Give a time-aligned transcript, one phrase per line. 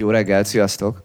[0.00, 1.02] Jó reggelt, sziasztok!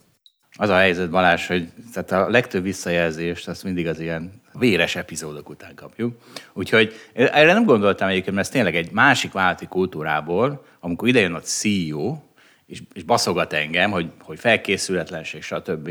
[0.56, 5.50] Az a helyzet, Balázs, hogy tehát a legtöbb visszajelzést azt mindig az ilyen véres epizódok
[5.50, 6.18] után kapjuk.
[6.54, 11.40] Úgyhogy erre nem gondoltam egyébként, mert ez tényleg egy másik válti kultúrából, amikor idejön a
[11.40, 12.18] CEO,
[12.66, 15.90] és, és baszogat engem, hogy, hogy felkészületlenség, stb.,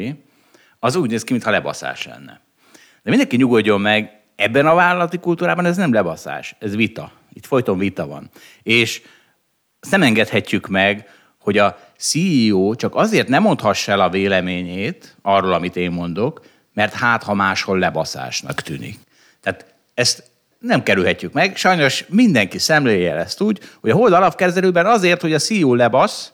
[0.78, 2.40] az úgy néz ki, mintha lebaszás lenne.
[3.02, 7.12] De mindenki nyugodjon meg, ebben a vállalati kultúrában ez nem lebaszás, ez vita.
[7.32, 8.30] Itt folyton vita van.
[8.62, 9.02] És
[9.80, 15.52] azt nem engedhetjük meg, hogy a CEO csak azért nem mondhassa el a véleményét arról,
[15.52, 16.40] amit én mondok,
[16.74, 18.98] mert hát, ha máshol lebaszásnak tűnik.
[19.40, 21.56] Tehát ezt nem kerülhetjük meg.
[21.56, 26.32] Sajnos mindenki szemléje ezt úgy, hogy a hold alapkezelőben azért, hogy a CEO lebasz,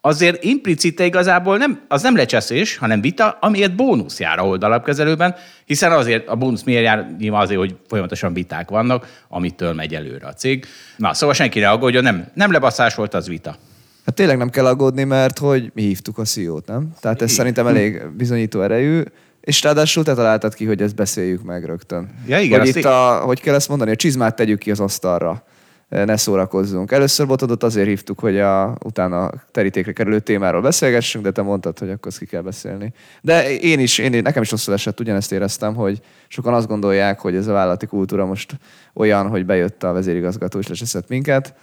[0.00, 5.34] azért implicite igazából nem, az nem lecseszés, hanem vita, amiért bónusz jár a hold alapkezelőben,
[5.64, 7.14] hiszen azért a bónusz miért jár?
[7.18, 10.66] Nyilván azért, hogy folyamatosan viták vannak, amitől megy előre a cég.
[10.96, 13.56] Na, szóval senki ne aggódjon, nem, nem lebaszás volt, az vita.
[14.04, 16.92] Hát tényleg nem kell aggódni, mert hogy mi hívtuk a CEO-t, nem?
[17.00, 19.02] Tehát ez I- szerintem elég bizonyító erejű,
[19.40, 22.10] és ráadásul te találtad ki, hogy ezt beszéljük meg rögtön.
[22.26, 25.44] Ja, igen, hogy itt a, hogy kell ezt mondani, a csizmát tegyük ki az asztalra,
[25.88, 26.92] ne szórakozzunk.
[26.92, 31.90] Először botodot azért hívtuk, hogy a, utána terítékre kerülő témáról beszélgessünk, de te mondtad, hogy
[31.90, 32.92] akkor ki kell beszélni.
[33.20, 37.34] De én is, én, nekem is rosszul esett, ugyanezt éreztem, hogy sokan azt gondolják, hogy
[37.34, 38.56] ez a vállalati kultúra most
[38.94, 41.54] olyan, hogy bejött a vezérigazgató és lecseszett minket,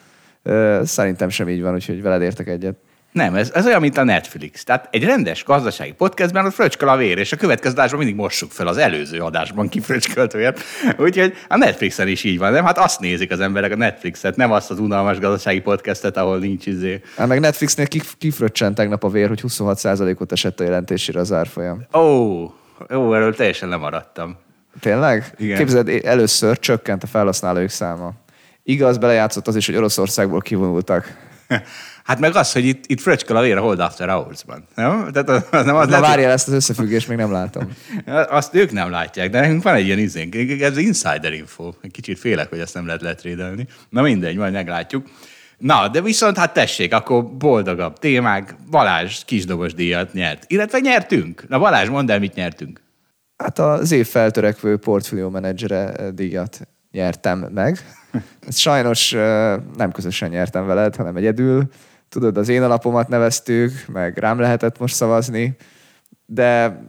[0.84, 2.76] Szerintem sem így van, úgyhogy veled értek egyet.
[3.12, 4.64] Nem, ez, ez olyan, mint a Netflix.
[4.64, 8.52] Tehát egy rendes gazdasági podcastben ott fröcsköl a vér, és a következő adásban mindig mossuk
[8.52, 10.54] fel az előző adásban kifröcskölt vér.
[10.98, 12.66] Úgyhogy a Netflixen is így van, nem?
[12.66, 16.66] Hát azt nézik az emberek a Netflixet, nem azt az unalmas gazdasági podcastet, ahol nincs
[16.66, 17.02] izé.
[17.18, 21.86] Hát meg Netflixnél kif- kifröccsent tegnap a vér, hogy 26%-ot esett a jelentésére az árfolyam.
[21.94, 22.00] Ó,
[22.94, 24.38] ó, erről teljesen lemaradtam.
[24.80, 25.34] Tényleg?
[25.38, 25.58] Igen.
[25.58, 28.14] Képzeld, először csökkent a felhasználók száma.
[28.70, 31.18] Igaz, belejátszott az is, hogy Oroszországból kivonultak.
[32.04, 34.64] Hát meg az, hogy itt, itt fröcsköl a vér a Hold After Hours-ban.
[34.76, 35.10] Nem?
[35.12, 37.72] Tehát az, az nem az Na lehet, várjál, ezt az összefüggést még nem látom.
[38.40, 40.36] Azt ők nem látják, de nekünk van egy ilyen izénk.
[40.62, 41.72] Ez insider info.
[41.92, 43.68] Kicsit félek, hogy ezt nem lehet letrédelni.
[43.90, 45.08] Na mindegy, majd meglátjuk.
[45.58, 48.56] Na, de viszont hát tessék, akkor boldogabb témák.
[48.70, 50.44] Balázs kisdobos díjat nyert.
[50.48, 51.46] Illetve nyertünk.
[51.48, 52.82] Na Balázs, mondd el, mit nyertünk.
[53.38, 57.78] Hát az év feltörekvő portfólió menedzsere díjat nyertem meg.
[58.48, 59.12] Ezt sajnos
[59.76, 61.70] nem közösen nyertem veled, hanem egyedül.
[62.10, 65.56] Tudod, az én alapomat neveztük, meg rám lehetett most szavazni,
[66.26, 66.82] de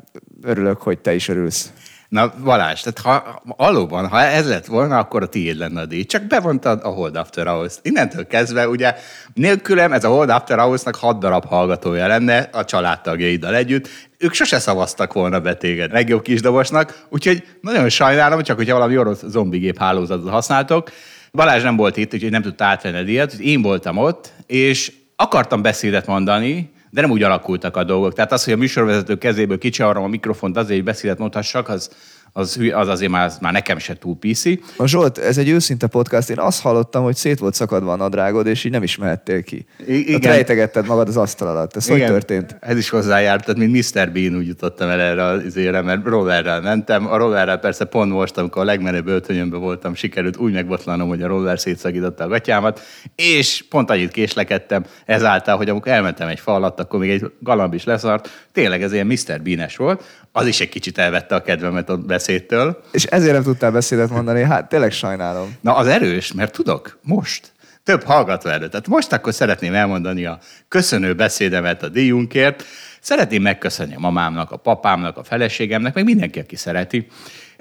[0.42, 1.72] örülök, hogy te is örülsz.
[2.10, 6.04] Na Balázs, tehát ha, valóban, ha ez lett volna, akkor a tiéd lenne a díj.
[6.04, 7.74] Csak bevontad a Hold After Hours.
[7.82, 8.94] Innentől kezdve, ugye,
[9.34, 13.88] nélkülem ez a Hold After Hours-nak hat darab hallgatója lenne a családtagjaiddal együtt.
[14.18, 19.22] Ők sose szavaztak volna be téged legjobb kisdobosnak, úgyhogy nagyon sajnálom, csak hogyha valami orosz
[19.26, 20.90] zombigép hálózatot használtok.
[21.32, 23.32] Balázs nem volt itt, úgyhogy nem tudta átvenni a díjat.
[23.32, 28.12] Én voltam ott, és akartam beszédet mondani, de nem úgy alakultak a dolgok.
[28.12, 31.90] Tehát az, hogy a műsorvezető kezéből kicsavarom a mikrofont azért, hogy beszédet mondhassak, az,
[32.32, 34.60] az, az azért már, már nekem se túl piszi.
[34.76, 36.30] A Zsolt, ez egy őszinte podcast.
[36.30, 39.66] Én azt hallottam, hogy szét volt szakadva a nadrágod, és így nem is mehettél ki.
[39.86, 40.14] I- igen.
[40.14, 41.76] Ott rejtegetted magad az asztal alatt.
[41.76, 42.56] Ez hogy történt?
[42.60, 44.12] Ez is hozzájárt, tehát mint Mr.
[44.12, 47.06] Bean úgy jutottam el erre az ére, mert rollerrel mentem.
[47.06, 51.26] A rollerrel persze pont most, amikor a legmenőbb öltönyömben voltam, sikerült úgy megbotlanom, hogy a
[51.26, 52.80] roller szétszakította a gatyámat,
[53.14, 57.74] és pont annyit késlekedtem ezáltal, hogy amikor elmentem egy fa alatt, akkor még egy galamb
[57.74, 58.28] is leszart.
[58.52, 59.42] Tényleg ez ilyen Mr.
[59.42, 60.02] Bean-es volt.
[60.32, 62.82] Az is egy kicsit elvette a kedvemet a beszédtől.
[62.92, 64.42] És ezért nem tudtál beszédet mondani.
[64.42, 65.56] Hát tényleg sajnálom.
[65.60, 67.52] Na, az erős, mert tudok, most
[67.84, 68.70] több hallgató előtt.
[68.70, 70.38] Tehát most akkor szeretném elmondani a
[70.68, 72.64] köszönő beszédemet a díjunkért.
[73.00, 77.06] Szeretném megköszönni a mamámnak, a papámnak, a feleségemnek, meg mindenki, aki szereti.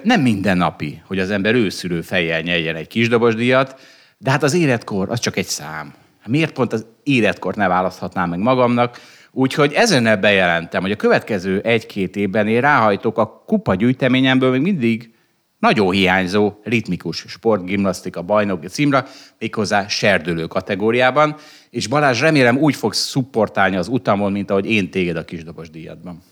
[0.02, 3.80] Nem minden napi, hogy az ember őszülő fejjel nyeljen egy kisdobos díjat,
[4.18, 5.94] de hát az életkor az csak egy szám.
[6.26, 9.00] Miért pont az életkort ne választhatnám meg magamnak?
[9.32, 15.10] Úgyhogy ezennel bejelentem, hogy a következő egy-két évben én ráhajtok a kupa gyűjteményemből még mindig
[15.58, 19.04] nagyon hiányzó ritmikus sportgimnasztika bajnoki címre,
[19.38, 21.36] méghozzá serdülő kategóriában,
[21.70, 26.22] és Balázs remélem úgy fogsz szupportálni az utamon, mint ahogy én téged a kisdobos díjadban.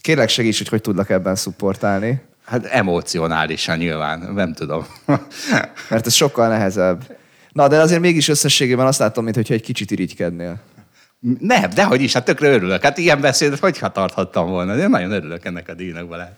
[0.00, 2.22] Kérlek segíts, hogy hogy tudlak ebben szupportálni.
[2.44, 4.86] Hát emocionálisan nyilván, nem tudom.
[5.90, 7.18] Mert ez sokkal nehezebb.
[7.52, 10.60] Na, de azért mégis összességében azt látom, mintha egy kicsit irigykednél.
[11.40, 12.82] Nem, dehogy is, hát tökre örülök.
[12.82, 14.76] Hát ilyen beszédet hogyha tarthattam volna.
[14.76, 16.30] Én nagyon örülök ennek a díjnak, Balázs.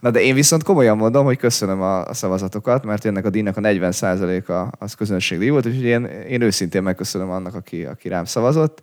[0.00, 3.60] Na de én viszont komolyan mondom, hogy köszönöm a, szavazatokat, mert ennek a díjnak a
[3.60, 8.80] 40%-a az közönségdíj volt, úgyhogy én, én őszintén megköszönöm annak, aki, aki rám szavazott.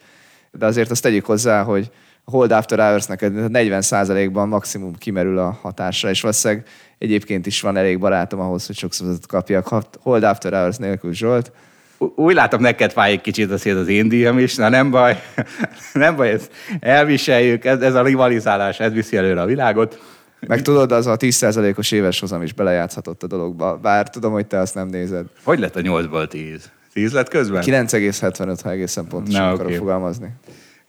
[0.52, 1.92] De azért azt tegyük hozzá, hogy
[2.24, 6.66] a Hold After Hours neked 40%-ban maximum kimerül a hatásra, és valószínűleg
[6.98, 9.68] egyébként is van elég barátom ahhoz, hogy sok szavazatot kapjak.
[10.00, 11.52] Hold After Hours nélkül Zsolt.
[11.98, 15.22] Úgy látom, neked fáj egy kicsit azért az én díjam is, na nem baj,
[15.94, 20.02] nem baj, ezt elviseljük, ez, ez a rivalizálás, ez viszi előre a világot.
[20.48, 24.60] Meg tudod, az a 10%-os éves hozam is belejátszhatott a dologba, bár tudom, hogy te
[24.60, 25.26] azt nem nézed.
[25.44, 26.72] Hogy lett a 8-ból 10?
[26.94, 27.64] 10 lett közben?
[27.66, 29.78] 9,75, ha egészen pontosan Na, akarok okay.
[29.78, 30.28] fogalmazni.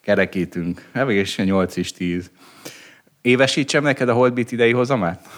[0.03, 0.89] Kerekítünk.
[0.93, 2.31] Hát és 8 is 10.
[3.29, 5.29] Évesítsem neked a Holdbit idei hozamát?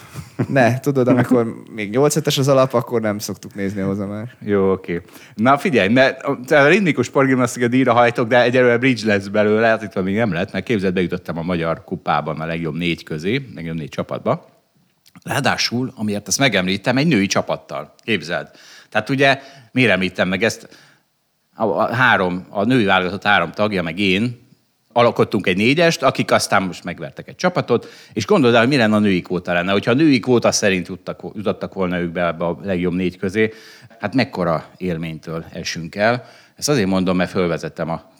[0.47, 4.35] Ne, tudod, amikor még 8 es az alap, akkor nem szoktuk nézni a hozamát.
[4.39, 4.95] Jó, oké.
[4.95, 5.07] Okay.
[5.35, 10.03] Na figyelj, mert a ritmikus sportgimnasztika díjra hajtok, de egyelőre bridge lesz belőle, hát itt
[10.03, 13.89] még nem lett, mert képzeld, bejutottam a magyar kupában a legjobb négy közé, legjobb négy
[13.89, 14.49] csapatba.
[15.23, 17.93] Ráadásul, amiért ezt megemlítem, egy női csapattal.
[18.03, 18.49] Képzeld.
[18.89, 19.39] Tehát ugye,
[19.71, 20.69] miért említem meg ezt?
[21.55, 24.40] A, a három, a női válogatott három tagja, meg én,
[24.93, 28.95] alakottunk egy négyest, akik aztán most megvertek egy csapatot, és gondold el, hogy mi lenne
[28.95, 29.71] a női kvóta lenne.
[29.71, 33.53] Hogyha a női kvóta szerint jutottak, jutottak volna ők be a legjobb négy közé,
[33.99, 36.25] hát mekkora élménytől esünk el.
[36.55, 38.10] Ezt azért mondom, mert fölvezettem a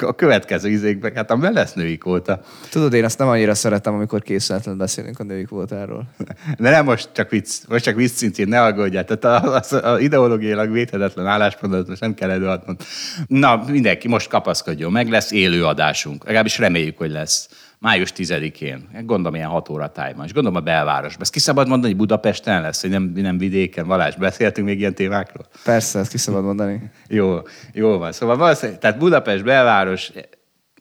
[0.00, 2.40] a következő izékbe, hát amiben lesz női kvóta.
[2.70, 6.14] Tudod, én azt nem annyira szeretem, amikor készületlen beszélünk a női kvótáról.
[6.58, 9.04] De nem most csak vicc, most csak vicc szintén, ne aggódjál.
[9.04, 12.80] Tehát az, az ideológiailag védhetetlen álláspontot most nem kell előadnod.
[13.26, 16.24] Na, mindenki most kapaszkodjon meg, lesz élő adásunk.
[16.24, 17.48] Legalábbis reméljük, hogy lesz
[17.84, 18.88] május 10-én.
[19.06, 20.24] Gondolom ilyen 6 óra tájban.
[20.24, 21.20] És gondolom a belvárosban.
[21.20, 24.94] Ezt ki szabad mondani, hogy Budapesten lesz, hogy nem, nem vidéken, Valás, beszéltünk még ilyen
[24.94, 25.46] témákról?
[25.64, 26.90] Persze, ezt ki szabad mondani.
[27.08, 27.38] jó,
[27.72, 28.12] jó van.
[28.12, 30.12] Szóval valószínűleg, tehát Budapest belváros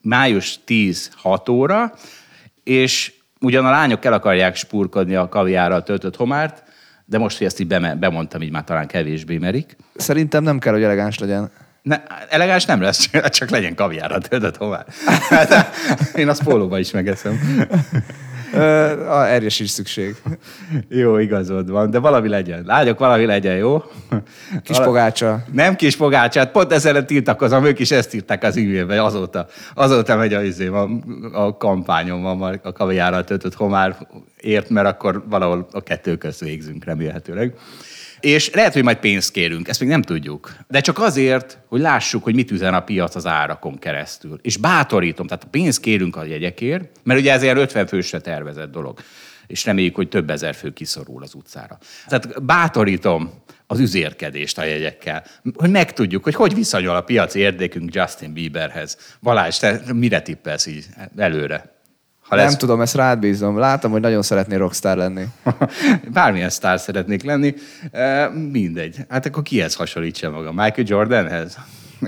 [0.01, 1.93] május 10-6 óra,
[2.63, 6.63] és ugyan a lányok el akarják spurkodni a kaviárral töltött homárt,
[7.05, 9.75] de most, hogy ezt így bemondtam, így már talán kevésbé merik.
[9.95, 11.51] Szerintem nem kell, hogy elegáns legyen.
[11.83, 14.85] Ne, elegáns nem lesz, csak legyen kaviárra töltött hová.
[15.29, 15.75] Hát,
[16.15, 17.39] én azt pólóba is megeszem.
[18.53, 20.15] erre is szükség.
[20.89, 22.63] Jó, igazod van, de valami legyen.
[22.65, 23.83] Lányok, valami legyen, jó?
[24.63, 25.43] Kis pogácsa.
[25.51, 30.33] Nem kis pogácsát, pont ezzel tiltakozom, ők is ezt írták az e-mailbe, azóta, azóta megy
[30.33, 30.89] a, izém, a,
[31.45, 33.97] a kampányom a, a kaviárral töltött homár
[34.37, 37.53] ért, mert akkor valahol a kettő közt végzünk remélhetőleg.
[38.23, 40.55] És lehet, hogy majd pénzt kérünk, ezt még nem tudjuk.
[40.67, 44.39] De csak azért, hogy lássuk, hogy mit üzen a piac az árakon keresztül.
[44.41, 48.99] És bátorítom, tehát pénzt kérünk a jegyekért, mert ugye ez ilyen 50 fősre tervezett dolog.
[49.47, 51.77] És reméljük, hogy több ezer fő kiszorul az utcára.
[52.07, 53.33] Tehát bátorítom
[53.67, 55.23] az üzérkedést a jegyekkel,
[55.53, 58.97] hogy megtudjuk, hogy hogy viszonyul a piaci érdekünk Justin Bieberhez.
[59.21, 60.85] Balázs, te mire tippelsz így
[61.17, 61.72] előre?
[62.33, 62.57] Ha nem lesz...
[62.57, 63.57] tudom, ezt rád bízom.
[63.57, 65.23] Látom, hogy nagyon szeretnél rockstar lenni.
[66.13, 67.53] Bármilyen sztár szeretnék lenni.
[67.91, 68.97] E, mindegy.
[69.09, 70.51] Hát akkor kihez hasonlítsa maga?
[70.51, 71.57] Michael Jordanhez?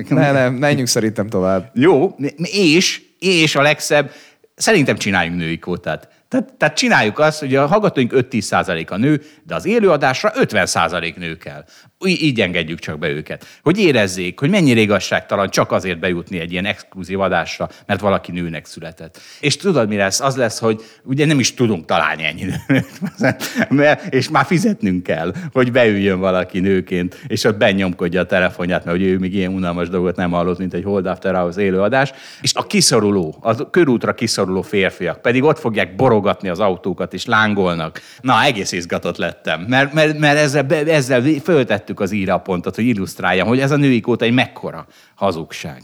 [0.10, 1.72] ne, nem, menjünk szerintem tovább.
[1.74, 2.16] Jó,
[2.52, 4.12] és, és a legszebb,
[4.56, 6.08] szerintem csináljunk női kótát.
[6.28, 11.38] Tehát, tehát csináljuk azt, hogy a hallgatóink 5-10 a nő, de az élőadásra 50% nő
[11.38, 11.66] kell.
[12.06, 13.46] Így engedjük csak be őket.
[13.62, 18.66] Hogy érezzék, hogy mennyire igazságtalan csak azért bejutni egy ilyen exkluzív adásra, mert valaki nőnek
[18.66, 19.20] született.
[19.40, 20.20] És tudod, mi lesz?
[20.20, 24.08] Az lesz, hogy ugye nem is tudunk találni ennyi nőt.
[24.10, 29.06] és már fizetnünk kell, hogy beüljön valaki nőként, és ott benyomkodja a telefonját, mert hogy
[29.06, 32.12] ő még ilyen unalmas dolgot nem hallott, mint egy Hold After Hours élőadás.
[32.42, 38.02] És a kiszoruló, a körútra kiszoruló férfiak pedig ott fogják borogatni az autókat, és lángolnak.
[38.22, 43.60] Na, egész izgatott lettem, mert, mert, mert ezzel, ezzel föltettük az írapontot, hogy illusztráljam, hogy
[43.60, 45.82] ez a női kóta egy mekkora hazugság.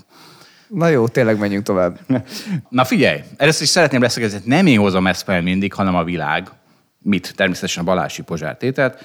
[0.67, 2.00] Na jó, tényleg menjünk tovább.
[2.69, 6.50] Na figyelj, először is szeretném leszögezni, nem én hozom ezt fel mindig, hanem a világ.
[7.03, 7.33] Mit?
[7.35, 9.03] Természetesen a Balási pozsártételt.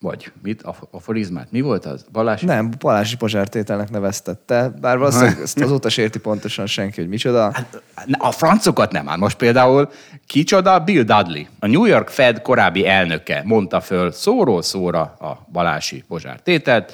[0.00, 0.62] Vagy mit?
[0.62, 1.50] A aforizmát?
[1.50, 2.04] Mi volt az?
[2.12, 2.44] Balási?
[2.44, 4.72] Nem, Balási pozsártételnek neveztette.
[4.80, 7.52] Bár valószínűleg ezt azóta sérti pontosan senki, hogy micsoda.
[7.52, 7.82] Hát,
[8.18, 9.16] a francokat nem áll.
[9.16, 9.90] Most például
[10.26, 16.04] kicsoda Bill Dudley, a New York Fed korábbi elnöke mondta föl szóról szóra a Balási
[16.08, 16.92] pozsártételt.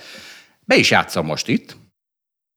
[0.65, 1.77] Be is játszom most itt.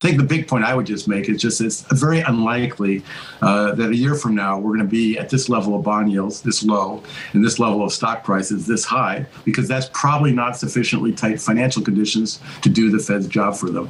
[0.01, 3.03] I think the big point I would just make is just it's very unlikely
[3.41, 6.09] uh, that a year from now we're going to be at this level of bond
[6.09, 7.03] yields this low
[7.33, 11.83] and this level of stock prices this high because that's probably not sufficiently tight financial
[11.83, 13.89] conditions to do the Fed's job for them.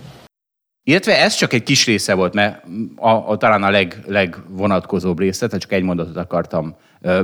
[0.89, 2.63] Illetve ez csak egy kis része volt, mert
[2.95, 6.75] a, a, talán a leg, legvonatkozóbb része, tehát csak egy mondatot akartam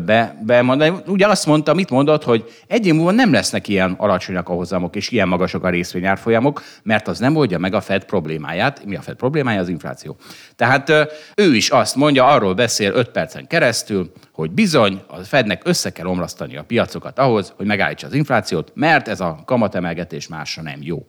[0.06, 0.96] be, bemondani.
[1.08, 4.96] Ugye azt mondta, mit mondott, hogy egy év múlva nem lesznek ilyen alacsonyak a hozamok
[4.96, 8.86] és ilyen magasok a részvényárfolyamok, mert az nem oldja meg a Fed problémáját.
[8.86, 9.60] Mi a Fed problémája?
[9.60, 10.18] Az infláció.
[10.56, 10.90] Tehát
[11.36, 16.06] ő is azt mondja, arról beszél 5 percen keresztül, hogy bizony a Fednek össze kell
[16.06, 21.06] omlasztani a piacokat ahhoz, hogy megállítsa az inflációt, mert ez a kamatemelgetés másra nem jó.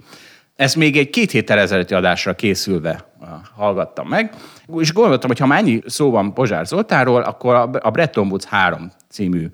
[0.56, 3.12] Ezt még egy két héttel ezelőtti adásra készülve
[3.54, 4.34] hallgattam meg,
[4.78, 8.92] és gondoltam, hogy ha már ennyi szó van Pozsár Zoltánról, akkor a Bretton Woods 3
[9.08, 9.48] című,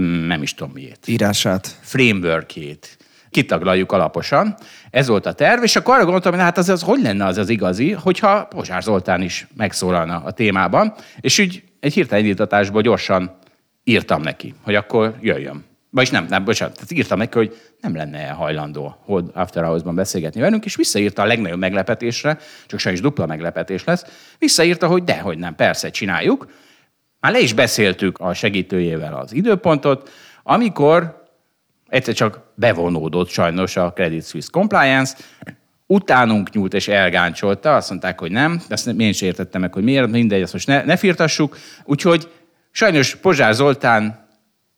[0.00, 1.08] mm, nem is tudom miért.
[1.08, 1.78] Írását.
[1.80, 2.96] Frameworkét
[3.30, 4.54] kitaglaljuk alaposan.
[4.90, 7.38] Ez volt a terv, és akkor arra gondoltam, hogy hát az, az hogy lenne az
[7.38, 13.38] az igazi, hogyha Pozsár Zoltán is megszólalna a témában, és úgy egy hirtelen indítatásból gyorsan
[13.84, 15.64] írtam neki, hogy akkor jöjjön.
[15.96, 20.40] Vagyis nem, nem, bocsánat, tehát írtam neki, hogy nem lenne hajlandó Hold After Hours-ban beszélgetni
[20.40, 24.04] velünk, és visszaírta a legnagyobb meglepetésre, csak sajnos dupla meglepetés lesz,
[24.38, 26.50] visszaírta, hogy dehogy nem, persze, csináljuk.
[27.20, 30.10] Már le is beszéltük a segítőjével az időpontot,
[30.42, 31.26] amikor
[31.88, 35.16] egyszer csak bevonódott sajnos a Credit Suisse Compliance,
[35.86, 40.10] utánunk nyúlt és elgáncsolta, azt mondták, hogy nem, ezt én is értettem meg, hogy miért,
[40.10, 41.56] mindegy, azt most ne, ne firtassuk.
[41.84, 42.30] Úgyhogy
[42.70, 44.24] sajnos Pozsár Zoltán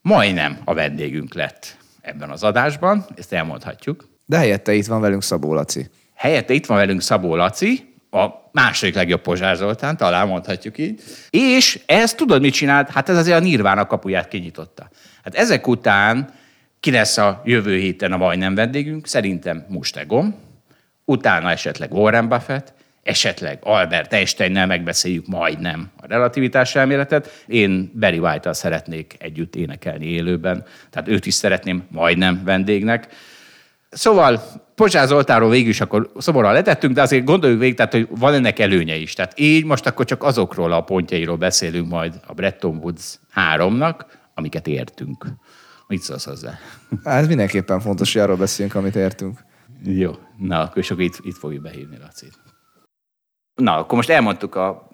[0.00, 4.08] majdnem a vendégünk lett ebben az adásban, ezt elmondhatjuk.
[4.26, 5.86] De helyette itt van velünk Szabó Laci.
[6.14, 11.02] Helyette itt van velünk Szabó Laci, a második legjobb Pozsár Zoltán, talán mondhatjuk így.
[11.30, 12.90] És ez tudod, mit csinált?
[12.90, 14.90] Hát ez azért a Nirvana kapuját kinyitotta.
[15.24, 16.30] Hát ezek után
[16.80, 19.06] ki lesz a jövő héten a majdnem vendégünk?
[19.06, 20.34] Szerintem Mustegom,
[21.04, 22.74] utána esetleg Warren Buffett,
[23.08, 27.44] esetleg Albert Einsteinnel megbeszéljük majdnem a relativitás elméletet.
[27.46, 33.08] Én Barry white szeretnék együtt énekelni élőben, tehát őt is szeretném majdnem vendégnek.
[33.90, 34.42] Szóval
[34.74, 38.58] Pozsár Zoltáról végül is akkor szomorúan letettünk, de azért gondoljuk végig, tehát, hogy van ennek
[38.58, 39.12] előnye is.
[39.12, 44.66] Tehát így most akkor csak azokról a pontjairól beszélünk majd a Bretton Woods háromnak, amiket
[44.66, 45.26] értünk.
[45.86, 46.58] Mit szólsz hozzá?
[47.04, 49.38] Hát ez mindenképpen fontos, hogy arról beszéljünk, amit értünk.
[49.84, 52.47] Jó, na akkor, akkor itt, itt fogjuk behívni Lacit.
[53.58, 54.88] Na, akkor most elmondtuk a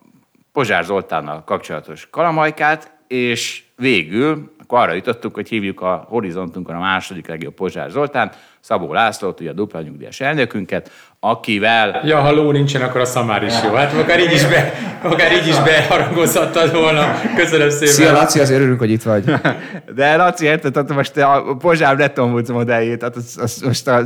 [0.52, 7.28] Pozsár Zoltánnal kapcsolatos kalamajkát, és végül akkor arra jutottunk, hogy hívjuk a horizontunkon a második
[7.28, 8.30] legjobb Pozsár Zoltán,
[8.60, 10.90] Szabó Lászlót, ugye a dupla nyugdíjas elnökünket,
[11.20, 12.00] akivel...
[12.04, 13.74] Ja, ha ló nincsen, akkor a szamár is jó.
[13.74, 17.14] Hát akár így is, be, akár így is beharangozhattad volna.
[17.36, 17.94] Köszönöm szépen.
[17.94, 19.24] Szia, Laci, azért örülünk, hogy itt vagy.
[19.94, 24.02] De Laci, érted, tehát most a Pozsár Woods modelljét, tehát az, az, most a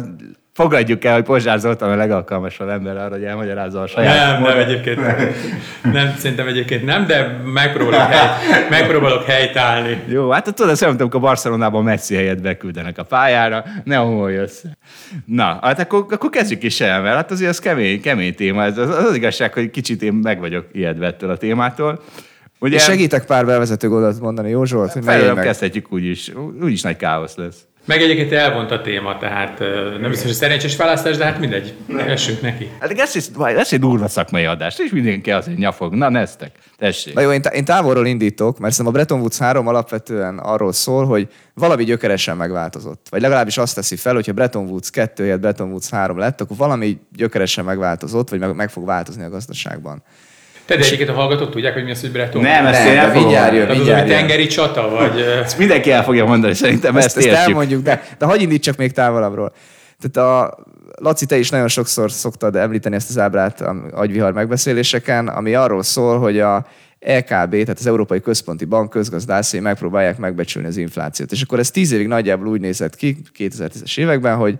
[0.59, 4.59] fogadjuk el, hogy Pozsár Zoltán a legalkalmasabb ember arra, hogy elmagyarázza a saját Nem, nem
[4.59, 5.17] egyébként nem.
[5.93, 6.15] nem.
[6.17, 10.03] Szerintem egyébként nem, de megpróbálok, hely, megpróbálok helytállni.
[10.07, 14.77] Jó, hát tudod, azt mondtam, amikor Barcelonában Messi helyet beküldenek a pályára, ne homolj össze.
[15.25, 18.65] Na, hát akkor, akkor kezdjük is el, mert hát azért az kemény, kemény téma.
[18.65, 22.01] Ez az, az igazság, hogy kicsit én meg vagyok ijedve ettől a témától.
[22.61, 24.93] Ugye, és segítek pár bevezető gondolatot mondani, jó Zsolt?
[24.93, 26.33] Hogy kezdhetjük úgyis.
[26.63, 27.68] Úgyis nagy káosz lesz.
[27.89, 29.59] Meg egyébként elvont a téma, tehát
[30.01, 31.75] nem biztos, hogy szerencsés választás, de hát mindegy,
[32.07, 32.71] essünk neki.
[32.81, 35.95] Hát ez, is, ez egy durva szakmai adás, és mindenki azért nyafog.
[35.95, 37.15] Na, neztek, tessék.
[37.15, 41.07] Na jó, én, én távolról indítok, mert szerintem a Bretton Woods 3 alapvetően arról szól,
[41.07, 43.07] hogy valami gyökeresen megváltozott.
[43.11, 46.57] Vagy legalábbis azt teszi fel, hogyha Bretton Woods 2 helyett Bretton Woods 3 lett, akkor
[46.57, 50.03] valami gyökeresen megváltozott, vagy meg, meg fog változni a gazdaságban.
[50.69, 52.43] Te de egyébként a hallgatók tudják, hogy mi az, hogy Breton?
[52.43, 54.19] Nem, ezt én el fogom jön, mindjárt jön.
[54.19, 55.21] tengeri csata, vagy...
[55.21, 58.93] Ezt mindenki el fogja mondani, szerintem ezt, ezt, ezt elmondjuk, de, de hagyj indítsak még
[58.93, 59.53] távolabbról.
[60.01, 60.59] Tehát a,
[61.01, 65.83] Laci, te is nagyon sokszor szoktad említeni ezt az ábrát a agyvihar megbeszéléseken, ami arról
[65.83, 66.67] szól, hogy a
[66.99, 71.33] EKB, tehát az Európai Központi Bank közgazdászai megpróbálják megbecsülni az inflációt.
[71.33, 74.59] És akkor ez tíz évig nagyjából úgy nézett ki, 2010-es években, hogy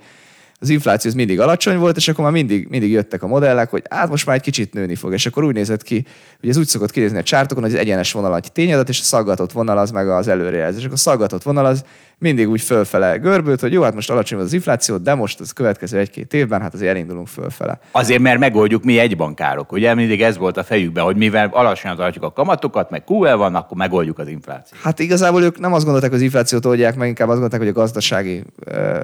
[0.61, 4.09] az infláció mindig alacsony volt, és akkor már mindig, mindig jöttek a modellek, hogy hát
[4.09, 5.13] most már egy kicsit nőni fog.
[5.13, 6.07] És akkor úgy nézett ki,
[6.41, 9.03] hogy ez úgy szokott kinézni a csártokon, hogy az egyenes vonal egy tényadat, és a
[9.03, 10.79] szaggatott vonal az meg az előrejelzés.
[10.79, 11.85] És akkor a szaggatott vonal az
[12.19, 15.99] mindig úgy fölfele görbült, hogy jó, hát most alacsony az infláció, de most az következő
[15.99, 17.81] egy-két évben, hát azért elindulunk fölfele.
[17.91, 19.73] Azért, mert megoldjuk mi egybankárok.
[19.73, 23.55] Ugye mindig ez volt a fejükben, hogy mivel alacsonyan tartjuk a kamatokat, meg QL van,
[23.55, 24.81] akkor megoldjuk az inflációt.
[24.83, 27.77] Hát igazából ők nem azt gondolták, hogy az inflációt oldják meg, inkább azt gondolták, hogy
[27.77, 28.45] a gazdasági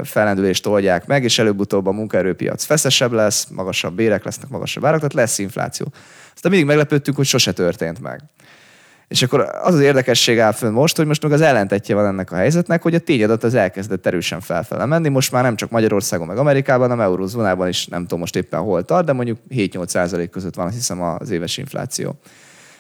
[0.02, 5.14] felendülést oldják meg, és előbb-utóbb a munkaerőpiac feszesebb lesz, magasabb bérek lesznek, magasabb árak, tehát
[5.14, 5.86] lesz infláció.
[6.34, 8.20] Aztán mindig meglepődtünk, hogy sose történt meg.
[9.08, 12.32] És akkor az az érdekesség áll fönn most, hogy most meg az ellentetje van ennek
[12.32, 15.08] a helyzetnek, hogy a tényadat az elkezdett erősen felfele menni.
[15.08, 18.84] Most már nem csak Magyarországon, meg Amerikában, hanem eurozónában is nem tudom most éppen hol
[18.84, 22.18] tart, de mondjuk 7-8 között van azt hiszem az éves infláció.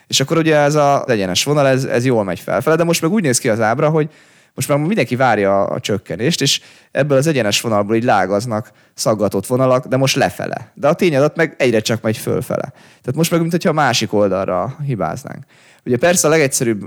[0.06, 3.10] És akkor ugye ez az egyenes vonal, ez, ez jól megy felfele, de most meg
[3.10, 4.10] úgy néz ki az ábra, hogy
[4.54, 9.86] Most már mindenki várja a csökkenést, és ebből az egyenes vonalból így lágaznak szaggatott vonalak,
[9.86, 10.70] de most lefele.
[10.74, 12.72] De a tényadat meg egyre csak megy fölfele.
[12.72, 15.44] Tehát most meg, mintha a másik oldalra hibáznánk.
[15.86, 16.82] Ugye persze a legegyszerűbb,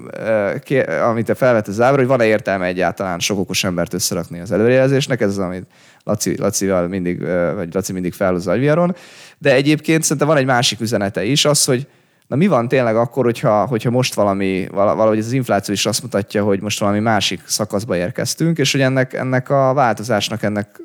[1.04, 5.22] amit te felvett az ábra, hogy van-e értelme egyáltalán sok okos embert összerakni az előrejelzésnek,
[5.22, 5.66] ez az, amit
[6.04, 7.22] Laci, Lacival mindig,
[7.56, 8.96] vagy Laci mindig felhozza agyviaron.
[9.38, 11.88] De egyébként szerintem van egy másik üzenete is, az, hogy
[12.28, 16.44] Na mi van tényleg akkor, hogyha, hogyha most valami, valahogy az infláció is azt mutatja,
[16.44, 20.82] hogy most valami másik szakaszba érkeztünk, és hogy ennek, ennek a változásnak ennek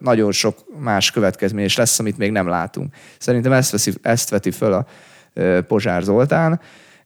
[0.00, 2.94] nagyon sok más következmény is lesz, amit még nem látunk.
[3.18, 4.86] Szerintem ezt, veszi, ezt veti föl a
[5.66, 6.60] Pozsár Zoltán,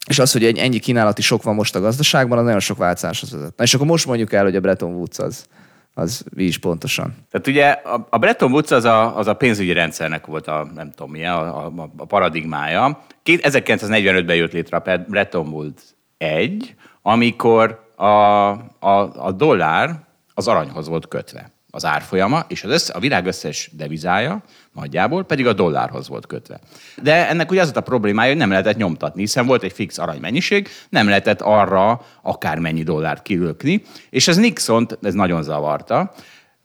[0.06, 3.56] és az, hogy ennyi kínálati sok van most a gazdaságban, az nagyon sok változáshoz vezet.
[3.56, 5.46] Na és akkor most mondjuk el, hogy a Bretton Woods az,
[5.94, 7.14] az mi is pontosan.
[7.30, 7.66] Tehát ugye
[8.10, 11.66] a Bretton Woods az a, az a pénzügyi rendszernek volt a, nem tudom milyen, a,
[11.66, 13.04] a, a paradigmája.
[13.24, 15.82] 1945-ben jött létre a Bretton Woods
[16.18, 22.92] 1, amikor a, a, a dollár az aranyhoz volt kötve az árfolyama, és az össze,
[22.92, 24.42] a világ összes devizája
[24.72, 26.60] nagyjából pedig a dollárhoz volt kötve.
[27.02, 29.98] De ennek ugye az volt a problémája, hogy nem lehetett nyomtatni, hiszen volt egy fix
[29.98, 36.12] aranymennyiség, nem lehetett arra akármennyi dollárt kilökni, és ez Nixon, ez nagyon zavarta,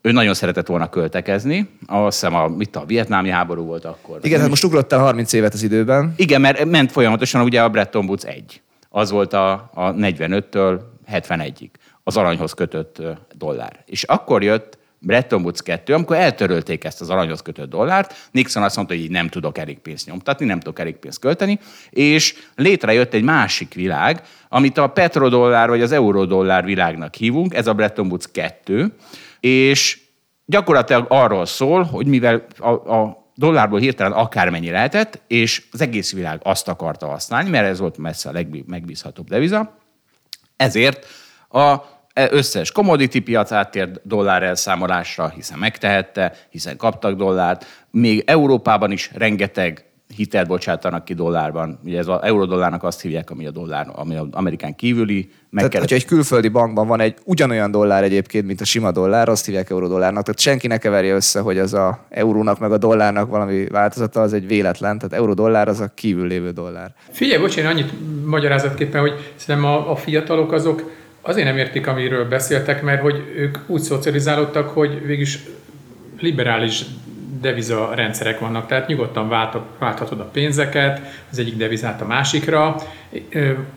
[0.02, 1.70] ő nagyon szeretett volna költekezni.
[1.86, 4.20] Azt hiszem, a, mit a vietnámi háború volt akkor.
[4.22, 6.14] Igen, hát most ugrott el 30 évet az időben.
[6.18, 8.62] Igen, mert ment folyamatosan ugye a Bretton Woods 1.
[8.90, 10.80] Az volt a, a 45-től
[11.12, 11.70] 71-ig
[12.04, 13.02] az aranyhoz kötött
[13.38, 13.84] dollár.
[13.86, 18.76] És akkor jött Bretton Woods 2, amikor eltörölték ezt az aranyhoz kötött dollárt, Nixon azt
[18.76, 23.14] mondta, hogy így nem tudok elég pénzt nyomtatni, nem tudok elég pénzt költeni, és létrejött
[23.14, 28.26] egy másik világ, amit a petrodollár vagy az eurodollár világnak hívunk, ez a Bretton Woods
[28.32, 28.94] 2,
[29.40, 30.00] és
[30.46, 36.40] gyakorlatilag arról szól, hogy mivel a, a dollárból hirtelen akármennyi lehetett, és az egész világ
[36.44, 39.78] azt akarta használni, mert ez volt messze a legmegbízhatóbb deviza,
[40.56, 41.06] ezért
[41.50, 41.76] a
[42.32, 47.66] összes commodity piac áttért dollár elszámolásra, hiszen megtehette, hiszen kaptak dollárt.
[47.92, 49.86] Még Európában is rengeteg
[50.16, 51.80] hitelt bocsátanak ki dollárban.
[51.84, 55.30] Ugye ez az eurodollárnak azt hívják, ami a dollár, ami az Amerikán kívüli.
[55.56, 59.46] Tehát, hogyha egy külföldi bankban van egy ugyanolyan dollár egyébként, mint a sima dollár, azt
[59.46, 60.24] hívják eurodollárnak.
[60.24, 64.34] Tehát senki ne keverje össze, hogy az a eurónak meg a dollárnak valami változata, az
[64.34, 64.98] egy véletlen.
[64.98, 66.94] Tehát eurodollár az a kívül lévő dollár.
[67.12, 67.92] Figyelj, bocsánat, annyit
[68.26, 73.58] magyarázatképpen, hogy szerintem a, a fiatalok azok azért nem értik, amiről beszéltek, mert hogy ők
[73.68, 75.40] úgy szocializálódtak, hogy végülis
[76.20, 76.84] liberális
[77.42, 79.30] deviza rendszerek vannak, tehát nyugodtan
[79.80, 82.76] válthatod a pénzeket az egyik devizát a másikra,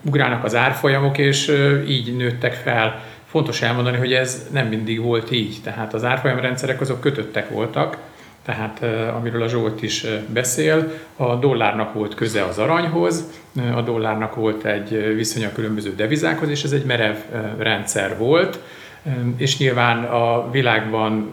[0.03, 1.53] ugrálnak az árfolyamok, és
[1.89, 3.03] így nőttek fel.
[3.27, 7.97] Fontos elmondani, hogy ez nem mindig volt így, tehát az árfolyamrendszerek azok kötöttek voltak,
[8.45, 8.83] tehát
[9.15, 13.25] amiről a Zsolt is beszél, a dollárnak volt köze az aranyhoz,
[13.75, 17.17] a dollárnak volt egy viszonya különböző devizákhoz, és ez egy merev
[17.59, 18.59] rendszer volt,
[19.37, 21.31] és nyilván a világban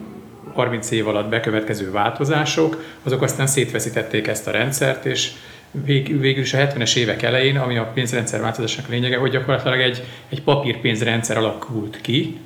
[0.54, 5.32] 30 év alatt bekövetkező változások, azok aztán szétveszítették ezt a rendszert, és
[5.72, 10.04] vég, végül is a 70-es évek elején, ami a pénzrendszer változásnak lényege, hogy gyakorlatilag egy,
[10.30, 12.40] egy papírpénzrendszer alakult ki,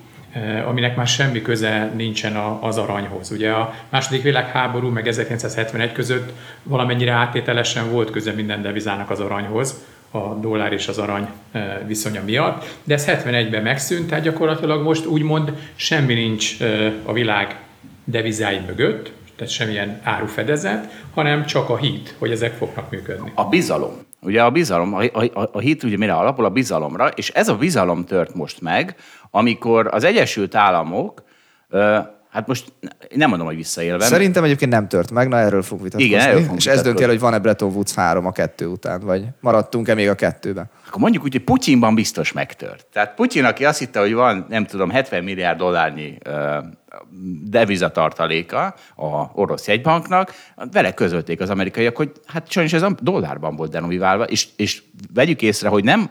[0.65, 3.31] aminek már semmi köze nincsen az aranyhoz.
[3.31, 9.85] Ugye a második világháború meg 1971 között valamennyire áttételesen volt köze minden devizának az aranyhoz,
[10.11, 11.27] a dollár és az arany
[11.87, 16.57] viszonya miatt, de ez 71-ben megszűnt, tehát gyakorlatilag most úgymond semmi nincs
[17.03, 17.59] a világ
[18.03, 23.31] devizái mögött, tehát semmilyen árufedezet, hanem csak a hit, hogy ezek fognak működni.
[23.35, 23.91] A bizalom.
[24.21, 26.45] Ugye a bizalom, a, a, a hit ugye mire alapul?
[26.45, 28.95] A bizalomra, és ez a bizalom tört most meg,
[29.35, 31.23] amikor az Egyesült Államok,
[32.29, 32.73] hát most
[33.15, 34.03] nem mondom, hogy visszaélve.
[34.03, 36.13] Szerintem egyébként nem tört meg, na erről fog vitatkozni.
[36.13, 39.25] Igen, erről És ez dönti el, hogy van-e Bretton Woods 3 a kettő után, vagy
[39.39, 40.69] maradtunk-e még a kettőben?
[40.87, 42.85] Akkor mondjuk úgy, hogy Putyinban biztos megtört.
[42.93, 46.17] Tehát Putyin, aki azt hitte, hogy van, nem tudom, 70 milliárd dollárnyi
[47.43, 50.33] devizatartaléka a orosz jegybanknak,
[50.71, 55.41] vele közölték az amerikaiak, hogy hát sajnos ez a dollárban volt denoviválva, és, és vegyük
[55.41, 56.09] észre, hogy nem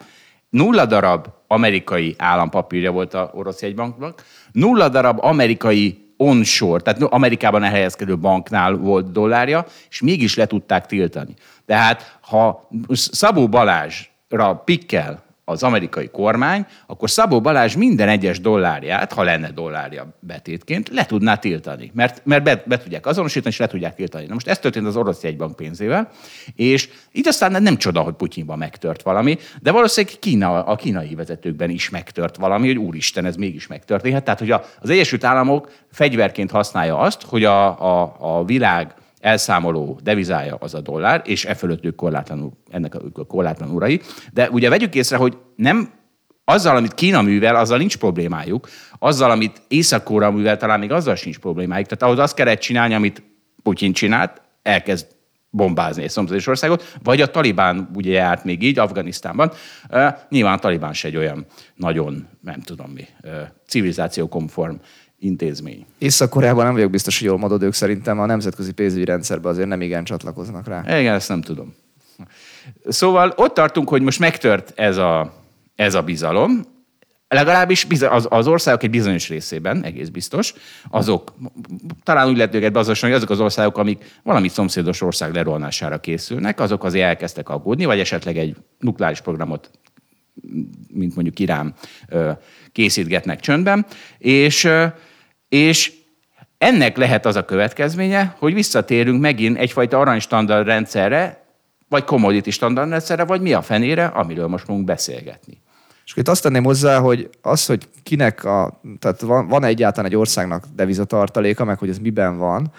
[0.54, 8.18] nulla darab amerikai állampapírja volt a orosz jegybanknak, nulla darab amerikai onshore, tehát Amerikában elhelyezkedő
[8.18, 11.34] banknál volt dollárja, és mégis le tudták tiltani.
[11.66, 19.22] Tehát ha Szabó Balázsra pikkel az amerikai kormány, akkor Szabó Balázs minden egyes dollárját, ha
[19.22, 21.90] lenne dollárja betétként, le tudná tiltani.
[21.94, 24.26] Mert, mert be, be tudják azonosítani, és le tudják tiltani.
[24.26, 26.10] Na most ez történt az orosz jegybank pénzével,
[26.56, 31.70] és így aztán nem csoda, hogy Putyinban megtört valami, de valószínűleg Kína, a kínai vezetőkben
[31.70, 34.24] is megtört valami, hogy úristen, ez mégis megtörténhet.
[34.24, 37.66] Tehát, hogy az Egyesült Államok fegyverként használja azt, hogy a,
[38.00, 43.24] a, a világ elszámoló devizája az a dollár, és e fölött ők korlátlanul, ennek a
[43.26, 44.00] korlátlan urai.
[44.32, 45.90] De ugye vegyük észre, hogy nem
[46.44, 48.68] azzal, amit Kína művel, azzal nincs problémájuk.
[48.98, 51.86] Azzal, amit észak művel, talán még azzal sincs problémájuk.
[51.86, 53.22] Tehát ahhoz azt kellett csinálni, amit
[53.62, 55.06] Putyin csinált, elkezd
[55.50, 59.52] bombázni egy szomszédos országot, vagy a Talibán ugye járt még így Afganisztánban.
[59.90, 63.30] Uh, nyilván a Talibán se egy olyan nagyon, nem tudom mi, uh,
[63.66, 64.74] civilizációkonform
[65.24, 65.86] intézmény.
[65.98, 69.80] Észak-Koreában nem vagyok biztos, hogy jól mondod, ők szerintem a nemzetközi pénzügyi rendszerbe azért nem
[69.80, 71.00] igen csatlakoznak rá.
[71.00, 71.74] Igen, ezt nem tudom.
[72.88, 75.32] Szóval ott tartunk, hogy most megtört ez a,
[75.74, 76.62] ez a bizalom,
[77.28, 80.54] legalábbis az, az országok egy bizonyos részében, egész biztos,
[80.90, 81.34] azok,
[82.02, 86.60] talán úgy lehet őket beazonosítani, hogy azok az országok, amik valami szomszédos ország lerolnására készülnek,
[86.60, 89.70] azok azért elkezdtek aggódni, vagy esetleg egy nukleáris programot,
[90.88, 91.74] mint mondjuk Irán,
[92.72, 93.86] készítgetnek csöndben,
[94.18, 94.68] és,
[95.54, 95.92] és
[96.58, 101.44] ennek lehet az a következménye, hogy visszatérünk megint egyfajta aranystandard rendszerre,
[101.88, 105.62] vagy commodity standard rendszerre, vagy mi a fenére, amiről most fogunk beszélgetni.
[106.04, 110.16] És itt azt tenném hozzá, hogy az, hogy kinek a, tehát van, van egyáltalán egy
[110.16, 112.72] országnak devizatartaléka, meg hogy ez miben van,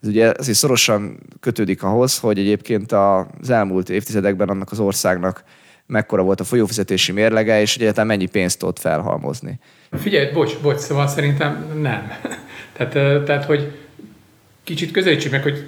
[0.00, 5.44] ez ugye azért szorosan kötődik ahhoz, hogy egyébként az elmúlt évtizedekben annak az országnak
[5.86, 9.58] mekkora volt a folyófizetési mérlege, és egyáltalán mennyi pénzt tudott felhalmozni.
[9.98, 12.12] Figyelj, bocs, bocs, szóval szerintem nem.
[12.76, 13.72] tehát, tehát, hogy
[14.64, 15.64] kicsit közelítsük meg, hogy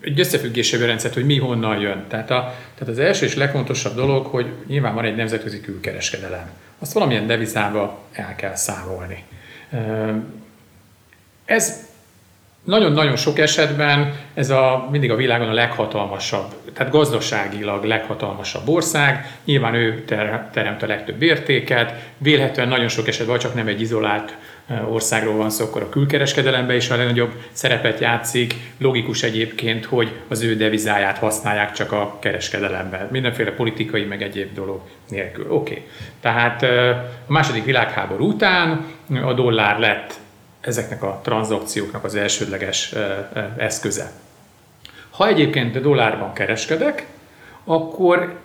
[0.00, 2.04] egy összefüggésében rendszert, hogy mi honnan jön.
[2.08, 6.50] Tehát, a, tehát az első és legfontosabb dolog, hogy nyilván van egy nemzetközi külkereskedelem.
[6.78, 9.24] Azt valamilyen devizába el kell számolni.
[11.44, 11.88] Ez
[12.64, 19.74] nagyon-nagyon sok esetben ez a, mindig a világon a leghatalmasabb, tehát gazdaságilag leghatalmasabb ország, nyilván
[19.74, 24.36] ő ter, teremt a legtöbb értéket, vélhetően nagyon sok esetben csak nem egy izolált
[24.88, 28.54] országról van szó, akkor a külkereskedelemben is a legnagyobb szerepet játszik.
[28.78, 33.08] Logikus egyébként, hogy az ő devizáját használják csak a kereskedelemben.
[33.10, 35.46] Mindenféle politikai meg egyéb dolog nélkül.
[35.48, 35.72] Oké.
[35.72, 35.86] Okay.
[36.20, 36.62] Tehát
[37.28, 38.84] a második világháború után
[39.24, 40.14] a dollár lett
[40.60, 42.94] ezeknek a tranzakcióknak az elsődleges
[43.56, 44.10] eszköze.
[45.10, 47.06] Ha egyébként dollárban kereskedek,
[47.64, 48.38] akkor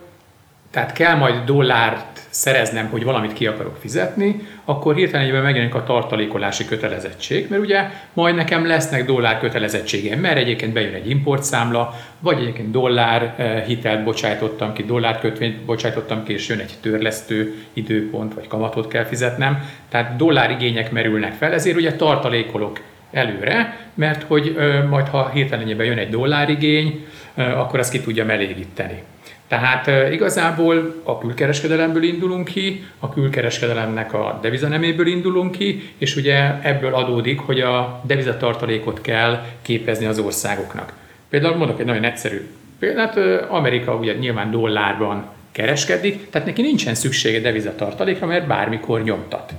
[0.70, 6.64] tehát kell majd dollárt szereznem, hogy valamit ki akarok fizetni, akkor hirtelen megjelenik a tartalékolási
[6.64, 12.70] kötelezettség, mert ugye majd nekem lesznek dollár kötelezettségem, mert egyébként bejön egy importszámla, vagy egyébként
[12.70, 18.46] dollár eh, hitelt bocsájtottam ki, dollár kötvényt bocsájtottam ki, és jön egy törlesztő időpont, vagy
[18.46, 19.68] kamatot kell fizetnem.
[19.88, 22.80] Tehát dollár igények merülnek fel, ezért ugye tartalékolok
[23.12, 28.30] előre, mert hogy eh, majd ha hirtelen jön egy dollárigény, eh, akkor azt ki tudjam
[28.30, 29.02] elégíteni.
[29.48, 36.94] Tehát igazából a külkereskedelemből indulunk ki, a külkereskedelemnek a devizaneméből indulunk ki, és ugye ebből
[36.94, 40.92] adódik, hogy a devizatartalékot kell képezni az országoknak.
[41.28, 43.16] Például mondok egy nagyon egyszerű példát,
[43.48, 49.52] Amerika ugye nyilván dollárban kereskedik, tehát neki nincsen szüksége devizatartalékra, mert bármikor nyomtat.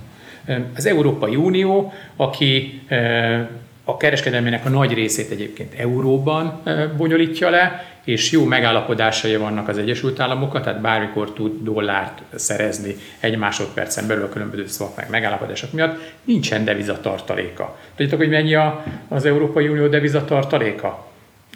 [0.76, 2.82] Az Európai Unió, aki
[3.89, 6.62] a kereskedelmének a nagy részét egyébként euróban
[6.97, 13.38] bonyolítja le, és jó megállapodásai vannak az Egyesült Államokkal, tehát bármikor tud dollárt szerezni egy
[13.38, 17.78] másodpercen belül a különböző swap meg megállapodások miatt, nincsen devizatartaléka.
[17.95, 18.56] Tudjátok, hogy mennyi
[19.08, 21.08] az Európai Unió devizatartaléka?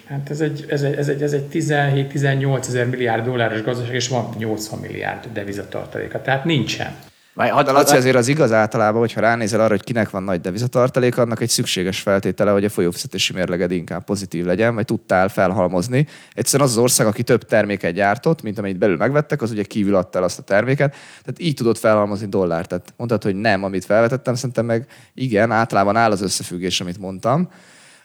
[0.08, 4.08] Hát ez egy, ez egy, ez egy, ez egy 17-18 ezer milliárd dolláros gazdaság, és
[4.08, 6.22] van 80 milliárd devizatartaléka.
[6.22, 6.94] Tehát nincsen.
[7.34, 11.18] Had, de Laci, azért az igaz általában, hogyha ránézel arra, hogy kinek van nagy devizatartalék,
[11.18, 16.06] annak egy szükséges feltétele, hogy a folyófizetési mérleged inkább pozitív legyen, vagy tudtál felhalmozni.
[16.32, 19.94] Egyszerűen az az ország, aki több terméket gyártott, mint amit belül megvettek, az ugye kívül
[19.94, 20.90] adta el azt a terméket.
[20.90, 22.68] Tehát így tudod felhalmozni dollárt.
[22.68, 27.50] Tehát mondtad, hogy nem, amit felvetettem, szerintem meg igen, általában áll az összefüggés, amit mondtam.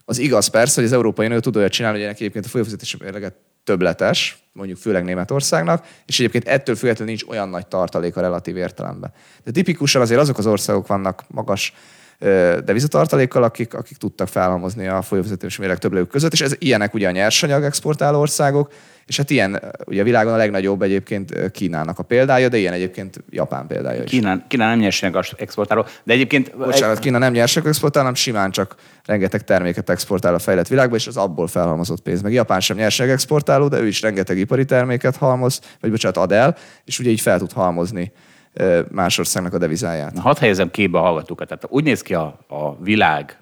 [0.05, 2.97] Az igaz persze, hogy az Európai Unió tud olyat csinálni, hogy ennek egyébként a folyófizetési
[3.01, 3.35] mérleget
[3.67, 9.13] többletes, mondjuk főleg Németországnak, és egyébként ettől függetlenül nincs olyan nagy tartalék a relatív értelemben.
[9.43, 11.73] De tipikusan azért azok az országok vannak magas
[12.65, 17.11] devizatartalékkal, akik, akik tudtak felhalmozni a folyófizetési mérleg többlegük között, és ez ilyenek ugye a
[17.11, 18.71] nyersanyag exportáló országok,
[19.05, 23.23] és hát ilyen, ugye a világon a legnagyobb egyébként Kínának a példája, de ilyen egyébként
[23.29, 24.09] Japán példája is.
[24.09, 26.57] Kína, Kína nem nyersanyag exportáló, de egyébként...
[26.57, 28.75] Bocsánat, Kína nem nyersanyag exportáló, hanem simán csak
[29.05, 32.21] rengeteg terméket exportál a fejlett világba, és az abból felhalmozott pénz.
[32.21, 36.31] Meg Japán sem nyersanyag exportáló, de ő is rengeteg ipari terméket halmoz, vagy bocsánat, ad
[36.31, 38.11] el, és ugye így fel tud halmozni
[38.91, 40.13] más országnak a devizáját.
[40.13, 41.47] Na, hadd helyezem képbe a hallgatókat.
[41.47, 43.39] Tehát úgy néz ki a, a világ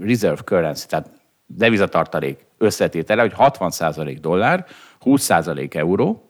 [0.00, 1.10] reserve currency, tehát
[1.46, 4.66] devizatartalék összetétele, hogy 60% dollár,
[5.04, 6.28] 20% euró,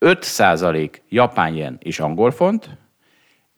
[0.00, 2.68] 5% japán jen és angol font,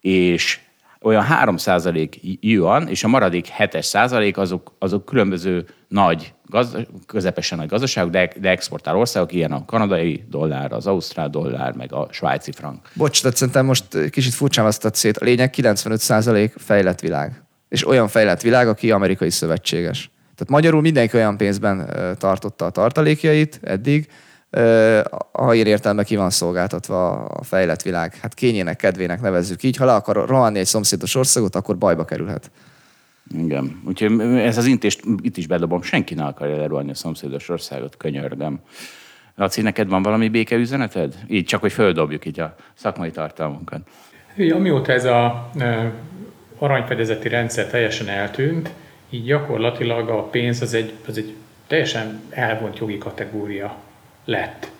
[0.00, 0.60] és
[1.02, 2.08] olyan 3%
[2.40, 8.32] yuan, és a maradék 7 százalék azok, azok különböző nagy, gazda, közepesen nagy gazdaságok, de,
[8.40, 12.88] de exportál országok, ilyen a kanadai dollár, az ausztrál dollár, meg a svájci frank.
[12.94, 15.16] Bocs, de szerintem most kicsit furcsán vesztett szét.
[15.16, 17.42] A lényeg 95 százalék fejlett világ.
[17.68, 20.10] És olyan fejlett világ, aki amerikai szövetséges.
[20.34, 24.08] Tehát magyarul mindenki olyan pénzben tartotta a tartalékjait eddig,
[25.32, 28.14] ha én értelme ki van szolgáltatva a fejlett világ.
[28.14, 29.76] Hát kényének, kedvének nevezzük így.
[29.76, 32.50] Ha le akar rohanni egy szomszédos országot, akkor bajba kerülhet.
[33.38, 33.82] Igen.
[33.86, 35.82] Úgyhogy ez az intést itt is bedobom.
[35.82, 38.60] Senki ne akarja lerohanni a szomszédos országot, könyörgöm.
[39.34, 41.14] Laci, neked van valami békeüzeneted?
[41.28, 43.80] Így csak, hogy földobjuk így a szakmai tartalmunkat.
[44.52, 45.50] Amióta ez a
[46.58, 48.70] aranyfedezeti rendszer teljesen eltűnt,
[49.10, 51.34] így gyakorlatilag a pénz az egy, az egy
[51.66, 53.76] teljesen elvont jogi kategória
[54.30, 54.70] lett.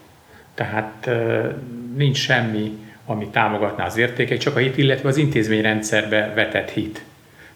[0.54, 1.10] Tehát
[1.96, 7.04] nincs semmi, ami támogatná az értékeit, csak a hit, illetve az intézményrendszerbe vetett hit.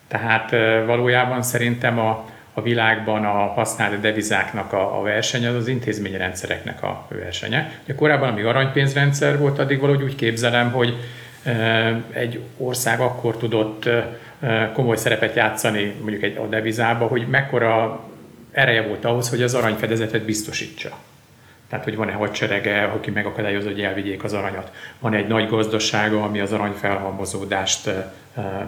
[0.08, 0.50] Tehát
[0.86, 7.06] valójában szerintem a, a világban a használt devizáknak a, a verseny az az intézményrendszereknek a
[7.08, 7.72] versenye.
[7.84, 10.96] Ugye korábban, amíg aranypénzrendszer volt, addig valahogy úgy képzelem, hogy
[12.12, 13.88] egy ország akkor tudott
[14.72, 18.04] komoly szerepet játszani mondjuk egy a devizába, hogy mekkora
[18.52, 20.98] ereje volt ahhoz, hogy az aranyfedezetet biztosítsa.
[21.74, 24.72] Tehát, hogy van-e hadserege, aki megakadályozza, hogy elvigyék az aranyat.
[24.98, 27.90] Van egy nagy gazdasága, ami az arany felhalmozódást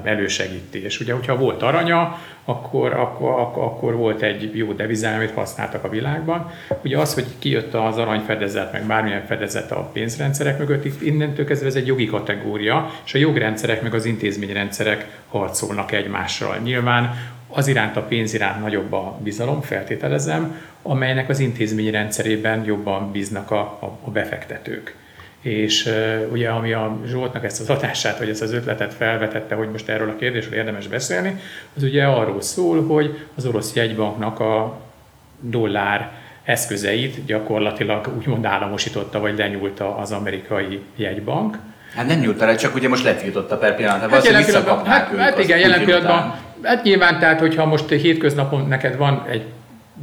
[0.04, 0.84] elősegíti.
[0.84, 5.84] És ugye, hogyha volt aranya, akkor, akkor, akkor, akkor volt egy jó devizája, amit használtak
[5.84, 6.50] a világban.
[6.82, 11.66] Ugye az, hogy kijött az aranyfedezet, meg bármilyen fedezet a pénzrendszerek mögött, itt innentől kezdve
[11.66, 16.56] ez egy jogi kategória, és a jogrendszerek meg az intézményrendszerek harcolnak egymással.
[16.56, 23.12] Nyilván az iránt a pénz iránt nagyobb a bizalom, feltételezem, amelynek az intézményi rendszerében jobban
[23.12, 24.96] bíznak a, a, a befektetők.
[25.40, 29.70] És uh, ugye ami a Zsoltnak ezt az adását, vagy ezt az ötletet felvetette, hogy
[29.70, 31.40] most erről a kérdésről érdemes beszélni,
[31.76, 34.80] az ugye arról szól, hogy az orosz jegybanknak a
[35.40, 36.12] dollár
[36.44, 41.58] eszközeit gyakorlatilag úgymond államosította, vagy lenyúlta az amerikai jegybank.
[41.94, 44.10] Hát nem nyújt el, csak ugye most letiltotta per pillanat.
[44.10, 46.45] Hát, jelen pillanatban, hát, hát igen, jelen pillanatban.
[46.62, 49.42] Hát nyilván, tehát hogyha most hétköznapon neked van egy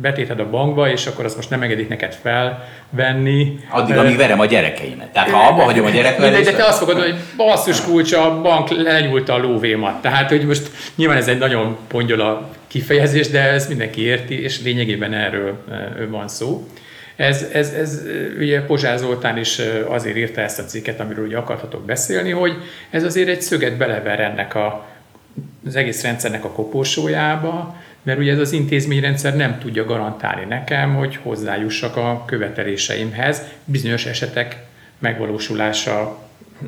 [0.02, 3.60] betéted a bankba, és akkor azt most nem engedik neked felvenni.
[3.70, 5.12] Addig, amíg verem a gyerekeimet.
[5.12, 6.44] Tehát ha abba hagyom a gyerekeimet.
[6.44, 10.02] De te azt fogod, hogy basszus kulcs, a bank lenyúlta a lóvémat.
[10.02, 15.14] Tehát, hogy most nyilván ez egy nagyon pongyola kifejezés, de ez mindenki érti, és lényegében
[15.14, 15.64] erről
[16.10, 16.68] van szó.
[17.16, 18.02] Ez, ez, ez
[18.40, 22.54] ugye Pozsár Zoltán is azért írta ezt a cikket, amiről ugye akartatok beszélni, hogy
[22.90, 24.86] ez azért egy szöget belever ennek a,
[25.66, 31.16] az egész rendszernek a koporsójába, mert ugye ez az intézményrendszer nem tudja garantálni nekem, hogy
[31.16, 34.58] hozzájussak a követeléseimhez bizonyos esetek
[35.00, 36.20] megvalósulása,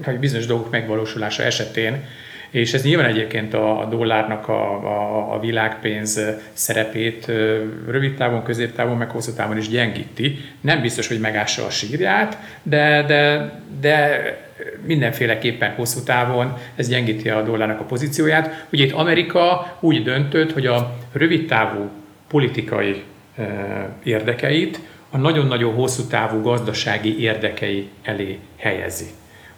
[0.05, 2.03] vagy bizonyos dolgok megvalósulása esetén,
[2.49, 6.21] és ez nyilván egyébként a, a dollárnak a, a, a világpénz
[6.53, 7.25] szerepét
[7.87, 10.39] rövid távon, középtávon, meg hosszú távon is gyengíti.
[10.61, 14.44] Nem biztos, hogy megássa a sírját, de, de, de
[14.85, 18.65] mindenféleképpen hosszú távon ez gyengíti a dollárnak a pozícióját.
[18.71, 21.89] Ugye itt Amerika úgy döntött, hogy a rövid távú
[22.27, 23.03] politikai
[24.03, 29.05] érdekeit a nagyon-nagyon hosszú távú gazdasági érdekei elé helyezi.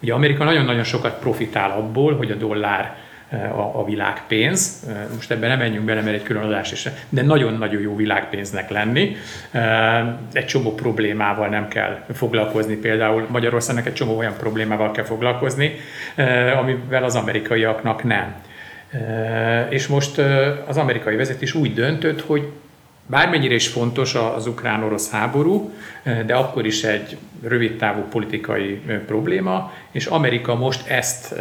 [0.02, 2.98] Ugye Amerika nagyon-nagyon sokat profitál abból, hogy a dollár eh,
[3.32, 4.88] a, a világpénz.
[5.14, 9.16] Most ebben nem menjünk bele, mert egy külön adás is, de nagyon-nagyon jó világpénznek lenni.
[10.32, 15.76] Egy csomó problémával nem kell foglalkozni, például Magyarországnak egy csomó olyan problémával kell foglalkozni,
[16.60, 18.36] amivel az amerikaiaknak nem.
[19.70, 20.18] És most
[20.68, 22.52] az amerikai vezetés úgy döntött, hogy
[23.10, 25.72] Bármennyire is fontos az ukrán-orosz háború,
[26.26, 31.36] de akkor is egy rövidtávú politikai probléma, és Amerika most ezt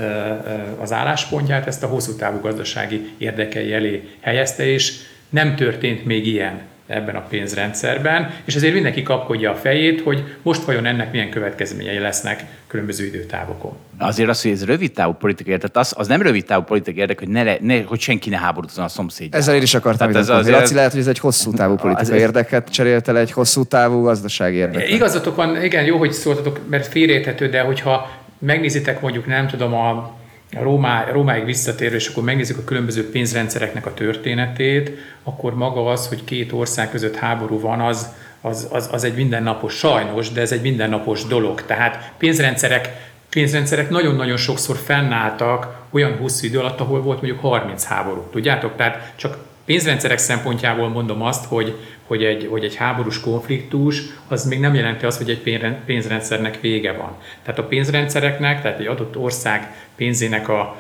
[0.81, 4.93] az álláspontját, ezt a hosszú távú gazdasági érdekei elé helyezte, és
[5.29, 10.63] nem történt még ilyen ebben a pénzrendszerben, és ezért mindenki kapkodja a fejét, hogy most
[10.63, 13.73] vajon ennek milyen következményei lesznek különböző időtávokon.
[13.99, 17.19] Azért az, hogy ez rövid távú politikai tehát az, az nem rövid távú politikai érdek,
[17.19, 19.41] hogy, ne, ne, hogy senki ne háborúzzon a szomszédjával.
[19.41, 22.69] Ezzel is akartam tehát ez az, Laci, lehet, hogy ez egy hosszú távú politikai érdeket
[22.69, 24.89] cserélte le egy hosszú távú gazdasági érdeket.
[24.89, 30.16] Igazatok van, igen, jó, hogy szóltatok, mert félérthető, de hogyha megnézitek mondjuk, nem tudom, a
[30.51, 34.91] Rómá, Rómáig visszatérő, és akkor megnézzük a különböző pénzrendszereknek a történetét,
[35.23, 39.75] akkor maga az, hogy két ország között háború van, az, az, az, az egy mindennapos,
[39.75, 41.63] sajnos, de ez egy mindennapos dolog.
[41.65, 48.29] Tehát pénzrendszerek, pénzrendszerek nagyon-nagyon sokszor fennálltak olyan hosszú idő alatt, ahol volt mondjuk 30 háború.
[48.31, 48.77] Tudjátok?
[48.77, 51.77] Tehát csak pénzrendszerek szempontjából mondom azt, hogy,
[52.07, 56.93] hogy, egy, hogy egy háborús konfliktus az még nem jelenti azt, hogy egy pénzrendszernek vége
[56.93, 57.17] van.
[57.43, 60.77] Tehát a pénzrendszereknek, tehát egy adott ország pénzének a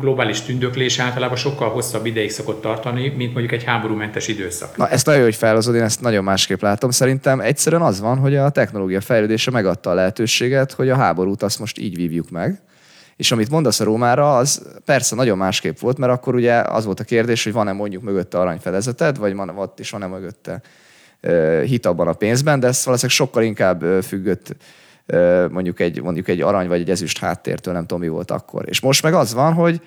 [0.00, 4.76] globális tündöklés általában sokkal hosszabb ideig szokott tartani, mint mondjuk egy háborúmentes időszak.
[4.76, 6.90] Na, ezt nagyon jó, hogy felhozod, én ezt nagyon másképp látom.
[6.90, 11.58] Szerintem egyszerűen az van, hogy a technológia fejlődése megadta a lehetőséget, hogy a háborút azt
[11.58, 12.60] most így vívjuk meg.
[13.16, 17.00] És amit mondasz a Rómára, az persze nagyon másképp volt, mert akkor ugye az volt
[17.00, 20.62] a kérdés, hogy van-e mondjuk mögötte aranyfedezeted, vagy van, ott is van-e mögötte
[21.64, 24.56] hit abban a pénzben, de ez valószínűleg sokkal inkább függött
[25.50, 28.64] mondjuk egy, mondjuk egy arany vagy egy ezüst háttértől, nem tudom mi volt akkor.
[28.68, 29.80] És most meg az van, hogy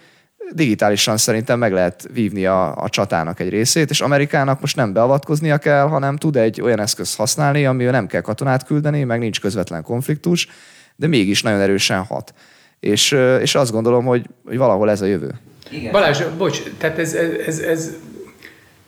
[0.54, 5.58] digitálisan szerintem meg lehet vívni a, a csatának egy részét, és Amerikának most nem beavatkoznia
[5.58, 9.84] kell, hanem tud egy olyan eszközt használni, amivel nem kell katonát küldeni, meg nincs közvetlen
[9.84, 10.48] konfliktus,
[10.96, 12.34] de mégis nagyon erősen hat.
[12.80, 13.12] És,
[13.42, 15.32] és azt gondolom, hogy, hogy valahol ez a jövő.
[15.72, 15.92] Igen.
[15.92, 17.96] Balázs, bocs, tehát ez, ez, ez,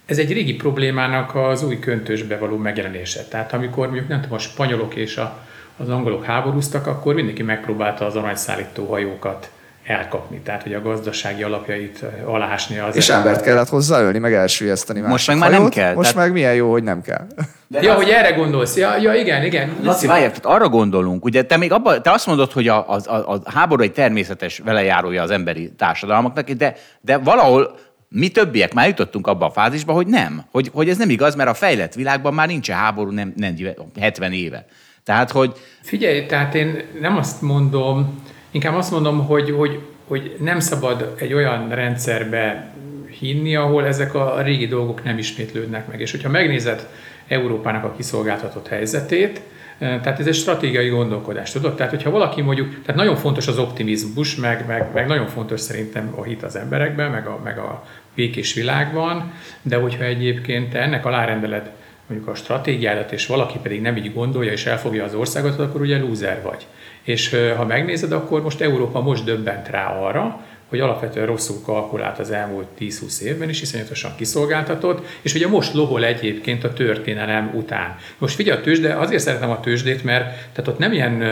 [0.06, 3.24] ez egy régi problémának az új köntösbe való megjelenése.
[3.24, 5.46] Tehát amikor mondjuk nem tudom, a spanyolok és a,
[5.78, 9.52] az angolok háborúztak, akkor mindenki megpróbálta az aranyszállító hajókat
[9.86, 12.78] elkapni, tehát hogy a gazdasági alapjait alásni.
[12.80, 15.00] Az és embert kellett hozzáölni, meg elsüllyeszteni.
[15.00, 15.94] Most meg már nem kell.
[15.94, 16.26] Most tehát...
[16.26, 17.28] meg milyen jó, hogy nem kell.
[17.68, 17.96] De ja, az...
[17.96, 18.78] hogy erre gondolsz.
[18.78, 19.76] Ja, ja igen, igen.
[19.84, 23.00] Laci, várj, tehát arra gondolunk, ugye te még abba, te azt mondod, hogy a, a,
[23.06, 27.78] a, a háború egy természetes velejárója az emberi társadalmaknak, de, de valahol
[28.10, 30.44] mi többiek már jutottunk abba a fázisba, hogy nem.
[30.52, 33.56] Hogy, hogy ez nem igaz, mert a fejlett világban már nincs háború nem, nem
[34.00, 34.66] 70 éve.
[35.04, 35.54] Tehát, hogy...
[35.82, 41.34] Figyelj, tehát én nem azt mondom, inkább azt mondom, hogy, hogy, hogy nem szabad egy
[41.34, 42.74] olyan rendszerbe
[43.20, 46.00] hinni, ahol ezek a régi dolgok nem ismétlődnek meg.
[46.00, 46.88] És hogyha megnézed
[47.28, 49.42] Európának a kiszolgáltatott helyzetét,
[49.82, 51.76] tehát ez egy stratégiai gondolkodás, tudod?
[51.76, 56.14] Tehát, hogyha valaki mondjuk, tehát nagyon fontos az optimizmus, meg, meg, meg nagyon fontos szerintem
[56.16, 57.86] a hit az emberekben, meg a, meg a
[58.16, 61.72] békés világban, de hogyha egyébként ennek alárendeled
[62.08, 65.98] mondjuk a stratégiádat, és valaki pedig nem így gondolja, és elfogja az országot, akkor ugye
[65.98, 66.68] lúzer vagy.
[67.04, 72.32] És ha megnézed, akkor most Európa most döbbent rá arra, hogy alapvetően rosszul kalkulált az
[72.32, 77.96] elmúlt 10-20 évben, és iszonyatosan kiszolgáltatott, és ugye most lohol egyébként a történelem után.
[78.18, 81.24] Most figyelj a tőzsde, azért szeretem a tőzsdét, mert tehát ott nem ilyen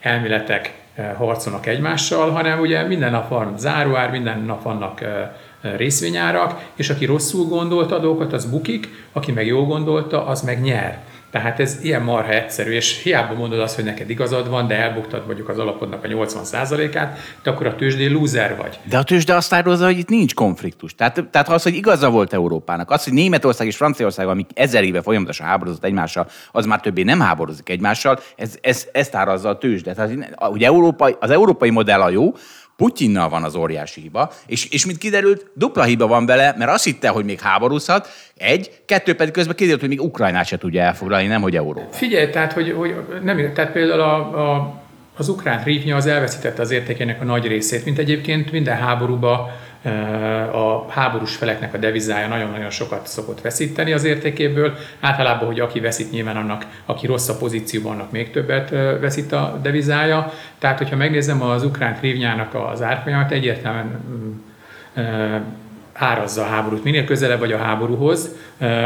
[0.00, 0.74] elméletek
[1.16, 5.04] harcolnak egymással, hanem ugye minden nap van záróár, minden nap vannak
[5.76, 10.60] részvényárak, és aki rosszul gondolta a dolgokat, az bukik, aki meg jól gondolta, az meg
[10.60, 10.98] nyer.
[11.30, 15.26] Tehát ez ilyen marha egyszerű, és hiába mondod azt, hogy neked igazad van, de elbuktad
[15.26, 18.78] mondjuk az alapodnak a 80%-át, de akkor a tőzsdé loser vagy.
[18.84, 20.94] De a tőzsde azt árulza, hogy itt nincs konfliktus.
[20.94, 25.02] Tehát, tehát az, hogy igaza volt Európának, az, hogy Németország és Franciaország, amik ezer éve
[25.02, 29.94] folyamatosan háborúzott egymással, az már többé nem háborúzik egymással, ez, ez, ezt árazza a tőzsde.
[29.94, 32.34] Tehát, hogy Európai, az európai modell a jó,
[32.80, 36.84] Putyinnal van az óriási hiba, és, és mint kiderült, dupla hiba van vele, mert azt
[36.84, 41.26] hitte, hogy még háborúzhat, egy, kettő pedig közben kiderült, hogy még Ukrajnát se tudja elfoglalni,
[41.26, 41.92] nem hogy Európa.
[41.92, 44.79] Figyelj, tehát, hogy, hogy nem, tehát például a, a,
[45.20, 49.50] az ukrán rívnya az elveszítette az értékének a nagy részét, mint egyébként minden háborúba
[50.52, 54.76] a háborús feleknek a devizája nagyon-nagyon sokat szokott veszíteni az értékéből.
[55.00, 59.58] Általában, hogy aki veszít, nyilván annak, aki rossz a pozícióban, annak még többet veszít a
[59.62, 60.32] devizája.
[60.58, 65.36] Tehát, hogyha megnézem az ukrán krívnyának az árfolyamát, egyértelműen mm,
[66.00, 66.84] árazza a háborút.
[66.84, 68.28] Minél közelebb vagy a háborúhoz,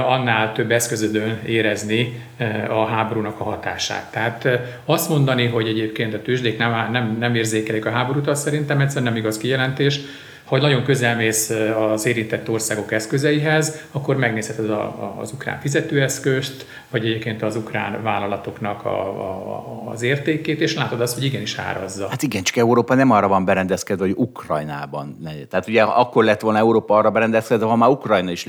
[0.06, 2.22] annál több eszközödön érezni
[2.68, 4.10] a háborúnak a hatását.
[4.12, 4.48] Tehát
[4.84, 9.12] azt mondani, hogy egyébként a tőzsdék nem, nem, nem érzékelik a háborút, az szerintem egyszerűen
[9.12, 10.00] nem igaz kijelentés
[10.44, 11.50] ha nagyon közel mész
[11.92, 18.02] az érintett országok eszközeihez, akkor megnézheted a, a, az ukrán fizetőeszközt, vagy egyébként az ukrán
[18.02, 22.08] vállalatoknak a, a, az értékét, és látod azt, hogy igenis árazza.
[22.08, 25.16] Hát igen, csak Európa nem arra van berendezkedve, hogy Ukrajnában.
[25.50, 28.46] Tehát ugye akkor lett volna Európa arra berendezkedve, ha már Ukrajna is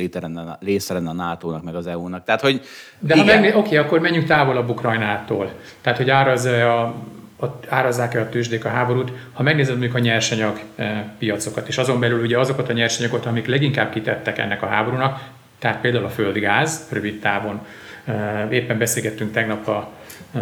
[0.59, 2.23] része lenne a NATO-nak, meg az EU-nak.
[2.23, 2.61] Tehát, hogy
[2.99, 3.27] De igen.
[3.27, 5.51] ha megné- oké, akkor menjünk távolabb Ukrajnától.
[5.81, 6.95] Tehát, hogy árazza a
[7.39, 9.11] ott árazzák el a tőzsdék a háborút.
[9.33, 13.45] Ha megnézed mondjuk a nyersanyag eh, piacokat, és azon belül ugye azokat a nyersanyagokat, amik
[13.45, 15.19] leginkább kitettek ennek a háborúnak,
[15.59, 17.65] tehát például a földgáz rövid távon.
[18.05, 19.91] Eh, éppen beszélgettünk tegnap a
[20.33, 20.41] eh,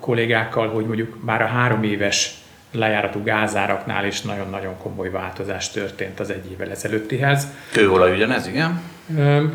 [0.00, 2.34] kollégákkal, hogy mondjuk már a három éves
[2.72, 7.46] lejáratú gázáraknál is nagyon-nagyon komoly változás történt az egy évvel ezelőttihez.
[7.72, 8.80] Kőolaj ugyanez, igen?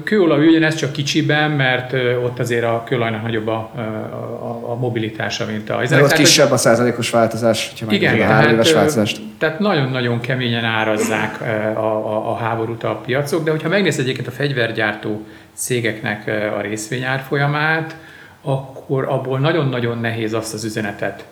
[0.04, 5.70] Kőolaj ugyanez csak kicsiben, mert ott azért a kőolajnak nagyobb a, a, a mobilitása, mint
[5.70, 5.82] a...
[5.90, 9.22] De ott kisebb a százalékos változás, ha igen, a három éves változást.
[9.38, 11.42] Tehát nagyon-nagyon keményen árazzák
[11.76, 17.96] a, a, a háborút a piacok, de hogyha megnézed egyébként a fegyvergyártó cégeknek a részvényárfolyamát,
[18.42, 21.26] akkor abból nagyon-nagyon nehéz azt az üzenetet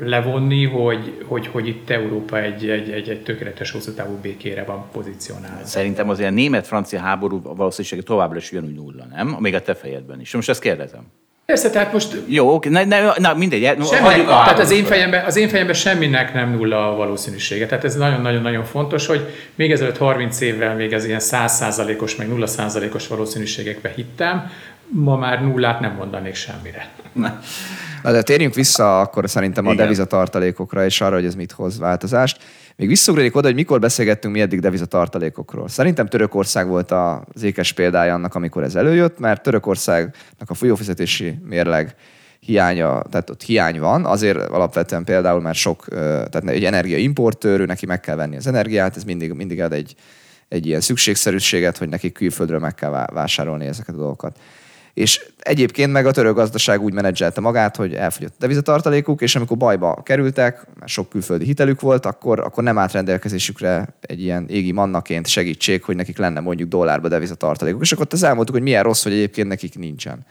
[0.00, 4.84] levonni, hogy, hogy, hogy itt Európa egy, egy, egy, egy tökéletes hosszú távú békére van
[4.92, 5.64] pozícionálva.
[5.64, 9.36] Szerintem azért a német-francia háború valószínűleg továbbra is ugyanúgy nulla, nem?
[9.40, 10.34] Még a te fejedben is.
[10.34, 11.06] Most ezt kérdezem.
[11.46, 14.84] Persze, tehát most Jó, oké, ne, ne, na mindegy, Semminek, hagyjuk a tehát az én,
[14.84, 17.66] fejemben, az én fejemben semminek nem nulla a valószínűsége.
[17.66, 23.08] Tehát ez nagyon-nagyon-nagyon fontos, hogy még ezelőtt 30 évvel még ez ilyen 100%-os, meg 0%-os
[23.08, 24.50] valószínűségekbe hittem,
[24.88, 26.88] ma már nullát nem mondanék semmire.
[28.02, 29.84] Na de térjünk vissza akkor szerintem a Igen.
[29.84, 32.42] devizatartalékokra és arra, hogy ez mit hoz változást.
[32.76, 35.68] Még visszaugranék oda, hogy mikor beszélgettünk mi eddig devizatartalékokról.
[35.68, 41.94] Szerintem Törökország volt az ékes példája annak, amikor ez előjött, mert Törökországnak a folyófizetési mérleg
[42.40, 47.86] hiánya, tehát ott hiány van, azért alapvetően például már sok, tehát egy energiaimportőr, ő neki
[47.86, 49.94] meg kell venni az energiát, ez mindig, mindig ad egy,
[50.48, 54.36] egy ilyen szükségszerűséget, hogy nekik külföldről meg kell vá- vásárolni ezeket a dolgokat.
[54.94, 60.02] És egyébként meg a török gazdaság úgy menedzselte magát, hogy elfogyott devizatartalékuk, és amikor bajba
[60.02, 65.26] kerültek, mert sok külföldi hitelük volt, akkor, akkor nem állt rendelkezésükre egy ilyen égi mannaként
[65.26, 67.82] segítség, hogy nekik lenne mondjuk dollárba devizatartalékuk.
[67.82, 70.26] És akkor az elmondtuk, hogy milyen rossz, hogy egyébként nekik nincsen.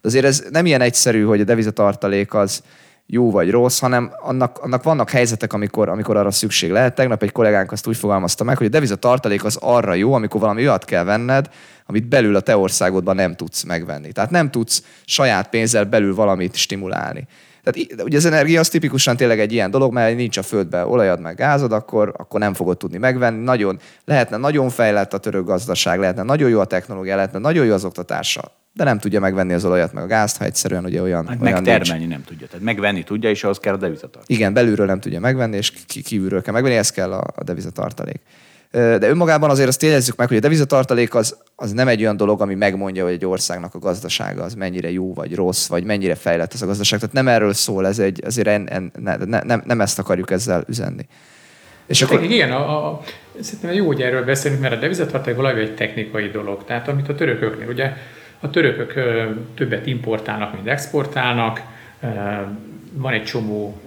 [0.00, 2.62] De azért ez nem ilyen egyszerű, hogy a devizatartalék az
[3.06, 6.94] jó vagy rossz, hanem annak, annak vannak helyzetek, amikor, amikor arra szükség lehet.
[6.94, 10.60] Tegnap egy kollégánk azt úgy fogalmazta meg, hogy a devizatartalék az arra jó, amikor valami
[10.60, 11.48] olyat kell venned,
[11.86, 14.12] amit belül a te országodban nem tudsz megvenni.
[14.12, 17.26] Tehát nem tudsz saját pénzzel belül valamit stimulálni.
[17.66, 21.20] Tehát ugye az energia az tipikusan tényleg egy ilyen dolog, mert nincs a földbe olajad
[21.20, 23.44] meg gázod, akkor, akkor nem fogod tudni megvenni.
[23.44, 27.72] Nagyon, lehetne nagyon fejlett a török gazdaság, lehetne nagyon jó a technológia, lehetne nagyon jó
[27.72, 31.26] az oktatása, de nem tudja megvenni az olajat meg a gázt, ha egyszerűen ugye olyan,
[31.26, 31.66] Hát olyan nincs.
[31.68, 32.46] megtermelni nem tudja.
[32.46, 34.28] Tehát megvenni tudja, és ahhoz kell a devizatartalék.
[34.28, 35.72] Igen, belülről nem tudja megvenni, és
[36.04, 38.20] kívülről kell megvenni, ez kell a, a devizatartalék.
[38.70, 42.40] De önmagában azért azt jegyezzük meg, hogy a devizatartalék az, az nem egy olyan dolog,
[42.40, 46.52] ami megmondja, hogy egy országnak a gazdasága az mennyire jó vagy rossz, vagy mennyire fejlett
[46.52, 46.98] az a gazdaság.
[46.98, 50.30] Tehát nem erről szól, ez egy, azért en, en, ne, ne, nem, nem ezt akarjuk
[50.30, 51.06] ezzel üzenni.
[51.86, 52.22] És akkor.
[52.22, 53.00] Igen, a, a,
[53.40, 56.64] szerintem jó, hogy erről beszélünk, mert a devizatartalék valami egy technikai dolog.
[56.64, 57.92] Tehát amit a törököknél, ugye
[58.40, 58.94] a törökök
[59.54, 61.60] többet importálnak, mint exportálnak,
[62.98, 63.80] van egy csomó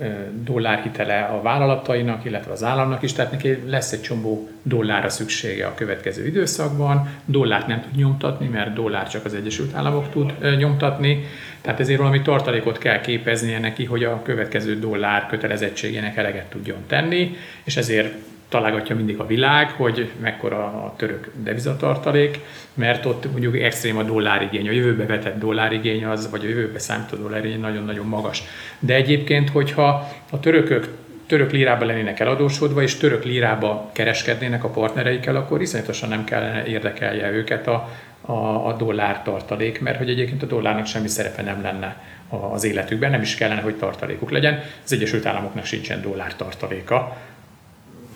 [0.43, 5.73] dollárhitele a vállalatainak, illetve az államnak is, tehát neki lesz egy csomó dollárra szüksége a
[5.73, 7.09] következő időszakban.
[7.25, 11.25] Dollárt nem tud nyomtatni, mert dollár csak az Egyesült Államok tud nyomtatni,
[11.61, 17.35] tehát ezért valami tartalékot kell képeznie neki, hogy a következő dollár kötelezettségének eleget tudjon tenni,
[17.63, 18.13] és ezért
[18.49, 22.39] találgatja mindig a világ, hogy mekkora a török devizatartalék,
[22.73, 27.17] mert ott mondjuk extrém a dollárigény, a jövőbe vetett dollárigény az, vagy a jövőbe számító
[27.17, 28.43] dollárigény nagyon-nagyon magas.
[28.79, 30.87] De egyébként, hogyha a törökök
[31.29, 37.31] török lírába lennének eladósodva, és török lírába kereskednének a partnereikkel, akkor iszonyatosan nem kellene érdekelje
[37.31, 37.89] őket a,
[38.21, 43.11] a, a dollár tartalék, mert hogy egyébként a dollárnak semmi szerepe nem lenne az életükben,
[43.11, 44.63] nem is kellene, hogy tartalékuk legyen.
[44.83, 47.17] Az Egyesült Államoknak sincsen dollár tartaléka.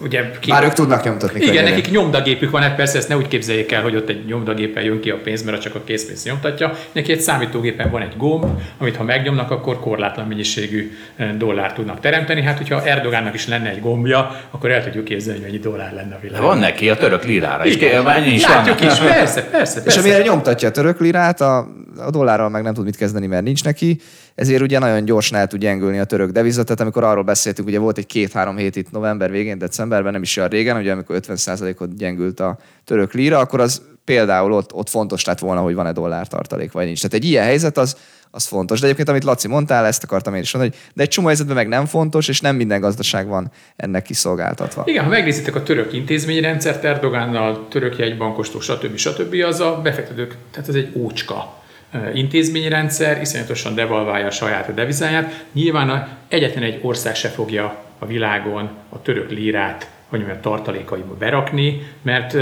[0.03, 0.49] Ugye, ki...
[0.49, 1.39] Bár ők tudnak nyomtatni.
[1.39, 1.73] Igen, könnyedén.
[1.73, 4.99] nekik nyomdagépük van, hát persze ezt ne úgy képzeljék el, hogy ott egy nyomdagéppel jön
[4.99, 6.73] ki a pénz, mert csak a készpénz nyomtatja.
[6.91, 8.45] Neki egy számítógépen van egy gomb,
[8.77, 12.41] amit ha megnyomnak, akkor korlátlan mennyiségű eh, dollárt tudnak teremteni.
[12.41, 16.15] Hát, hogyha Erdogánnak is lenne egy gombja, akkor el tudjuk képzelni, hogy mennyi dollár lenne
[16.15, 16.45] a világon.
[16.45, 18.55] van neki a török lirára, és Igen, ennyi is van.
[18.55, 19.99] Látjuk is, persze, persze, És persze.
[19.99, 23.63] amire nyomtatja a török lirát, a, a dollárral meg nem tud mit kezdeni, mert nincs
[23.63, 23.99] neki,
[24.35, 26.63] ezért ugye nagyon gyorsan el tud gyengülni a török deviza.
[26.63, 30.37] Tehát amikor arról beszéltünk, ugye volt egy két-három hét itt november végén, decemberben, nem is
[30.37, 35.25] olyan régen, ugye amikor 50%-ot gyengült a török lira, akkor az például ott, ott fontos
[35.25, 37.01] lett volna, hogy van-e dollártartalék, vagy nincs.
[37.01, 37.97] Tehát egy ilyen helyzet az,
[38.31, 38.79] az fontos.
[38.79, 41.55] De egyébként, amit Laci mondtál, ezt akartam én is mondani, hogy de egy csomó helyzetben
[41.55, 44.83] meg nem fontos, és nem minden gazdaság van ennek kiszolgáltatva.
[44.85, 48.95] Igen, ha megnézitek a török intézményrendszert, Erdogánnal, török jegybankostól, stb.
[48.95, 49.35] stb.
[49.47, 51.62] az a befektetők, tehát ez egy ócska
[52.13, 55.45] intézményrendszer, iszonyatosan devalválja a saját devizáját.
[55.51, 61.13] Nyilván a, egyetlen egy ország se fogja a világon a török lírát, hogy mondjam, tartalékaiba
[61.13, 62.33] berakni, mert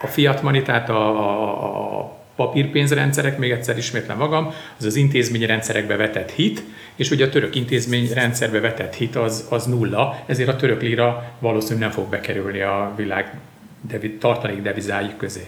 [0.00, 5.96] a fiat money, tehát a, a, a papírpénzrendszerek, még egyszer ismétlem magam, az az intézményrendszerekbe
[5.96, 6.62] vetett hit,
[6.96, 11.80] és ugye a török intézményrendszerbe vetett hit az, az nulla, ezért a török lira valószínűleg
[11.80, 13.34] nem fog bekerülni a világ
[13.80, 15.46] devi, tartalék devizái közé.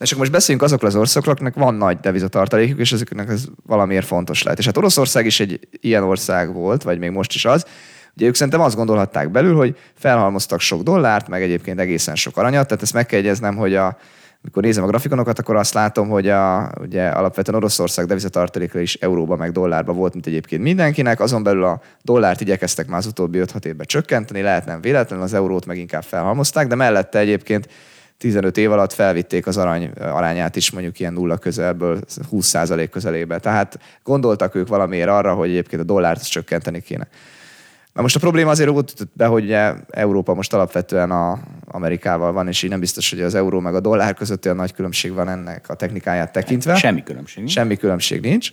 [0.00, 4.06] De csak most beszéljünk azokról az országokról, akiknek van nagy devizatartalékük, és ezeknek ez valamiért
[4.06, 4.58] fontos lehet.
[4.58, 7.66] És hát Oroszország is egy ilyen ország volt, vagy még most is az.
[8.16, 12.66] Ugye ők szerintem azt gondolhatták belül, hogy felhalmoztak sok dollárt, meg egyébként egészen sok aranyat,
[12.66, 13.98] tehát ezt meg kell jegyeznem, hogy a,
[14.42, 19.36] amikor nézem a grafikonokat, akkor azt látom, hogy a, ugye alapvetően Oroszország devizatartaléka is euróba
[19.36, 23.64] meg dollárba volt, mint egyébként mindenkinek, azon belül a dollárt igyekeztek már az utóbbi 5-6
[23.64, 27.68] évben csökkenteni, lehet nem véletlenül, az eurót meg inkább felhalmozták, de mellette egyébként
[28.20, 32.00] 15 év alatt felvitték az arany arányát is mondjuk ilyen nulla közelből
[32.32, 33.38] 20% közelébe.
[33.38, 37.08] Tehát gondoltak ők valamiért arra, hogy egyébként a dollárt csökkenteni kéne.
[37.92, 42.32] Na most a probléma azért úgy ütött be, hogy ugye Európa most alapvetően a Amerikával
[42.32, 45.12] van, és így nem biztos, hogy az euró meg a dollár között olyan nagy különbség
[45.12, 46.76] van ennek a technikáját tekintve.
[46.76, 47.38] Semmi különbség.
[47.38, 47.52] nincs.
[47.52, 48.50] Semmi különbség nincs.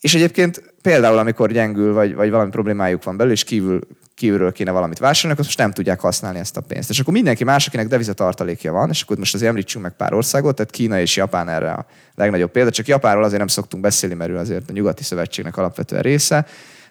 [0.00, 3.80] És egyébként például, amikor gyengül, vagy, vagy valami problémájuk van belül, és kívül,
[4.18, 6.90] kívülről kéne valamit vásárolni, akkor most nem tudják használni ezt a pénzt.
[6.90, 10.56] És akkor mindenki más, akinek devizatartalékja van, és akkor most azért említsünk meg pár országot,
[10.56, 12.70] tehát Kína és Japán erre a legnagyobb példa.
[12.70, 16.46] Csak Japánról azért nem szoktunk beszélni, mert ő azért a nyugati szövetségnek alapvetően része,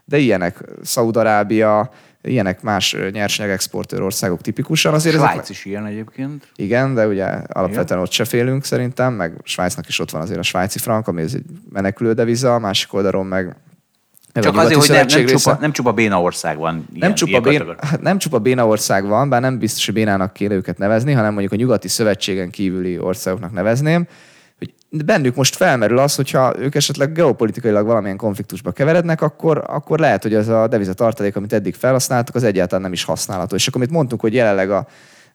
[0.06, 4.94] de ilyenek Szaudarábia, ilyenek más nyersanyag exportőr országok tipikusan.
[4.94, 5.50] Azért Svájc ezek...
[5.50, 6.48] is ilyen egyébként.
[6.56, 8.00] Igen, de ugye alapvetően Igen.
[8.00, 11.34] ott se félünk szerintem, meg Svájcnak is ott van azért a svájci frank, ami ez
[11.34, 13.56] egy menekülő deviza, a másik oldalon meg meg
[14.42, 16.74] Csak azért, hogy nem, nem, csupa, nem csupa béna ország van.
[16.74, 17.80] Ilyen, nem csupa, ilyen bén, kategória.
[17.88, 21.32] hát nem csupa béna ország van, bár nem biztos, hogy bénának kéne őket nevezni, hanem
[21.32, 24.08] mondjuk a nyugati szövetségen kívüli országoknak nevezném,
[24.58, 24.74] hogy
[25.06, 30.34] bennük most felmerül az, hogyha ők esetleg geopolitikailag valamilyen konfliktusba keverednek, akkor, akkor lehet, hogy
[30.34, 33.56] az a devizatartalék, amit eddig felhasználtak, az egyáltalán nem is használható.
[33.56, 34.88] És akkor amit mondtunk, hogy jelenleg a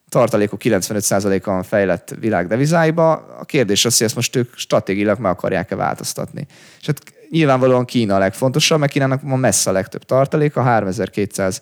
[0.09, 5.31] tartalékok 95%-a van fejlett világ devizáiba, a kérdés az, hogy ezt most ők stratégiailag meg
[5.31, 6.47] akarják-e változtatni.
[6.81, 7.03] És hát
[7.33, 11.61] nyilvánvalóan Kína a legfontosabb, mert Kínának van messze a legtöbb tartaléka, 3200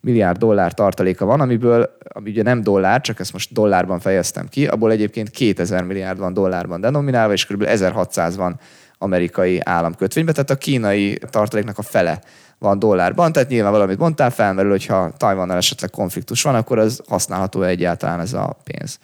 [0.00, 4.66] milliárd dollár tartaléka van, amiből, ami ugye nem dollár, csak ezt most dollárban fejeztem ki,
[4.66, 7.62] abból egyébként 2000 milliárd van dollárban denominálva, és kb.
[7.62, 8.60] 1600 van
[8.98, 12.20] amerikai államkötvényben, tehát a kínai tartaléknak a fele
[12.58, 17.62] van dollárban, tehát nyilván valamit mondtál, felmerül, hogyha Tajvannal esetleg konfliktus van, akkor az használható
[17.62, 18.98] egyáltalán ez a pénz.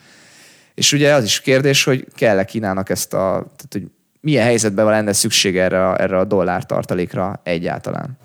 [0.74, 3.90] És ugye az is kérdés, hogy kell-e Kínának ezt a, tehát hogy
[4.20, 8.18] milyen helyzetben lenne szükség erre, erre a dollár tartalékra egyáltalán.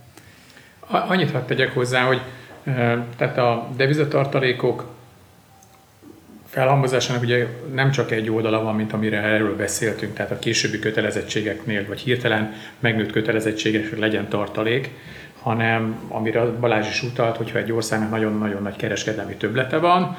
[0.87, 2.21] Annyit hadd tegyek hozzá, hogy
[2.63, 4.85] eh, tehát a devizatartalékok
[6.53, 11.85] felhalmozásának ugye nem csak egy oldala van, mint amire erről beszéltünk, tehát a későbbi kötelezettségeknél,
[11.87, 14.89] vagy hirtelen megnőtt kötelezettségekre legyen tartalék,
[15.41, 20.17] hanem amire Balázs is utalt, hogyha egy országnak nagyon-nagyon nagy kereskedelmi töblete van,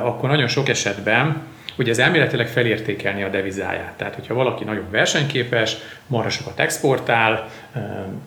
[0.00, 1.42] akkor nagyon sok esetben
[1.78, 3.96] ugye ez elméletileg felértékelni a devizáját.
[3.96, 7.48] Tehát, hogyha valaki nagyon versenyképes, marha sokat exportál,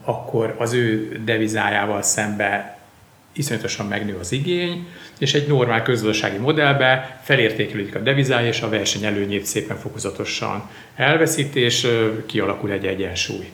[0.04, 2.78] akkor az ő devizájával szembe
[3.34, 4.88] iszonyatosan megnő az igény,
[5.20, 11.56] és egy normál közgazdasági modellbe felértékelődik a devizája, és a verseny előnyét szépen fokozatosan elveszít,
[11.56, 11.88] és
[12.26, 13.52] kialakul egy egyensúly.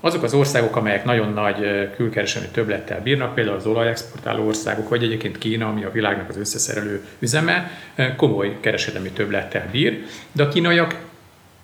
[0.00, 5.02] Azok az országok, amelyek nagyon nagy ö, külkereskedelmi többlettel bírnak, például az olajexportáló országok, vagy
[5.02, 7.70] egyébként Kína, ami a világnak az összeszerelő üzeme,
[8.16, 10.94] komoly kereskedelmi többlettel bír, de a kínaiak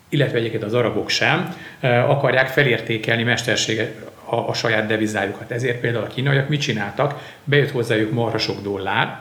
[0.09, 1.55] illetve egyébként az arabok sem
[2.07, 5.51] akarják felértékelni mesterséget a, a saját devizájukat.
[5.51, 7.21] Ezért például a kínaiak mit csináltak?
[7.43, 9.19] Bejött hozzájuk marha dollár,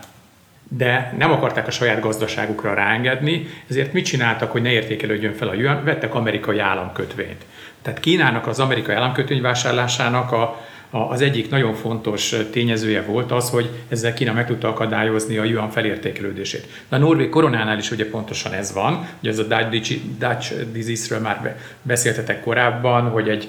[0.68, 5.54] de nem akarták a saját gazdaságukra ráengedni, ezért mit csináltak, hogy ne értékelődjön fel a
[5.54, 5.84] yuan?
[5.84, 7.44] Vettek amerikai államkötvényt.
[7.84, 13.50] Tehát Kínának az amerikai államkötvény vásárlásának a, a, az egyik nagyon fontos tényezője volt az,
[13.50, 16.66] hogy ezzel Kína meg tudta akadályozni a yuan felértékelődését.
[16.88, 21.20] De a norvég koronánál is ugye pontosan ez van, ugye ez a Dutch, Dutch disease-ről
[21.20, 23.48] már be- beszéltetek korábban, hogy egy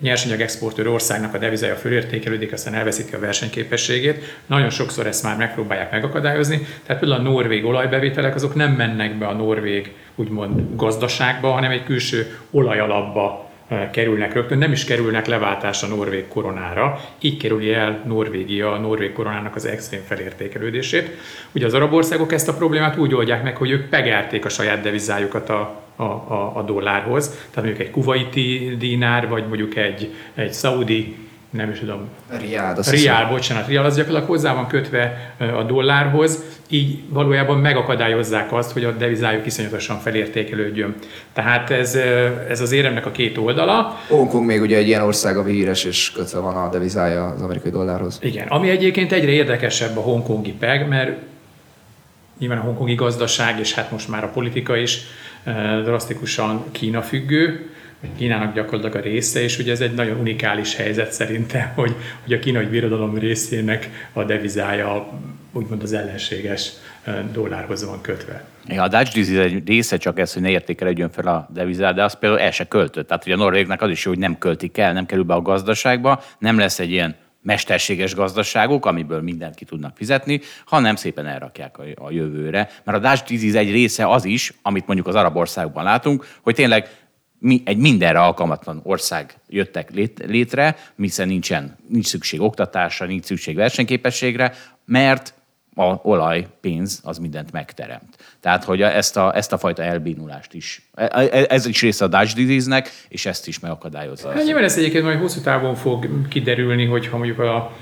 [0.00, 4.38] nyersanyag exportőr országnak a devizája fölértékelődik, aztán elveszíti a versenyképességét.
[4.46, 6.66] Nagyon sokszor ezt már megpróbálják megakadályozni.
[6.86, 11.84] Tehát például a norvég olajbevételek azok nem mennek be a norvég úgymond gazdaságba, hanem egy
[11.84, 13.52] külső olajalapba
[13.90, 19.56] kerülnek rögtön, nem is kerülnek leváltásra norvég koronára, így kerüli el Norvégia a norvég koronának
[19.56, 21.10] az extrém felértékelődését.
[21.52, 24.80] Ugye az arab országok ezt a problémát úgy oldják meg, hogy ők pegelték a saját
[24.80, 30.52] devizájukat a, a, a, a dollárhoz, tehát mondjuk egy kuwaiti dinár, vagy mondjuk egy, egy
[30.52, 31.16] szaudi,
[31.50, 32.08] nem is tudom,
[32.40, 38.52] Riád, Riál, bocsánat, Riál az gyakorlatilag hozzá van kötve ö, a dollárhoz, így valójában megakadályozzák
[38.52, 40.94] azt, hogy a devizájuk iszonyatosan felértékelődjön.
[41.32, 41.94] Tehát ez,
[42.48, 44.00] ez az éremnek a két oldala.
[44.08, 47.70] Hongkong még ugye egy ilyen ország, ami híres és kötve van a devizája az amerikai
[47.70, 48.18] dollárhoz.
[48.22, 51.18] Igen, ami egyébként egyre érdekesebb a hongkongi peg, mert
[52.38, 55.00] nyilván a hongkongi gazdaság, és hát most már a politika is
[55.84, 61.12] drasztikusan Kína függő, vagy Kínának gyakorlatilag a része, és ugye ez egy nagyon unikális helyzet
[61.12, 65.20] szerintem, hogy, hogy a kínai birodalom részének a devizája
[65.52, 66.72] úgymond az ellenséges
[67.32, 68.44] dollárhoz van kötve.
[68.66, 72.04] Ja, a Dutch disease egy része csak ez, hogy ne értékelődjön fel a devizát, de
[72.04, 73.08] az például el se költött.
[73.08, 75.42] Tehát ugye a norvégnek az is jó, hogy nem költik el, nem kerül be a
[75.42, 81.78] gazdaságba, nem lesz egy ilyen mesterséges gazdaságuk, amiből mindent ki tudnak fizetni, hanem szépen elrakják
[81.94, 82.70] a, jövőre.
[82.84, 86.54] Mert a Dutch disease egy része az is, amit mondjuk az arab országban látunk, hogy
[86.54, 86.88] tényleg
[87.44, 93.56] mi, egy mindenre alkalmatlan ország jöttek lét, létre, hiszen nincsen, nincs szükség oktatásra, nincs szükség
[93.56, 95.34] versenyképességre, mert
[95.74, 98.16] a olaj, pénz az mindent megteremt.
[98.40, 102.08] Tehát, hogy ezt a, ezt a fajta elbínulást is, e- e- ez is része a
[102.08, 104.30] Dutch disease-nek, és ezt is megakadályozza.
[104.30, 107.72] Hát nyilván ez egyébként majd hosszú távon fog kiderülni, hogyha mondjuk a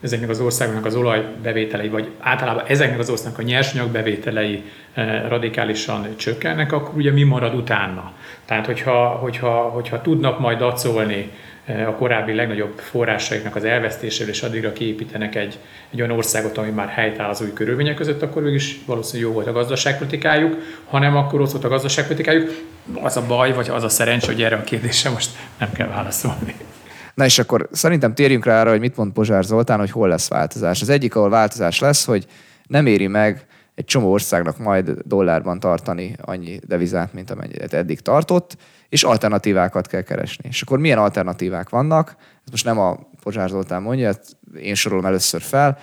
[0.00, 4.62] ezeknek az országoknak az olajbevételei, vagy általában ezeknek az országoknak a nyersanyagbevételei
[4.92, 8.12] eh, radikálisan csökkennek, akkor ugye mi marad utána?
[8.44, 11.30] Tehát, hogyha, hogyha, hogyha tudnak majd dacolni
[11.64, 15.58] eh, a korábbi legnagyobb forrásaiknak az elvesztésével, és addigra kiépítenek egy,
[15.90, 19.46] egy olyan országot, ami már helytáll az új körülmények között, akkor is valószínűleg jó volt
[19.46, 20.56] a gazdaságpolitikájuk,
[20.88, 22.50] hanem akkor ott volt a gazdaságpolitikájuk.
[23.02, 26.54] Az a baj, vagy az a szerencsé, hogy erre a kérdésre most nem kell válaszolni.
[27.14, 30.28] Na és akkor szerintem térjünk rá arra, hogy mit mond Pozsár Zoltán, hogy hol lesz
[30.28, 30.80] változás.
[30.80, 32.26] Az egyik, ahol változás lesz, hogy
[32.66, 38.56] nem éri meg egy csomó országnak majd dollárban tartani annyi devizát, mint amennyit eddig tartott,
[38.88, 40.48] és alternatívákat kell keresni.
[40.48, 42.16] És akkor milyen alternatívák vannak?
[42.18, 45.78] Ez most nem a Pozsár Zoltán mondja, ezt én sorolom először fel.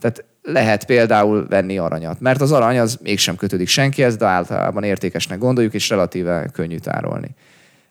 [0.00, 5.38] Tehát lehet például venni aranyat, mert az arany az mégsem kötődik senkihez, de általában értékesnek
[5.38, 7.34] gondoljuk, és relatíve könnyű tárolni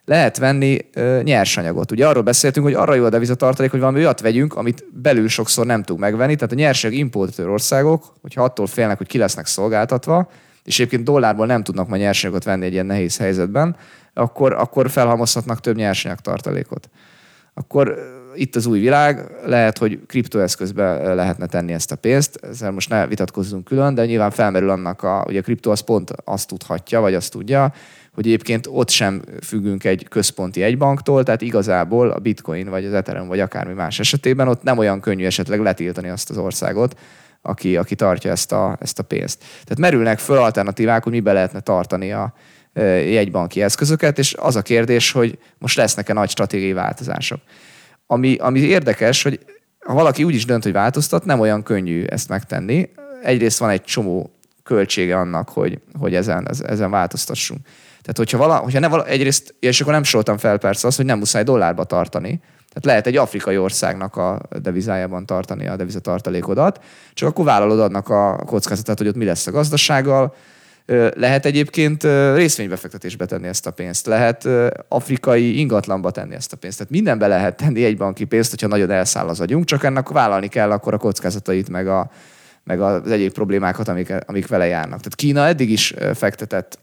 [0.04, 1.90] lehet venni ö, nyersanyagot.
[1.90, 5.66] Ugye arról beszéltünk, hogy arra jó a devizatartalék, hogy valami olyat vegyünk, amit belül sokszor
[5.66, 6.34] nem tudunk megvenni.
[6.34, 10.30] Tehát a nyersanyag importőr országok, hogyha attól félnek, hogy ki lesznek szolgáltatva,
[10.64, 13.76] és egyébként dollárból nem tudnak ma nyersanyagot venni egy ilyen nehéz helyzetben,
[14.14, 16.88] akkor, akkor felhalmozhatnak több nyersanyag tartalékot.
[17.54, 17.98] Akkor
[18.34, 23.06] itt az új világ, lehet, hogy kriptoeszközbe lehetne tenni ezt a pénzt, ezzel most ne
[23.06, 27.14] vitatkozzunk külön, de nyilván felmerül annak, a, hogy a kripto az pont azt tudhatja, vagy
[27.14, 27.72] azt tudja,
[28.14, 33.28] hogy egyébként ott sem függünk egy központi egybanktól, tehát igazából a bitcoin, vagy az Ethereum,
[33.28, 36.98] vagy akármi más esetében ott nem olyan könnyű esetleg letiltani azt az országot,
[37.42, 39.38] aki, aki tartja ezt a, ezt a pénzt.
[39.38, 42.34] Tehát merülnek föl alternatívák, hogy mibe lehetne tartani a
[43.04, 47.40] jegybanki eszközöket, és az a kérdés, hogy most lesznek-e nagy stratégiai változások.
[48.12, 49.40] Ami, ami érdekes, hogy
[49.78, 52.88] ha valaki úgy is dönt, hogy változtat, nem olyan könnyű ezt megtenni.
[53.22, 54.30] Egyrészt van egy csomó
[54.62, 57.60] költsége annak, hogy, hogy ezen, ezen változtassunk.
[58.02, 61.06] Tehát, hogyha, vala, hogyha ne vala, egyrészt, és akkor nem soroltam fel persze azt, hogy
[61.06, 62.40] nem muszáj dollárba tartani.
[62.56, 66.84] Tehát lehet egy afrikai országnak a devizájában tartani a devizatartalékodat,
[67.14, 70.34] csak akkor vállalod annak a kockázatát, hogy ott mi lesz a gazdasággal,
[71.14, 72.02] lehet egyébként
[72.34, 74.48] részvénybefektetésbe tenni ezt a pénzt, lehet
[74.88, 76.76] afrikai ingatlanba tenni ezt a pénzt.
[76.76, 80.48] Tehát mindenbe lehet tenni egy banki pénzt, hogyha nagyon elszáll az agyunk, csak ennek vállalni
[80.48, 82.10] kell akkor a kockázatait, meg, a,
[82.64, 84.98] meg az egyéb problémákat, amik, amik vele járnak.
[84.98, 86.78] Tehát Kína eddig is fektetett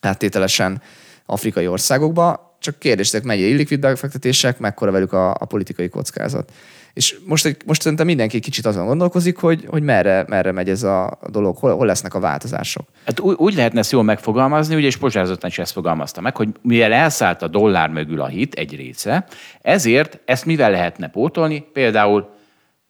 [0.00, 0.82] áttételesen
[1.26, 6.52] afrikai országokba, csak kérdéstek, mennyi illikvid befektetések, mekkora velük a, a politikai kockázat.
[6.92, 11.18] És most, most szerintem mindenki kicsit azon gondolkozik, hogy, hogy merre, merre megy ez a
[11.30, 12.88] dolog, hol, hol lesznek a változások.
[13.04, 16.48] Hát úgy, úgy lehetne ezt jól megfogalmazni, ugye, és Pozsázatán is ezt fogalmazta meg, hogy
[16.62, 19.26] mivel elszállt a dollár mögül a hit egy része,
[19.62, 21.64] ezért ezt mivel lehetne pótolni?
[21.72, 22.38] Például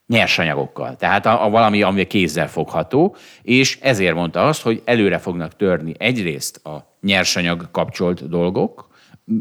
[0.07, 0.95] nyersanyagokkal.
[0.95, 5.93] Tehát a, a valami, ami kézzel fogható, és ezért mondta azt, hogy előre fognak törni
[5.97, 8.89] egyrészt a nyersanyag kapcsolt dolgok,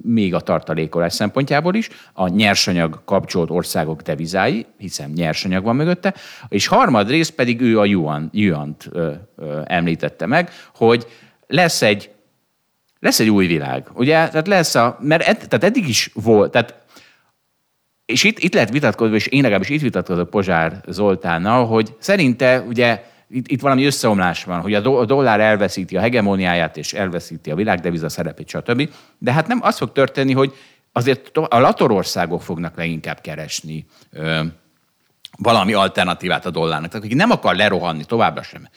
[0.03, 6.15] még a tartalékolás szempontjából is, a nyersanyag kapcsolt országok devizái, hiszen nyersanyag van mögötte,
[6.49, 11.07] és harmadrészt pedig ő a yuan, yuan-t ö, ö, említette meg, hogy
[11.47, 12.11] lesz egy
[13.01, 14.29] lesz egy új világ, ugye?
[14.29, 16.75] Tehát lesz a, mert ed, tehát eddig is volt, tehát
[18.05, 23.05] és itt, itt lehet vitatkozni, és én legalábbis itt vitatkozok Pozsár Zoltánnal, hogy szerinte ugye
[23.31, 27.51] itt, itt valami összeomlás van, hogy a, do, a dollár elveszíti a hegemóniáját, és elveszíti
[27.51, 28.91] a világdeviza szerepét, stb.
[29.19, 30.55] De hát nem az fog történni, hogy
[30.93, 34.41] azért a latorországok fognak leginkább keresni ö,
[35.39, 36.91] valami alternatívát a dollárnak.
[36.91, 38.69] Tehát aki nem akar lerohanni továbbra sem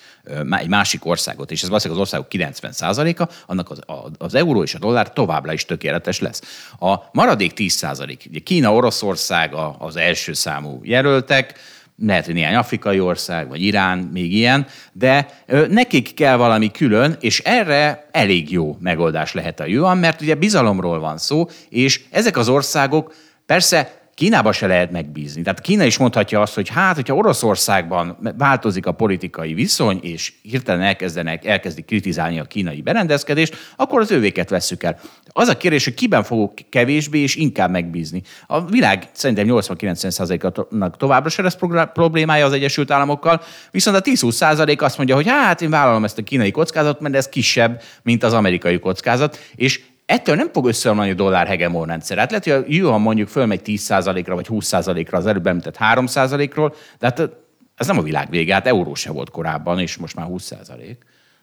[0.50, 3.80] egy másik országot, és ez valószínűleg az országok 90%-a, annak az,
[4.18, 6.70] az euró és a dollár továbbra is tökéletes lesz.
[6.80, 11.60] A maradék 10%, ugye Kína, Oroszország az első számú jelöltek,
[12.08, 15.28] lehet, hogy néhány afrikai ország, vagy Irán, még ilyen, de
[15.70, 21.00] nekik kell valami külön, és erre elég jó megoldás lehet a yuan, mert ugye bizalomról
[21.00, 23.14] van szó, és ezek az országok
[23.46, 25.42] persze Kínába se lehet megbízni.
[25.42, 30.82] Tehát Kína is mondhatja azt, hogy hát, hogyha Oroszországban változik a politikai viszony, és hirtelen
[30.82, 35.00] elkezdenek, elkezdik kritizálni a kínai berendezkedést, akkor az ővéket vesszük el.
[35.28, 38.22] Az a kérdés, hogy kiben fogok kevésbé és inkább megbízni.
[38.48, 41.58] A világ szerintem 80-90%-nak továbbra se lesz
[41.94, 43.42] problémája az Egyesült Államokkal,
[43.72, 47.30] viszont a 10-20% azt mondja, hogy hát én vállalom ezt a kínai kockázatot, mert ez
[47.30, 52.18] kisebb, mint az amerikai kockázat, és ettől nem fog összeomlani a dollár hegemon rendszer.
[52.18, 57.06] Hát lehet, hogy a yuan mondjuk fölmegy 10%-ra vagy 20%-ra az előbb említett 3%-ról, de
[57.06, 57.30] hát
[57.76, 60.96] ez nem a világ vége, hát euró se volt korábban, és most már 20%.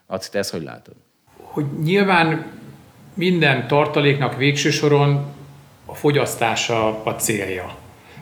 [0.07, 0.95] Azt te ezt hogy látod?
[1.37, 2.47] Hogy nyilván
[3.15, 5.27] minden tartaléknak végső soron
[5.87, 7.77] a fogyasztása a célja.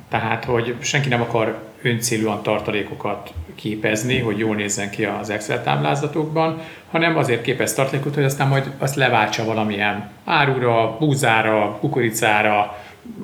[0.09, 6.61] Tehát, hogy senki nem akar öncélúan tartalékokat képezni, hogy jól nézzen ki az Excel táblázatokban,
[6.91, 12.79] hanem azért képez tartalékot, hogy aztán majd azt leváltsa valamilyen árura, búzára, kukoricára,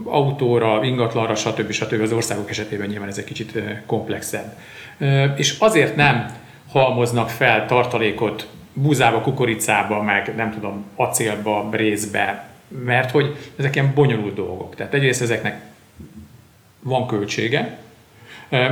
[0.04, 1.70] autóra, ingatlanra, stb.
[1.70, 2.00] stb.
[2.00, 4.56] Az országok esetében nyilván ez egy kicsit komplexebb.
[5.36, 6.36] És azért nem
[6.72, 12.48] halmoznak fel tartalékot búzába, kukoricába, meg nem tudom, acélba, brézbe,
[12.84, 14.74] mert hogy ezek ilyen bonyolult dolgok.
[14.74, 15.60] Tehát egyrészt ezeknek
[16.80, 17.78] van költsége,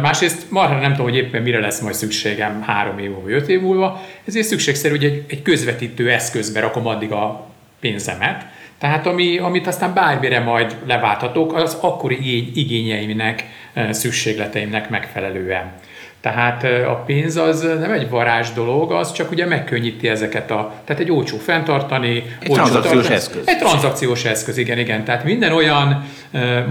[0.03, 3.61] Másrészt marha nem tudom, hogy éppen mire lesz majd szükségem három év vagy öt év
[3.61, 7.47] múlva, ezért szükségszerű, hogy egy, egy közvetítő eszközbe rakom addig a
[7.81, 8.47] pénzemet,
[8.79, 13.45] tehát ami, amit aztán bármire majd leválthatok, az akkori igényeimnek,
[13.91, 15.73] szükségleteimnek megfelelően.
[16.21, 21.03] Tehát a pénz az nem egy varázs dolog, az csak ugye megkönnyíti ezeket a, tehát
[21.03, 22.25] egy olcsó fenntartani.
[22.41, 23.43] Egy olcsó tranzakciós tartani, eszköz.
[23.47, 25.05] Egy tranzakciós eszköz, igen, igen.
[25.05, 26.05] Tehát minden olyan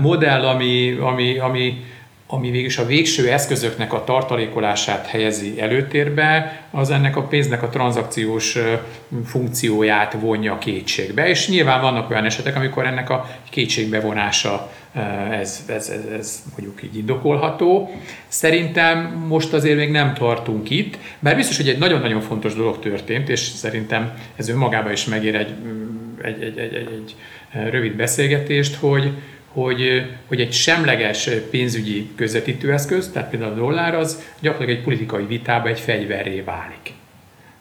[0.02, 1.84] modell, ami, ami, ami
[2.34, 8.58] ami végülis a végső eszközöknek a tartalékolását helyezi előtérbe, az ennek a pénznek a tranzakciós
[9.26, 11.28] funkcióját vonja kétségbe.
[11.28, 14.72] És nyilván vannak olyan esetek, amikor ennek a kétségbevonása
[15.32, 17.92] ez, ez, ez, ez mondjuk így indokolható.
[18.28, 23.30] Szerintem most azért még nem tartunk itt, bár biztos, hogy egy nagyon-nagyon fontos dolog történt,
[23.30, 25.54] és szerintem ez önmagában is megér egy,
[26.22, 27.16] egy, egy, egy, egy, egy
[27.72, 29.12] rövid beszélgetést, hogy,
[29.54, 35.68] hogy, hogy egy semleges pénzügyi közvetítőeszköz, tehát például a dollár, az gyakorlatilag egy politikai vitába
[35.68, 36.94] egy fegyverré válik.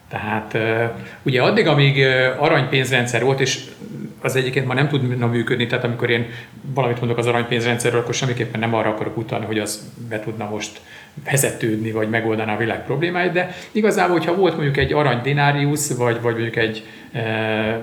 [0.09, 0.57] Tehát
[1.21, 2.05] ugye addig, amíg
[2.37, 3.59] aranypénzrendszer volt, és
[4.21, 6.25] az egyébként ma nem tudna működni, tehát amikor én
[6.61, 10.81] valamit mondok az aranypénzrendszerről, akkor semmiképpen nem arra akarok utalni, hogy az be tudna most
[11.31, 16.21] vezetődni, vagy megoldaná a világ problémáit, de igazából, hogyha volt mondjuk egy arany dinárius, vagy,
[16.21, 16.85] vagy mondjuk egy,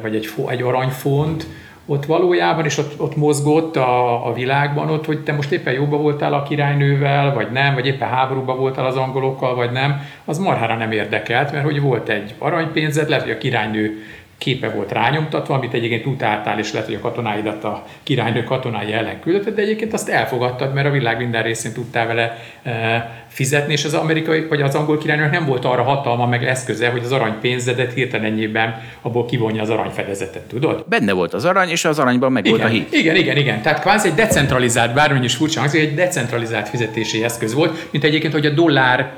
[0.02, 1.46] vagy egy, egy aranyfont,
[1.90, 5.96] ott valójában, és ott, ott mozgott a, a világban, ott, hogy te most éppen jóba
[5.96, 10.76] voltál a királynővel, vagy nem, vagy éppen háborúba voltál az angolokkal, vagy nem, az marhára
[10.76, 14.02] nem érdekelt, mert hogy volt egy aranypénzed, lehet, hogy a királynő
[14.38, 19.20] képe volt rányomtatva, amit egyébként utáltál, és lehet, hogy a katonáidat a királynő katonái ellen
[19.20, 23.84] küldött, de egyébként azt elfogadtad, mert a világ minden részén tudtál vele e, fizetni, és
[23.84, 27.92] az amerikai vagy az angol királynőnek nem volt arra hatalma meg eszköze, hogy az aranypénzedet
[27.92, 30.84] hirtelen ennyiben abból kivonja az aranyfedezetet, tudod?
[30.88, 32.92] Benne volt az arany, és az aranyban meg igen, volt a hit.
[32.92, 33.62] Igen, igen, igen.
[33.62, 38.32] Tehát kvázi egy decentralizált, bármilyen is furcsa hangzik, egy decentralizált fizetési eszköz volt, mint egyébként,
[38.32, 39.12] hogy a dollár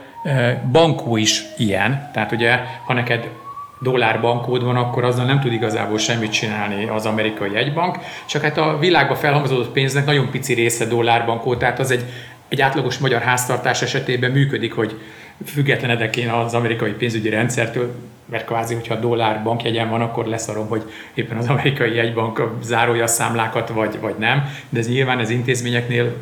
[0.73, 2.11] bankó is ilyen.
[2.13, 3.29] Tehát ugye, ha neked
[3.81, 8.79] dollárbankód van, akkor azzal nem tud igazából semmit csinálni az amerikai egybank, csak hát a
[8.79, 12.05] világba felhalmozódott pénznek nagyon pici része dollárbankó, tehát az egy,
[12.49, 15.01] egy átlagos magyar háztartás esetében működik, hogy
[15.45, 17.95] függetlenedek én az amerikai pénzügyi rendszertől,
[18.31, 20.83] mert kvázi, hogyha dollár bankjegyen van, akkor leszarom, hogy
[21.15, 26.13] éppen az amerikai jegybank zárója a számlákat, vagy, vagy nem, de ez nyilván az intézményeknél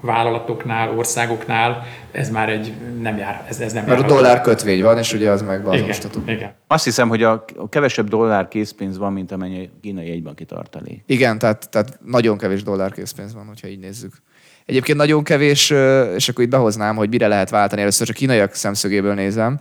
[0.00, 3.44] vállalatoknál, országoknál ez már egy nem jár.
[3.48, 5.74] Ez, ez nem Mert jár a dollár kötvény van, és ugye az meg van.
[5.74, 5.96] igen,
[6.26, 6.54] igen.
[6.66, 11.02] Azt hiszem, hogy a a kevesebb dollár készpénz van, mint amennyi a kínai egybanki tartalék.
[11.06, 14.12] Igen, tehát, tehát nagyon kevés dollár készpénz van, hogyha így nézzük.
[14.66, 15.70] Egyébként nagyon kevés,
[16.14, 17.80] és akkor itt behoznám, hogy mire lehet váltani.
[17.80, 19.60] Először csak kínaiak szemszögéből nézem.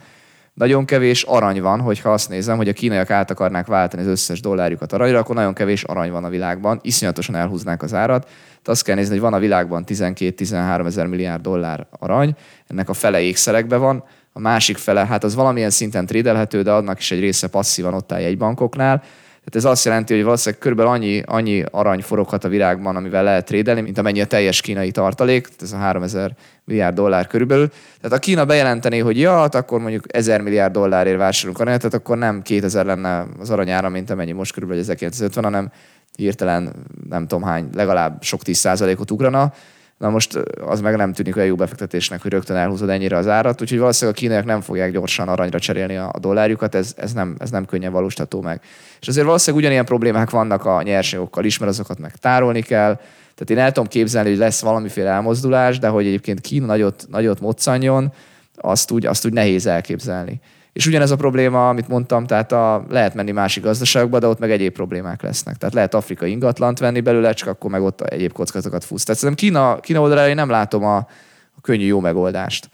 [0.53, 4.41] Nagyon kevés arany van, hogyha azt nézem, hogy a kínaiak át akarnák váltani az összes
[4.41, 8.29] dollárjukat aranyra, akkor nagyon kevés arany van a világban, iszonyatosan elhúznák az árat.
[8.61, 12.35] Tehát azt kell nézni, hogy van a világban 12-13 ezer milliárd dollár arany,
[12.67, 14.03] ennek a fele ékszerekbe van,
[14.33, 18.11] a másik fele, hát az valamilyen szinten trédelhető, de annak is egy része passzívan ott
[18.11, 19.03] áll bankoknál.
[19.49, 23.45] Tehát ez azt jelenti, hogy valószínűleg körülbelül annyi, annyi arany foroghat a világban, amivel lehet
[23.45, 26.35] trédelni, mint amennyi a teljes kínai tartalék, tehát ez a 3000
[26.65, 27.69] milliárd dollár körülbelül.
[28.01, 31.95] Tehát a Kína bejelentené, hogy ja, hát akkor mondjuk 1000 milliárd dollárért vásárolunk aranyat, tehát
[31.95, 35.71] akkor nem 2000 lenne az aranyára, mint amennyi most körülbelül 1950, hanem
[36.15, 36.73] hirtelen
[37.09, 39.53] nem tudom hány, legalább sok 10 százalékot ugrana.
[39.97, 40.35] Na most
[40.65, 44.17] az meg nem tűnik olyan jó befektetésnek, hogy rögtön elhúzod ennyire az árat, úgyhogy valószínűleg
[44.17, 47.91] a kínaiak nem fogják gyorsan aranyra cserélni a dollárjukat, ez, ez, nem, ez nem könnyen
[47.91, 48.61] valósítható meg.
[49.01, 52.95] És azért valószínűleg ugyanilyen problémák vannak a nyersanyagokkal is, mert azokat meg tárolni kell.
[53.35, 57.39] Tehát én el tudom képzelni, hogy lesz valamiféle elmozdulás, de hogy egyébként Kína nagyot, nagyot
[57.39, 58.13] moccanjon,
[58.55, 60.41] azt úgy, azt úgy nehéz elképzelni.
[60.73, 64.51] És ugyanez a probléma, amit mondtam, tehát a, lehet menni másik gazdaságba, de ott meg
[64.51, 65.57] egyéb problémák lesznek.
[65.57, 69.03] Tehát lehet afrikai ingatlant venni belőle, csak akkor meg ott egyéb kockázatokat fusz.
[69.03, 70.97] Tehát szerintem Kína, Kína oldalára én nem látom a,
[71.55, 72.69] a könnyű jó megoldást.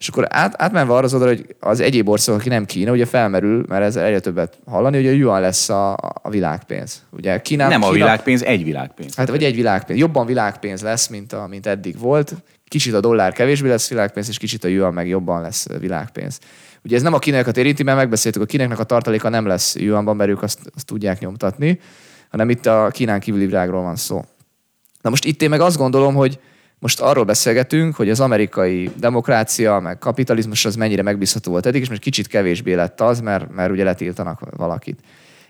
[0.00, 3.06] És akkor át, átmenve arra az oldalra, hogy az egyéb ország, aki nem Kína, ugye
[3.06, 5.92] felmerül, mert ez egyre többet hallani, hogy a yuan lesz a,
[6.22, 7.02] a világpénz.
[7.10, 9.14] Ugye Kína, Nem a Kína, világpénz, egy világpénz.
[9.14, 10.00] Hát vagy egy világpénz.
[10.00, 12.34] Jobban világpénz lesz, mint, a, mint eddig volt.
[12.68, 16.38] Kicsit a dollár kevésbé lesz világpénz, és kicsit a yuan meg jobban lesz világpénz.
[16.84, 20.16] Ugye ez nem a kínaiakat érinti, mert megbeszéltük, a kínaiaknak a tartaléka nem lesz yuanban,
[20.16, 21.80] mert ők azt, azt tudják nyomtatni,
[22.30, 24.24] hanem itt a Kínán kívüli világról van szó.
[25.00, 26.40] Na most itt én meg azt gondolom, hogy
[26.78, 31.88] most arról beszélgetünk, hogy az amerikai demokrácia, meg kapitalizmus az mennyire megbízható volt eddig, és
[31.88, 35.00] most kicsit kevésbé lett az, mert, mert ugye letiltanak valakit.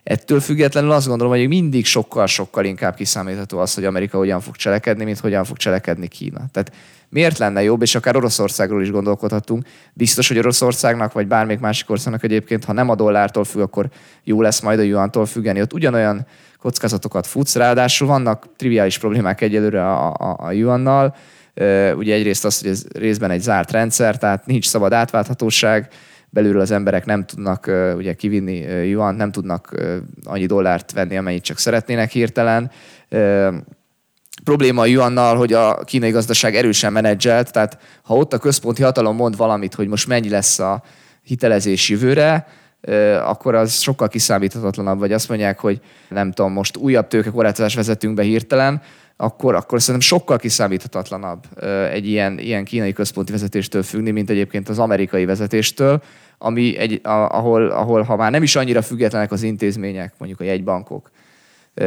[0.03, 5.05] Ettől függetlenül azt gondolom, hogy mindig sokkal-sokkal inkább kiszámítható az, hogy Amerika hogyan fog cselekedni,
[5.05, 6.40] mint hogyan fog cselekedni Kína.
[6.53, 6.72] Tehát
[7.09, 12.24] miért lenne jobb, és akár Oroszországról is gondolkodhatunk, biztos, hogy Oroszországnak, vagy bármelyik másik országnak
[12.24, 13.88] egyébként, ha nem a dollártól függ, akkor
[14.24, 15.61] jó lesz majd a juantól függeni.
[15.61, 16.26] Ott ugyanolyan
[16.59, 21.14] kockázatokat futsz, ráadásul vannak triviális problémák egyelőre a, a, a yuannal,
[21.94, 25.88] Ugye egyrészt az, hogy ez részben egy zárt rendszer, tehát nincs szabad átválthatóság,
[26.31, 29.74] belülről az emberek nem tudnak ugye kivinni yuan, nem tudnak
[30.24, 32.70] annyi dollárt venni, amennyit csak szeretnének hirtelen.
[34.45, 39.16] Probléma a yuannal, hogy a kínai gazdaság erősen menedzselt, tehát ha ott a központi hatalom
[39.16, 40.83] mond valamit, hogy most mennyi lesz a
[41.22, 42.47] hitelezés jövőre,
[43.24, 48.22] akkor az sokkal kiszámíthatatlanabb, vagy azt mondják, hogy nem tudom, most újabb tőkekorlátozást vezetünk be
[48.22, 48.83] hirtelen,
[49.20, 54.78] akkor, akkor szerintem sokkal kiszámíthatatlanabb egy ilyen, ilyen kínai központi vezetéstől függni, mint egyébként az
[54.78, 56.02] amerikai vezetéstől,
[56.38, 61.10] ami egy, ahol, ahol ha már nem is annyira függetlenek az intézmények, mondjuk a jegybankok,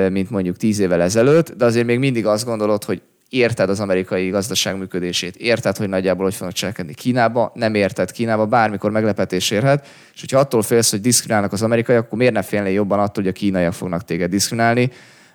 [0.09, 4.29] mint mondjuk tíz évvel ezelőtt, de azért még mindig azt gondolod, hogy érted az amerikai
[4.29, 9.87] gazdaság működését, érted, hogy nagyjából hogy fognak cselekedni Kínába, nem érted Kínába, bármikor meglepetés érhet,
[10.13, 13.27] és hogyha attól félsz, hogy diszkriminálnak az amerikaiak, akkor miért ne félnél jobban attól, hogy
[13.27, 14.91] a kínaiak fognak téged diszkriminálni,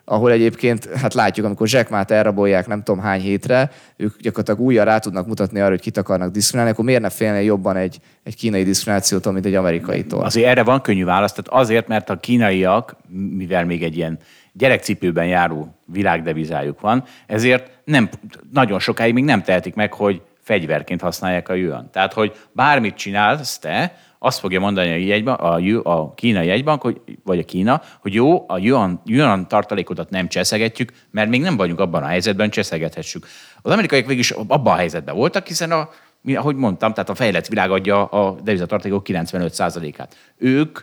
[0.08, 4.98] ahol egyébként, hát látjuk, amikor zsekmát elrabolják nem tudom hány hétre, ők gyakorlatilag újra rá
[4.98, 8.62] tudnak mutatni arra, hogy kit akarnak diszkriminálni, akkor miért ne félnél jobban egy, egy kínai
[8.62, 10.24] diszkriminációtól, mint egy amerikaitól?
[10.24, 12.96] Azért erre van könnyű válasz, tehát azért, mert a kínaiak,
[13.30, 14.18] mivel még egy ilyen
[14.52, 18.08] gyerekcipőben járó világdevizájuk van, ezért nem,
[18.52, 21.88] nagyon sokáig még nem tehetik meg, hogy fegyverként használják a yuan.
[21.92, 27.00] Tehát, hogy bármit csinálsz te, azt fogja mondani a, jegybank, a, a kínai jegybank, hogy,
[27.24, 31.80] vagy a Kína, hogy jó, a yuan, yuan tartalékodat nem cseszegetjük, mert még nem vagyunk
[31.80, 33.26] abban a helyzetben, cseszegethessük.
[33.62, 35.88] Az amerikaiak végig is abban a helyzetben voltak, hiszen a,
[36.34, 40.16] ahogy mondtam, tehát a fejlett világ adja a devizatartalékok 95%-át.
[40.36, 40.78] Ők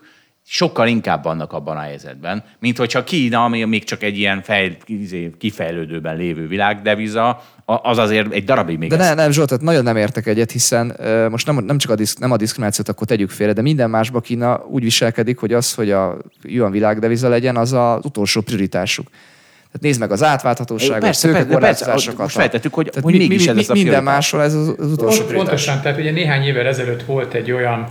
[0.48, 4.76] sokkal inkább vannak abban a helyzetben, mint hogyha Kína, ami még csak egy ilyen fejl,
[4.86, 8.90] izé, kifejlődőben lévő világdeviza, az azért egy darabig még.
[8.90, 11.92] De ne, nem, Zsolt, tehát nagyon nem értek egyet, hiszen uh, most nem, nem csak
[11.92, 15.54] a, diszk, nem a diszkriminációt akkor tegyük félre, de minden másba Kína úgy viselkedik, hogy
[15.54, 19.08] az, hogy a yuan világdeviza legyen, az az utolsó prioritásuk.
[19.56, 22.20] Tehát nézd meg az átválthatóságot, persze, szőkekorlátozásokat.
[22.20, 25.24] Most feltettük, hogy, hogy mégis mi, mi, ez a Minden máshol ez az, az utolsó
[25.24, 25.36] prioritás.
[25.36, 27.88] Pontosan, tehát ugye néhány évvel ezelőtt volt egy olyan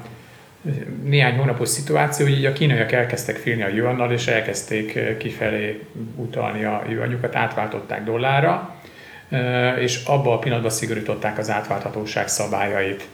[1.04, 5.80] néhány hónapos szituáció, hogy így a kínaiak elkezdtek félni a yuannal, és elkezdték kifelé
[6.16, 8.74] utalni a yuanjukat, átváltották dollárra,
[9.78, 13.08] és abba a pillanatban szigorították az átválthatóság szabályait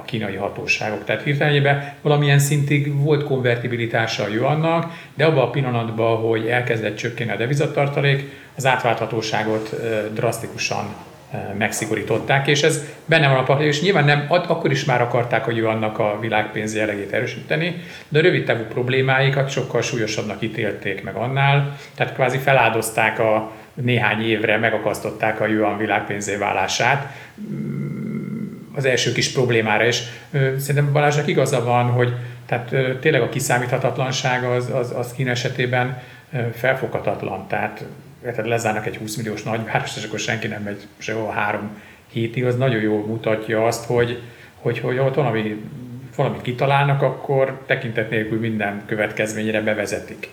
[0.00, 1.04] a kínai hatóságok.
[1.04, 7.30] Tehát hirtelenjében valamilyen szintig volt konvertibilitása a yuannak, de abban a pillanatban, hogy elkezdett csökkenni
[7.30, 9.76] a devizatartalék, az átválthatóságot
[10.14, 10.84] drasztikusan
[11.58, 15.68] megszigorították, és ez benne van a pakliban, és nyilván nem, akkor is már akarták, ő
[15.68, 21.76] annak a világpénz jellegét erősíteni, de a rövid távú problémáikat sokkal súlyosabbnak ítélték meg annál,
[21.94, 28.22] tehát kvázi feláldozták a néhány évre, megakasztották a yuan világpénzé válását, mm,
[28.74, 30.02] az első kis problémára, és
[30.58, 32.14] szerintem Balázsnak igaza van, hogy
[32.46, 36.02] tehát tényleg a kiszámíthatatlanság az, az, az Kína esetében
[36.54, 37.46] felfoghatatlan.
[37.48, 37.84] Tehát
[38.22, 41.80] tehát lezárnak egy 20 milliós nagyvárost, és akkor senki nem megy sehova három
[42.12, 44.22] hétig, az nagyon jól mutatja azt, hogy,
[44.60, 45.62] hogy, hogy ott valami,
[46.16, 50.28] valamit kitalálnak, akkor tekintet nélkül minden következményre bevezetik.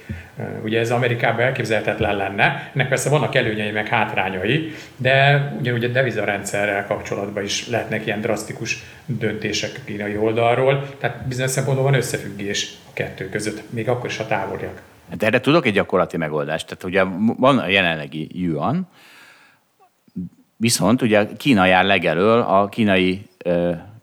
[0.64, 6.86] Ugye ez Amerikában elképzelhetetlen lenne, ennek persze vannak előnyei meg hátrányai, de ugyanúgy a devizarendszerrel
[6.86, 12.94] kapcsolatban is lehetnek ilyen drasztikus döntések a kínai oldalról, tehát bizonyos szempontból van összefüggés a
[12.94, 14.82] kettő között, még akkor is, ha távoliak.
[15.10, 16.68] Hát erre tudok egy gyakorlati megoldást.
[16.68, 17.04] Tehát ugye
[17.38, 18.88] van a jelenlegi yuan,
[20.58, 23.28] viszont ugye Kína jár legelől a kínai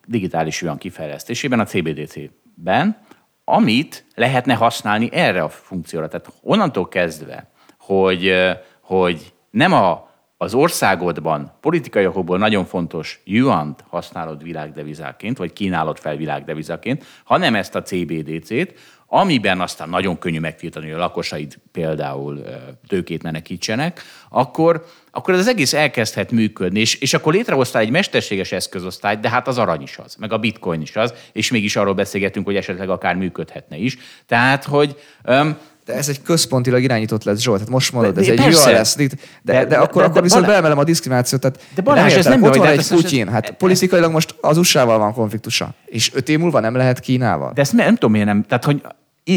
[0.07, 2.97] digitális yuan kifejlesztésében, a CBDC-ben,
[3.45, 6.09] amit lehetne használni erre a funkcióra.
[6.09, 8.35] Tehát onnantól kezdve, hogy,
[8.81, 16.17] hogy nem a, az országodban politikai okokból nagyon fontos yuan használod világdevizáként, vagy kínálod fel
[16.17, 18.75] világdevizaként, hanem ezt a CBDC-t,
[19.07, 22.45] amiben aztán nagyon könnyű megtiltani, hogy a lakosaid például
[22.89, 28.53] tőkét menekítsenek, akkor, akkor ez az egész elkezdhet működni, és, és akkor létrehoztál egy mesterséges
[28.53, 31.95] eszközosztályt, de hát az arany is az, meg a bitcoin is az, és mégis arról
[31.95, 33.99] beszélgetünk, hogy esetleg akár működhetne is.
[34.27, 35.57] Tehát, hogy um,
[35.87, 37.59] de ez egy központilag irányított lesz, Zsolt.
[37.59, 38.97] Tehát most mondod, de, ez egy jó lesz.
[38.97, 41.41] De, de, de, de akkor, de, akkor viszont beemelem a diszkriminációt.
[41.41, 43.29] Tehát de Balázs, nem ez nem Ott van egy Putyin.
[43.29, 45.75] Hát politikailag most az USA-val van konfliktusa.
[45.85, 47.53] És öt év múlva nem lehet Kínával.
[47.55, 48.43] De ezt nem tudom miért nem.
[48.43, 48.83] Tehát, hogy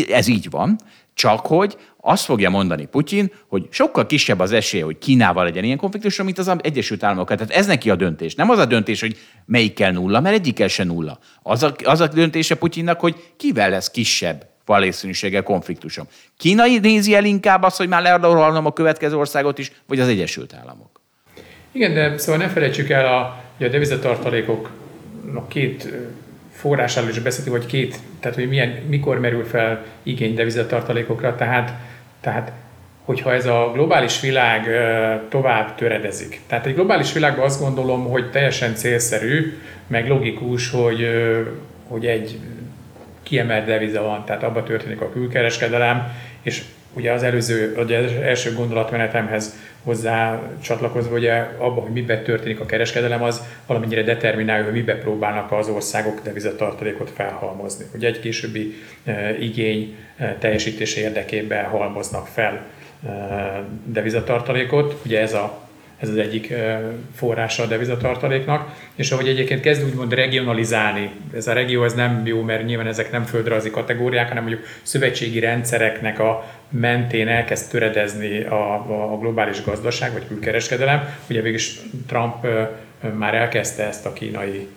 [0.10, 0.80] ez így van,
[1.14, 5.78] csak hogy azt fogja mondani Putyin, hogy sokkal kisebb az esélye, hogy Kínával legyen ilyen
[5.78, 7.38] konfliktus, mint az Egyesült Államokkal.
[7.38, 8.36] Tehát ez neki a döntés.
[8.36, 11.20] Nem az a döntés, hogy melyikkel nulla, mert egyikkel se nulla.
[11.43, 16.07] Az a, az a döntése Putyinnak, hogy kivel lesz kisebb valószínűséggel konfliktusom.
[16.38, 20.53] Kínai nézi el inkább azt, hogy már leadorolnom a következő országot is, vagy az Egyesült
[20.53, 21.01] Államok?
[21.72, 25.93] Igen, de szóval ne felejtsük el, a, hogy a devizatartalékoknak két
[26.51, 31.74] forrásáról is beszéltünk, vagy két, tehát hogy milyen, mikor merül fel igény devizatartalékokra, tehát,
[32.22, 32.51] tehát
[33.05, 34.67] hogyha ez a globális világ
[35.30, 36.41] tovább töredezik.
[36.47, 39.57] Tehát egy globális világban azt gondolom, hogy teljesen célszerű,
[39.88, 41.07] meg logikus, hogy,
[41.88, 42.39] hogy egy
[43.30, 46.12] kiemelt deviza van, tehát abba történik a külkereskedelem,
[46.42, 46.64] és
[46.94, 53.24] ugye az előző, az első gondolatmenetemhez hozzá csatlakozva, ugye abban, hogy miben történik a kereskedelem,
[53.24, 57.86] az valamennyire determinálja, hogy miben próbálnak az országok devizatartalékot felhalmozni.
[57.96, 58.74] Ugye egy későbbi
[59.04, 62.66] e, igény e, teljesítése érdekében halmoznak fel
[63.06, 63.10] e,
[63.86, 65.02] devizatartalékot.
[65.06, 65.68] Ugye ez a
[66.00, 66.54] ez az egyik
[67.16, 72.41] forrása a devizatartaléknak, és ahogy egyébként kezd úgymond regionalizálni, ez a regió ez nem jó,
[72.41, 78.74] mert nyilván ezek nem földrajzi kategóriák, hanem mondjuk szövetségi rendszereknek a mentén elkezd töredezni a,
[79.14, 81.16] a globális gazdaság vagy külkereskedelem.
[81.30, 82.47] Ugye végülis Trump
[83.18, 84.68] már elkezdte ezt a kínai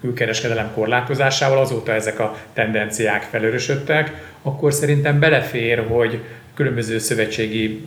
[0.00, 6.18] külkereskedelem korlátozásával, azóta ezek a tendenciák felörösödtek, akkor szerintem belefér, hogy
[6.54, 7.84] különböző szövetségi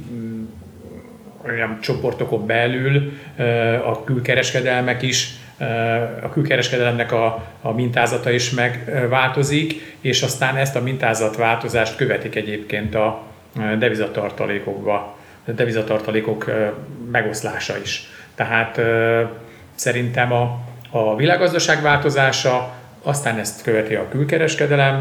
[1.45, 3.11] olyan csoportokon belül
[3.85, 5.29] a külkereskedelmek is,
[6.21, 13.21] a külkereskedelemnek a, a mintázata is megváltozik, és aztán ezt a mintázatváltozást követik egyébként a
[13.79, 15.17] devizatartalékokba,
[15.47, 16.51] a devizatartalékok
[17.11, 18.09] megoszlása is.
[18.35, 18.81] Tehát
[19.75, 20.59] szerintem a,
[20.91, 22.73] a világgazdaság változása,
[23.03, 24.95] aztán ezt követi a külkereskedelem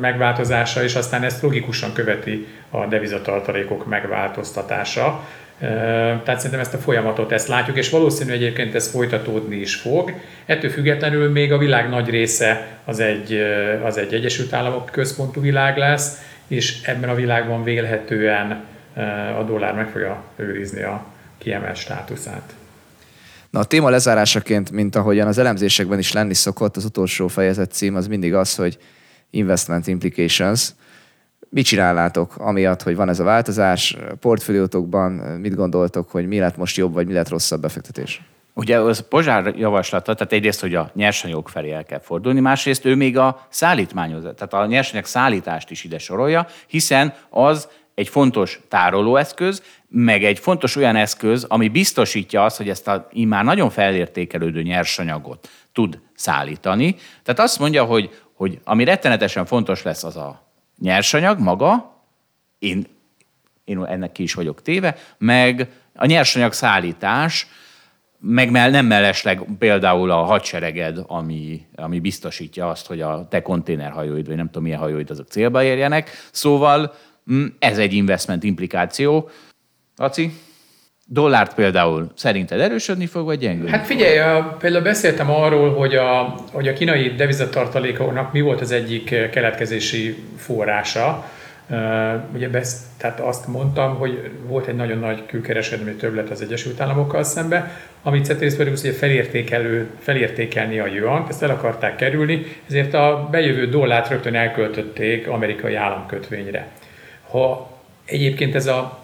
[0.00, 5.20] megváltozása, és aztán ezt logikusan követi a devizatartalékok megváltoztatása.
[5.60, 10.12] Tehát szerintem ezt a folyamatot ezt látjuk, és valószínű egyébként ez folytatódni is fog.
[10.46, 13.42] Ettől függetlenül még a világ nagy része az egy,
[13.84, 18.64] az egy Egyesült Államok központú világ lesz, és ebben a világban vélhetően
[19.38, 21.06] a dollár meg fogja őrizni a
[21.38, 22.54] kiemelt státuszát.
[23.50, 27.94] Na a téma lezárásaként, mint ahogyan az elemzésekben is lenni szokott, az utolsó fejezet cím
[27.94, 28.78] az mindig az, hogy
[29.30, 30.68] investment implications–
[31.50, 33.96] mit csinálnátok, amiatt, hogy van ez a változás?
[34.20, 38.22] Portfóliótokban mit gondoltok, hogy mi lett most jobb, vagy mi lett rosszabb befektetés?
[38.54, 42.94] Ugye az Pozsár javaslata, tehát egyrészt, hogy a nyersanyagok felé el kell fordulni, másrészt ő
[42.94, 49.62] még a szállítmányozat, tehát a nyersanyag szállítást is ide sorolja, hiszen az egy fontos tárolóeszköz,
[49.88, 55.48] meg egy fontos olyan eszköz, ami biztosítja azt, hogy ezt a immár nagyon felértékelődő nyersanyagot
[55.72, 56.96] tud szállítani.
[57.22, 60.49] Tehát azt mondja, hogy, hogy ami rettenetesen fontos lesz, az a
[60.80, 61.94] nyersanyag maga,
[62.58, 62.86] én,
[63.64, 67.46] én ennek ki is vagyok téve, meg a nyersanyag szállítás,
[68.20, 74.36] meg nem mellesleg például a hadsereged, ami, ami biztosítja azt, hogy a te konténerhajóid, vagy
[74.36, 76.10] nem tudom milyen hajóid, azok célba érjenek.
[76.32, 76.94] Szóval
[77.32, 79.30] mm, ez egy investment implikáció.
[79.96, 80.32] Laci?
[81.12, 83.70] Dollárt például szerinted erősödni fog, vagy gyengülni?
[83.70, 88.72] Hát figyelj, a, például beszéltem arról, hogy a, hogy a kínai devizatartalékoknak mi volt az
[88.72, 91.24] egyik keletkezési forrása.
[91.70, 91.76] Uh,
[92.34, 97.22] ugye besz, tehát azt mondtam, hogy volt egy nagyon nagy külkereskedelmi többlet az Egyesült Államokkal
[97.22, 97.70] szembe,
[98.02, 103.66] amit Ceteris Paribus ugye felértékelő, felértékelni a yuan, ezt el akarták kerülni, ezért a bejövő
[103.66, 106.68] dollárt rögtön elköltötték amerikai államkötvényre.
[107.30, 107.70] Ha
[108.04, 108.99] egyébként ez a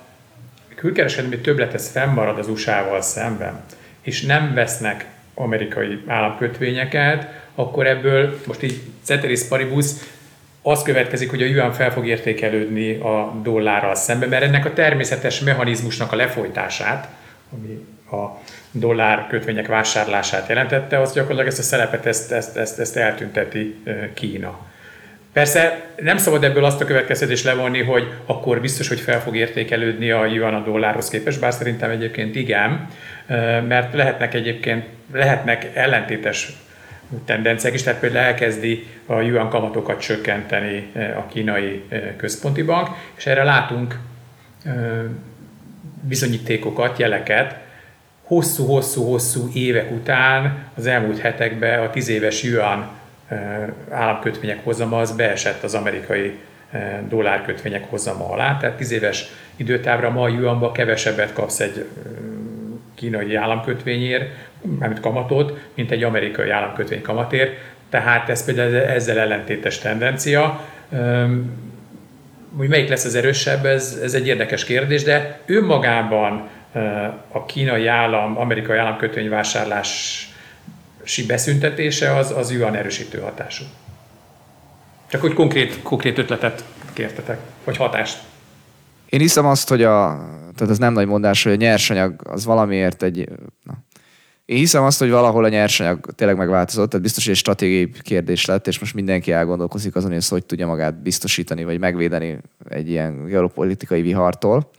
[0.76, 3.64] külkereskedelmi többlet fennmarad az USA-val szemben,
[4.02, 9.86] és nem vesznek amerikai államkötvényeket, akkor ebből most így ceteris paribus
[10.62, 15.40] az következik, hogy a yuan fel fog értékelődni a dollárral szemben, mert ennek a természetes
[15.40, 17.08] mechanizmusnak a lefolytását,
[17.52, 22.96] ami a dollár kötvények vásárlását jelentette, az gyakorlatilag ezt a szerepet, ezt, ezt, ezt, ezt
[22.96, 23.76] eltünteti
[24.14, 24.58] Kína.
[25.36, 30.10] Persze nem szabad ebből azt a következtetést levonni, hogy akkor biztos, hogy fel fog értékelődni
[30.10, 32.88] a yuan a dollárhoz képest, bár szerintem egyébként igen,
[33.68, 36.52] mert lehetnek egyébként lehetnek ellentétes
[37.24, 41.84] tendenciák is, tehát például elkezdi a yuan kamatokat csökkenteni a kínai
[42.16, 43.98] központi bank, és erre látunk
[46.00, 47.56] bizonyítékokat, jeleket,
[48.22, 52.88] hosszú-hosszú-hosszú évek után az elmúlt hetekben a tíz éves yuan
[53.90, 56.38] államkötvények hozama az beesett az amerikai
[57.08, 61.86] dollárkötvények hozama alá, tehát 10 éves időtávra ma a yuanba kevesebbet kapsz egy
[62.94, 64.30] kínai államkötvényért,
[64.78, 67.58] mármint kamatot, mint egy amerikai államkötvény kamatért,
[67.90, 70.60] tehát ez például ezzel ellentétes tendencia.
[72.56, 76.48] Hogy melyik lesz az erősebb, ez, ez egy érdekes kérdés, de önmagában
[77.32, 80.22] a kínai állam, amerikai államkötvényvásárlás
[81.26, 83.64] beszüntetése az, az yuan erősítő hatású.
[85.08, 88.22] Csak hogy konkrét, konkrét ötletet kértetek, vagy hatást.
[89.08, 93.02] Én hiszem azt, hogy a, tehát ez nem nagy mondás, hogy a nyersanyag az valamiért
[93.02, 93.28] egy,
[93.62, 93.74] na,
[94.46, 98.44] én hiszem azt, hogy valahol a nyersanyag tényleg megváltozott, tehát biztos, hogy egy stratégiai kérdés
[98.44, 102.38] lett, és most mindenki elgondolkozik azon, hogy ezt hogy tudja magát biztosítani, vagy megvédeni
[102.68, 104.70] egy ilyen geopolitikai vihartól.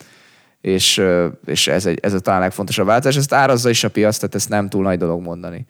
[0.61, 1.01] És,
[1.45, 3.17] és ez, egy, ez a talán legfontosabb változás.
[3.17, 5.65] Ezt árazza is a piac, tehát ezt nem túl nagy dolog mondani.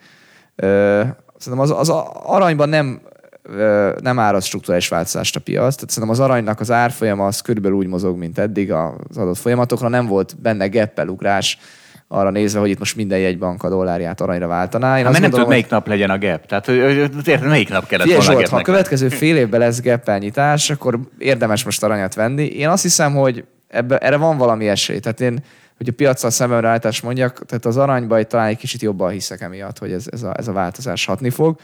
[1.37, 1.89] Szerintem az, az
[2.23, 3.01] aranyban nem,
[4.01, 7.87] nem áraz struktúrális változást a piac, tehát szerintem az aranynak az árfolyama az körülbelül úgy
[7.87, 11.57] mozog, mint eddig az adott folyamatokra, nem volt benne geppel ugrás,
[12.07, 14.97] arra nézve, hogy itt most minden jegybank a dollárját aranyra váltaná.
[14.97, 16.45] Én hát, mert nem tudod, melyik nap legyen a gap.
[16.45, 20.11] Tehát érted, melyik nap kellett volna Zsolt, ha a következő fél évben lesz gap
[20.67, 22.45] akkor érdemes most aranyat venni.
[22.45, 24.99] Én azt hiszem, hogy ebbe, erre van valami esély.
[24.99, 25.43] Tehát én,
[25.77, 29.77] hogy a piacsal szemben ráállítást mondjak, tehát az aranyba talán egy kicsit jobban hiszek emiatt,
[29.77, 31.59] hogy ez, ez, a, ez a változás hatni fog.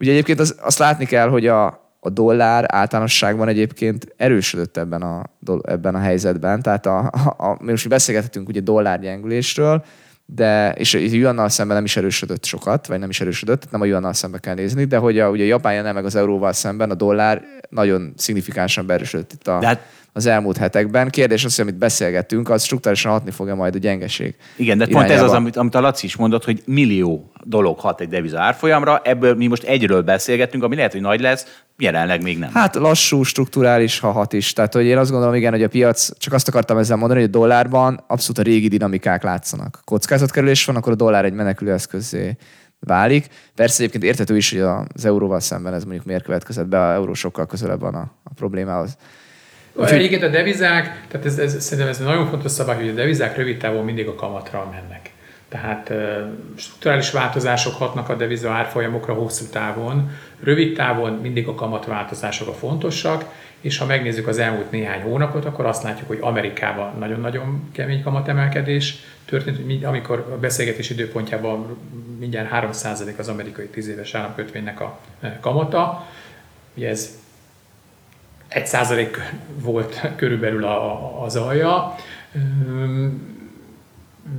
[0.00, 1.66] Ugye egyébként az, azt látni kell, hogy a,
[2.00, 5.22] a dollár általánosságban egyébként erősödött ebben a,
[5.62, 6.62] ebben a helyzetben.
[6.62, 9.84] Tehát a, a, a, mi most beszélgethetünk ugye dollárgyengülésről,
[10.26, 13.84] de, és a yuannal szemben nem is erősödött sokat, vagy nem is erősödött, nem a
[13.84, 16.94] yuannal szemben kell nézni, de hogy a, ugye a japán meg az euróval szemben a
[16.94, 19.80] dollár nagyon szignifikánsan beerősödött itt a, hát,
[20.12, 21.08] az elmúlt hetekben.
[21.08, 24.34] Kérdés az, hogy amit beszélgettünk, az struktúrálisan hatni fogja majd a gyengeség.
[24.56, 25.06] Igen, de irányába.
[25.06, 28.40] pont ez az, amit, amit a Laci is mondott, hogy millió dolog hat egy deviza
[28.40, 32.50] árfolyamra, ebből mi most egyről beszélgettünk, ami lehet, hogy nagy lesz, jelenleg még nem.
[32.52, 34.52] Hát lassú, strukturális, ha hat is.
[34.52, 37.28] Tehát, hogy én azt gondolom, igen, hogy a piac, csak azt akartam ezzel mondani, hogy
[37.28, 39.80] a dollárban abszolút a régi dinamikák látszanak.
[39.84, 42.36] Kockázatkerülés van, akkor a dollár egy menekülő eszközé
[42.80, 43.26] válik.
[43.54, 44.60] Persze egyébként érthető is, hogy
[44.94, 48.34] az euróval szemben ez mondjuk miért következett be, a euró sokkal közelebb van a, a
[48.34, 48.96] problémához.
[49.78, 49.98] Úgyhogy...
[49.98, 53.58] Egyébként a devizák, tehát ez, ez, szerintem ez nagyon fontos szabály, hogy a devizák rövid
[53.58, 55.10] távon mindig a kamatra mennek.
[55.48, 55.92] Tehát
[56.56, 60.10] strukturális változások hatnak a deviza árfolyamokra hosszú távon,
[60.42, 63.24] rövid távon mindig a kamatváltozások a fontosak,
[63.60, 68.96] és ha megnézzük az elmúlt néhány hónapot, akkor azt látjuk, hogy Amerikában nagyon-nagyon kemény kamatemelkedés
[69.24, 71.78] történt, amikor a beszélgetés időpontjában
[72.18, 74.98] mindjárt 3% az amerikai 10 éves államkötvénynek a
[75.40, 76.06] kamata.
[76.74, 77.18] Ugye ez
[78.50, 79.16] 1%
[79.62, 81.94] volt körülbelül a, az alja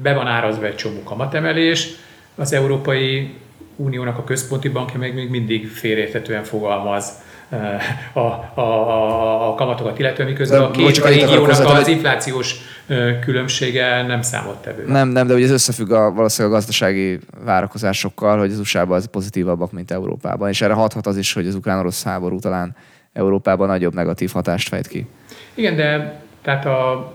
[0.02, 1.88] be van árazva egy csomó kamatemelés,
[2.36, 3.34] az Európai
[3.76, 7.12] Uniónak a központi bankja meg még mindig félreérthetően fogalmaz
[7.50, 7.82] eh,
[8.14, 12.56] a, a, a kamatokat, illetve miközben a két régiónak az inflációs
[13.22, 14.84] különbsége nem számolt tevő.
[14.88, 19.06] Nem, nem, de ugye ez összefügg a, valószínűleg a gazdasági várakozásokkal, hogy az USA-ban az
[19.06, 22.76] pozitívabbak, mint Európában, és erre hathat az is, hogy az ukrán-orosz háború talán
[23.20, 25.08] Európában nagyobb negatív hatást fejt ki.
[25.54, 27.14] Igen, de tehát a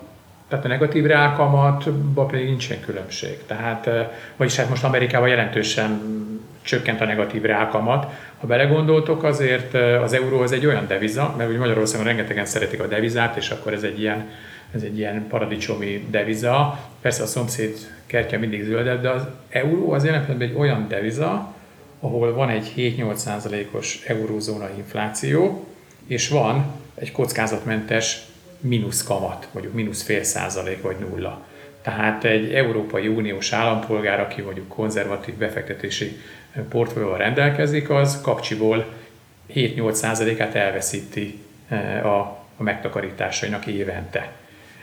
[0.48, 3.38] tehát a negatív reálkamatban pedig nincsen különbség.
[3.46, 3.88] Tehát,
[4.36, 6.00] vagyis hát most Amerikában jelentősen
[6.62, 8.12] csökkent a negatív reálkamat.
[8.40, 12.86] Ha belegondoltok, azért az euró az egy olyan deviza, mert ugye Magyarországon rengetegen szeretik a
[12.86, 14.28] devizát, és akkor ez egy ilyen,
[14.74, 16.78] ez egy ilyen paradicsomi deviza.
[17.00, 17.76] Persze a szomszéd
[18.06, 21.54] kertje mindig zöldebb, de az euró az jelen pillanatban egy olyan deviza,
[22.00, 25.66] ahol van egy 7-8%-os eurózóna infláció,
[26.06, 28.22] és van egy kockázatmentes
[28.60, 31.46] mínusz kamat, mondjuk mínusz fél százalék vagy nulla.
[31.82, 36.20] Tehát egy Európai Uniós állampolgár, aki mondjuk konzervatív befektetési
[36.68, 38.86] portfólióval rendelkezik, az kapcsiból
[39.54, 41.38] 7-8 százalékát elveszíti
[41.68, 42.18] eh, a,
[42.56, 44.32] a megtakarításainak évente.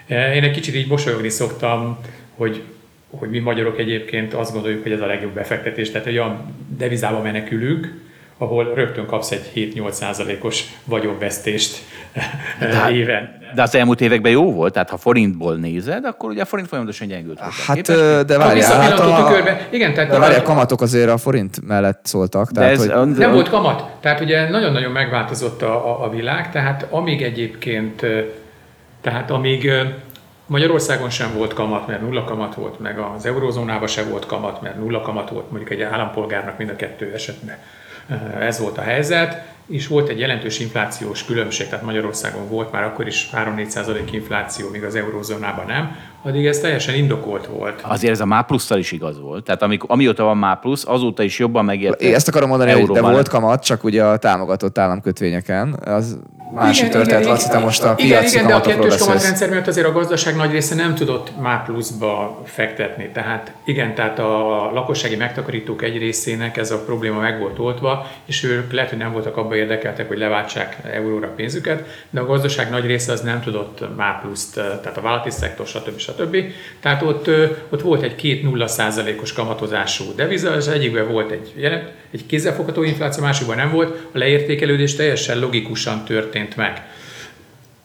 [0.07, 1.99] Eh, én egy kicsit így mosolyogni szoktam,
[2.36, 2.63] hogy,
[3.09, 7.93] hogy mi magyarok egyébként azt gondoljuk, hogy ez a legjobb befektetés, tehát olyan devizába menekülünk,
[8.41, 11.77] ahol rögtön kapsz egy 7-8 százalékos vagyonvesztést
[12.59, 13.39] de, hát- éven.
[13.55, 17.07] De az elmúlt években jó volt, tehát ha forintból nézed, akkor ugye a forint folyamatosan
[17.07, 17.39] gyengült.
[17.39, 18.25] Hát, képest.
[18.25, 21.99] de várjál, hát a, tükörbe, igen, tehát de várjál, a kamatok azért a forint mellett
[22.03, 22.51] szóltak.
[22.51, 23.07] Tehát, ez, hogy...
[23.07, 23.85] Nem volt kamat.
[23.99, 28.05] Tehát ugye nagyon-nagyon megváltozott a, a, a világ, tehát amíg egyébként,
[29.01, 29.71] tehát amíg
[30.45, 34.77] Magyarországon sem volt kamat, mert nulla kamat volt, meg az eurózónában sem volt kamat, mert
[34.77, 37.57] nulla kamat volt mondjuk egy állampolgárnak mind a kettő esetben
[38.40, 43.07] ez volt a helyzet, és volt egy jelentős inflációs különbség, tehát Magyarországon volt már akkor
[43.07, 47.82] is 3-4% infláció, míg az eurózónában nem, addig ez teljesen indokolt volt.
[47.82, 49.44] Azért ez a MÁ plusszal is igaz volt.
[49.44, 52.02] Tehát amikor, amióta van MÁ plusz, azóta is jobban megért.
[52.02, 55.73] Ezt akarom mondani, hogy de volt kamat, csak ugye a támogatott államkötvényeken.
[55.73, 56.19] Az
[56.53, 59.88] másik igen, történet, Laci, te most a igen, igen, de a kettős kamatrendszer miatt azért
[59.88, 63.10] a gazdaság nagy része nem tudott MÁ pluszba fektetni.
[63.14, 68.44] Tehát igen, tehát a lakossági megtakarítók egy részének ez a probléma meg volt oltva, és
[68.44, 72.86] ők lehet, hogy nem voltak abban érdekeltek, hogy leváltsák euróra pénzüket, de a gazdaság nagy
[72.86, 75.98] része az nem tudott MÁ pluszt, tehát a vállalati szektor, stb.
[75.98, 76.38] stb.
[76.80, 77.30] Tehát ott,
[77.69, 82.83] ott volt egy két nulla százalékos kamatozású deviza, és egyikben volt egy jelent, egy kézzelfogható
[82.83, 86.81] infláció, másikban nem volt, a leértékelődés teljesen logikusan történt meg.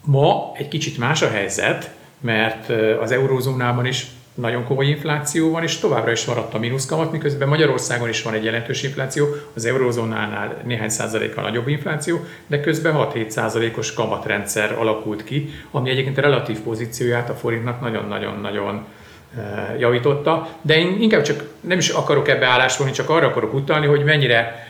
[0.04, 1.90] Ma egy kicsit más a helyzet,
[2.20, 7.48] mert az eurózónában is nagyon komoly infláció van, és továbbra is maradt a mínuszkamat, miközben
[7.48, 13.28] Magyarországon is van egy jelentős infláció, az eurózónánál néhány százalékkal nagyobb infláció, de közben 6-7
[13.28, 18.84] százalékos kamatrendszer alakult ki, ami egyébként a relatív pozícióját a forintnak nagyon-nagyon-nagyon
[19.78, 24.04] javította, de én inkább csak nem is akarok ebbe állásfogni, csak arra akarok utalni, hogy
[24.04, 24.66] mennyire,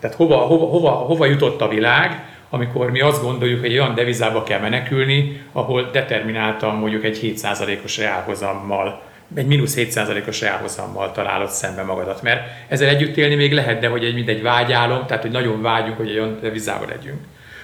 [0.00, 3.94] tehát hova, hova, hova, hova jutott a világ, amikor mi azt gondoljuk, hogy egy olyan
[3.94, 9.02] devizába kell menekülni, ahol determináltan mondjuk egy 7%-os reálhozammal,
[9.34, 12.22] egy mínusz 7%-os reálhozammal találod szembe magadat.
[12.22, 15.96] Mert ezzel együtt élni még lehet, de hogy egy mindegy vágyálom, tehát hogy nagyon vágyunk,
[15.96, 17.20] hogy olyan devizába legyünk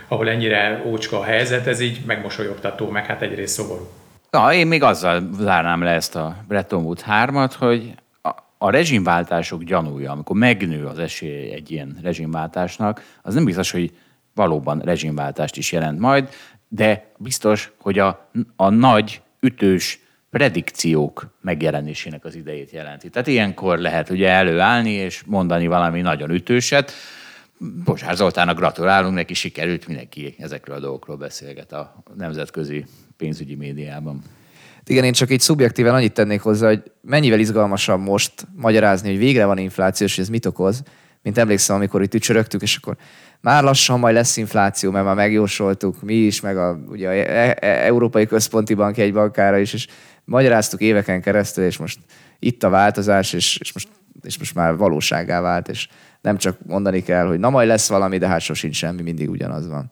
[0.08, 3.88] ahol ennyire ócska a helyzet, ez így megmosolyogtató, meg hát egyrészt szomorú.
[4.34, 7.94] Na, én még azzal zárnám le ezt a Bretton Woods 3 hogy
[8.58, 13.96] a rezsimváltások gyanúja, amikor megnő az esély egy ilyen rezsimváltásnak, az nem biztos, hogy
[14.34, 16.28] valóban rezsimváltást is jelent majd,
[16.68, 20.00] de biztos, hogy a, a nagy, ütős
[20.30, 23.10] predikciók megjelenésének az idejét jelenti.
[23.10, 26.92] Tehát ilyenkor lehet ugye előállni és mondani valami nagyon ütőset.
[27.84, 32.84] Bozsár Zoltának gratulálunk, neki sikerült, mindenki ezekről a dolgokról beszélget a nemzetközi
[33.24, 34.22] pénzügyi médiában.
[34.86, 39.44] Igen, én csak így szubjektíven annyit tennék hozzá, hogy mennyivel izgalmasabb most magyarázni, hogy végre
[39.44, 40.82] van infláció, és ez mit okoz,
[41.22, 42.96] mint emlékszem, amikor itt ücsörögtük, és akkor
[43.40, 47.56] már lassan majd lesz infláció, mert már megjósoltuk mi is, meg a, ugye a e-
[47.60, 49.86] e- Európai Központi Bank egy bankára is, és
[50.24, 51.98] magyaráztuk éveken keresztül, és most
[52.38, 53.88] itt a változás, és, és, most,
[54.22, 55.88] és most már valóságá vált, és
[56.20, 59.68] nem csak mondani kell, hogy na majd lesz valami, de hát sosincs semmi, mindig ugyanaz
[59.68, 59.90] van.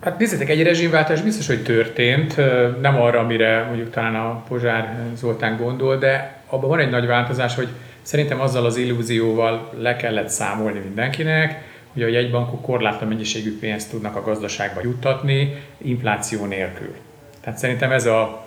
[0.00, 2.36] Hát nézzétek, egy rezsimváltás biztos, hogy történt,
[2.80, 7.54] nem arra, amire mondjuk talán a Pozsár Zoltán gondol, de abban van egy nagy változás,
[7.54, 7.68] hogy
[8.02, 11.62] szerintem azzal az illúzióval le kellett számolni mindenkinek,
[11.92, 16.94] hogy a jegybankok korlátlan mennyiségű pénzt tudnak a gazdaságba juttatni infláció nélkül.
[17.40, 18.44] Tehát szerintem ez, a,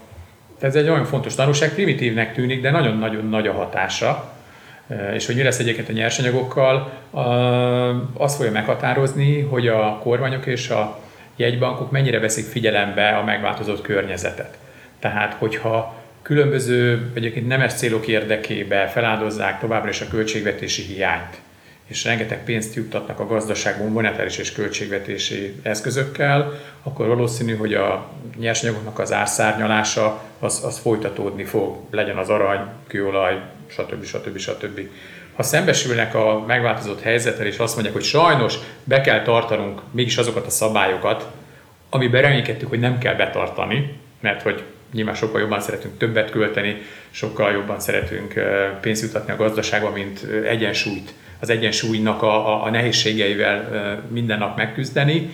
[0.60, 4.34] ez egy olyan fontos tanulság, primitívnek tűnik, de nagyon-nagyon nagy a hatása.
[5.14, 6.92] És hogy mi lesz egyébként a nyersanyagokkal,
[8.14, 11.00] azt fogja meghatározni, hogy a kormányok és a
[11.38, 14.58] jegybankok mennyire veszik figyelembe a megváltozott környezetet.
[15.00, 21.42] Tehát, hogyha különböző egyébként nemes célok érdekébe feláldozzák továbbra is a költségvetési hiányt,
[21.86, 29.00] és rengeteg pénzt juttatnak a gazdaságban monetáris és költségvetési eszközökkel, akkor valószínű, hogy a nyersanyagoknak
[29.00, 34.04] az árszárnyalása az, az folytatódni fog, legyen az arany, kőolaj, stb.
[34.04, 34.38] stb.
[34.38, 34.80] stb.
[35.38, 40.46] Ha szembesülnek a megváltozott helyzettel, és azt mondják, hogy sajnos be kell tartanunk mégis azokat
[40.46, 41.28] a szabályokat,
[41.90, 47.52] amiben reménykedtük, hogy nem kell betartani, mert hogy nyilván sokkal jobban szeretünk többet költeni, sokkal
[47.52, 48.34] jobban szeretünk
[48.82, 53.70] pénzt jutatni a gazdaságba, mint egyensúlyt az egyensúlynak a, a, a nehézségeivel
[54.10, 55.32] minden nap megküzdeni.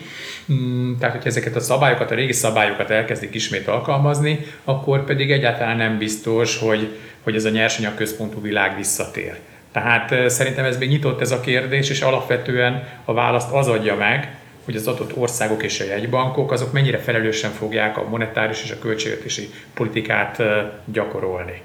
[0.52, 5.78] Mm, tehát, hogyha ezeket a szabályokat, a régi szabályokat elkezdik ismét alkalmazni, akkor pedig egyáltalán
[5.78, 9.40] nem biztos, hogy, hogy ez a nyersanyag központú világ visszatér.
[9.74, 14.36] Tehát szerintem ez még nyitott ez a kérdés, és alapvetően a választ az adja meg,
[14.66, 18.80] hogy az adott országok és a jegybankok azok mennyire felelősen fogják a monetáris és a
[18.80, 20.42] költségvetési politikát
[20.86, 21.62] gyakorolni.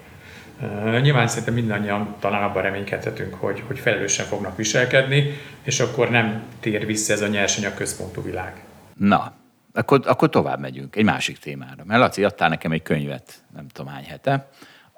[1.01, 6.87] Nyilván szerintem mindannyian talán abban reménykedhetünk, hogy, hogy felelősen fognak viselkedni, és akkor nem tér
[6.87, 8.53] vissza ez a nyersanyag központú világ.
[8.95, 9.33] Na,
[9.73, 11.85] akkor, akkor tovább megyünk egy másik témára.
[11.85, 14.49] Mert Laci adtál nekem egy könyvet, nem tudom hány hete,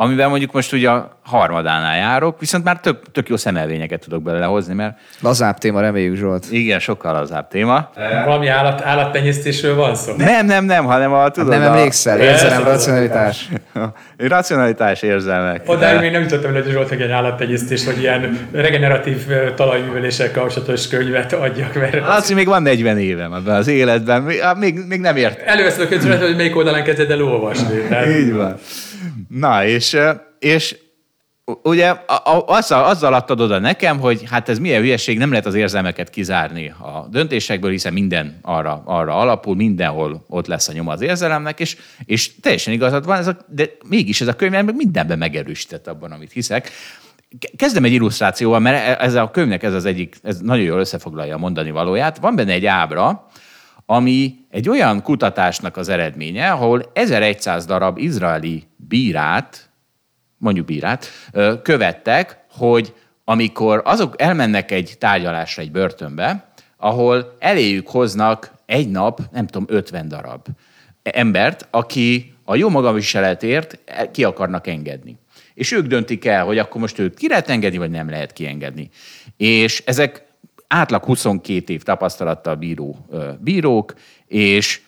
[0.03, 4.75] amivel mondjuk most ugye a harmadánál járok, viszont már tök, tök jó szemelvényeket tudok belehozni,
[4.75, 4.99] mert...
[5.21, 6.47] Lazább téma, reméljük Zsolt.
[6.51, 7.91] Igen, sokkal lazább téma.
[8.25, 10.13] Valami állat, állattenyésztésről van szó?
[10.17, 11.31] Nem, nem, nem, hanem a...
[11.31, 13.49] Tudod, hát nem emlékszel, érzelem, racionalitás.
[14.19, 15.63] racionalitás, érzelmek.
[15.67, 21.75] Odáig még nem tudtam, hogy Zsolt egy állattenyésztés, vagy ilyen regeneratív talajműveléssel kapcsolatos könyvet adjak.
[21.75, 22.09] Mert...
[22.09, 24.23] Az, még van 40 évem ebben az életben,
[24.59, 25.41] még, még nem ért.
[25.41, 27.81] Előveszed a könyvet, hogy melyik oldalán kezded el olvasni.
[27.89, 28.07] Tehát...
[28.07, 28.57] Így van.
[29.29, 29.97] Na, és,
[30.39, 30.77] és
[31.63, 31.95] ugye
[32.47, 36.69] azzal, azzal adtad oda nekem, hogy hát ez milyen hülyeség, nem lehet az érzelmeket kizárni
[36.69, 41.77] a döntésekből, hiszen minden arra, arra alapul, mindenhol ott lesz a nyoma az érzelemnek, és,
[42.05, 46.33] és teljesen igazad van, ez a, de mégis ez a könyv mindenben megerősített abban, amit
[46.33, 46.71] hiszek.
[47.57, 51.39] Kezdem egy illusztrációval, mert ez a könyvnek ez az egyik, ez nagyon jól összefoglalja a
[51.39, 52.19] mondani valóját.
[52.19, 53.30] Van benne egy ábra,
[53.93, 59.71] ami egy olyan kutatásnak az eredménye, ahol 1100 darab izraeli bírát,
[60.39, 61.07] mondjuk bírát,
[61.63, 62.95] követtek, hogy
[63.25, 70.09] amikor azok elmennek egy tárgyalásra egy börtönbe, ahol eléjük hoznak egy nap, nem tudom, 50
[70.09, 70.47] darab
[71.03, 73.79] embert, aki a jó magaviseletért
[74.13, 75.19] ki akarnak engedni.
[75.55, 78.89] és ők döntik el, hogy akkor most őt ki lehet engedni, vagy nem lehet kiengedni.
[79.37, 80.29] És ezek
[80.73, 83.07] átlag 22 év tapasztalattal bíró
[83.41, 83.95] bírók,
[84.27, 84.81] és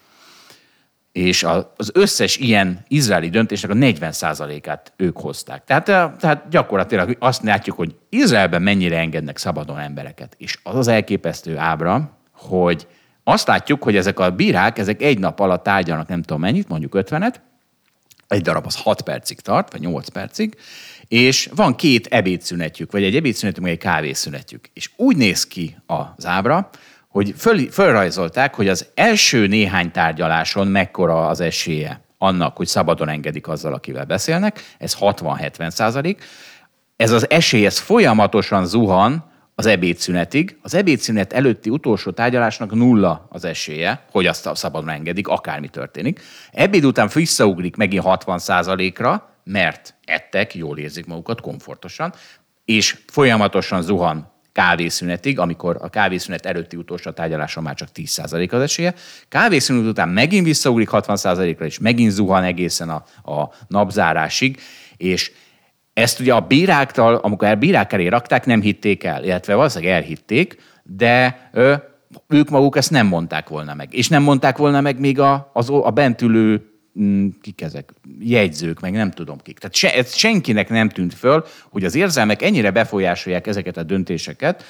[1.12, 1.42] és
[1.76, 5.64] az összes ilyen izraeli döntésnek a 40%-át ők hozták.
[5.64, 5.84] Tehát,
[6.18, 10.34] tehát gyakorlatilag azt látjuk, hogy Izraelben mennyire engednek szabadon embereket.
[10.38, 12.86] És az az elképesztő ábra, hogy
[13.24, 16.92] azt látjuk, hogy ezek a bírák, ezek egy nap alatt tárgyalnak nem tudom mennyit, mondjuk
[16.96, 17.34] 50-et,
[18.28, 20.56] egy darab az 6 percig tart, vagy 8 percig,
[21.12, 24.68] és van két ebédszünetjük, vagy egy ebédszünetük, vagy egy kávészünetjük.
[24.72, 26.70] És úgy néz ki az ábra,
[27.08, 33.48] hogy föl, fölrajzolták, hogy az első néhány tárgyaláson mekkora az esélye annak, hogy szabadon engedik
[33.48, 36.24] azzal, akivel beszélnek, ez 60-70 százalék.
[36.96, 40.58] Ez az esély, ez folyamatosan zuhan az ebédszünetig.
[40.62, 46.20] Az ebédszünet előtti utolsó tárgyalásnak nulla az esélye, hogy azt szabadon engedik, akármi történik.
[46.52, 52.12] Ebéd után visszaugrik megint 60 százalékra, mert ettek, jól érzik magukat, komfortosan,
[52.64, 58.94] és folyamatosan zuhan kávészünetig, amikor a kávészünet előtti utolsó tárgyaláson már csak 10% az esélye.
[59.28, 64.60] Kávészünet után megint visszaugrik 60%-ra, és megint zuhan egészen a, a napzárásig,
[64.96, 65.32] és
[65.92, 70.56] ezt ugye a bíráktól, amikor a bírák elé rakták, nem hitték el, illetve valószínűleg elhitték,
[70.82, 71.74] de ö,
[72.28, 73.94] ők maguk ezt nem mondták volna meg.
[73.94, 76.71] És nem mondták volna meg még a, az, a bentülő
[77.42, 77.90] kik ezek,
[78.20, 79.58] jegyzők, meg nem tudom kik.
[79.58, 84.64] Tehát se, ez senkinek nem tűnt föl, hogy az érzelmek ennyire befolyásolják ezeket a döntéseket.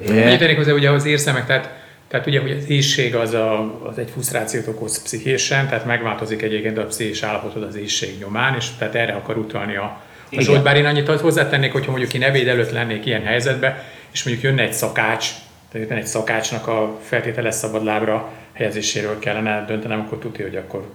[0.00, 1.70] Úgy tennék hozzá, ugye az érzelmek, tehát,
[2.08, 6.78] tehát ugye hogy az éjség az, a, az egy frusztrációt okoz pszichésen, tehát megváltozik egyébként
[6.78, 10.76] a pszichés állapotod az éjség nyomán, és tehát erre akar utalni a, a Zsolt, bár
[10.76, 13.82] én annyit hozzátennék, hogyha mondjuk én ebéd előtt lennék ilyen helyzetben,
[14.12, 15.28] és mondjuk jönne egy szakács,
[15.72, 20.90] tehát egy szakácsnak a feltételes szabadlábra helyezéséről kellene döntenem, akkor tudja, hogy akkor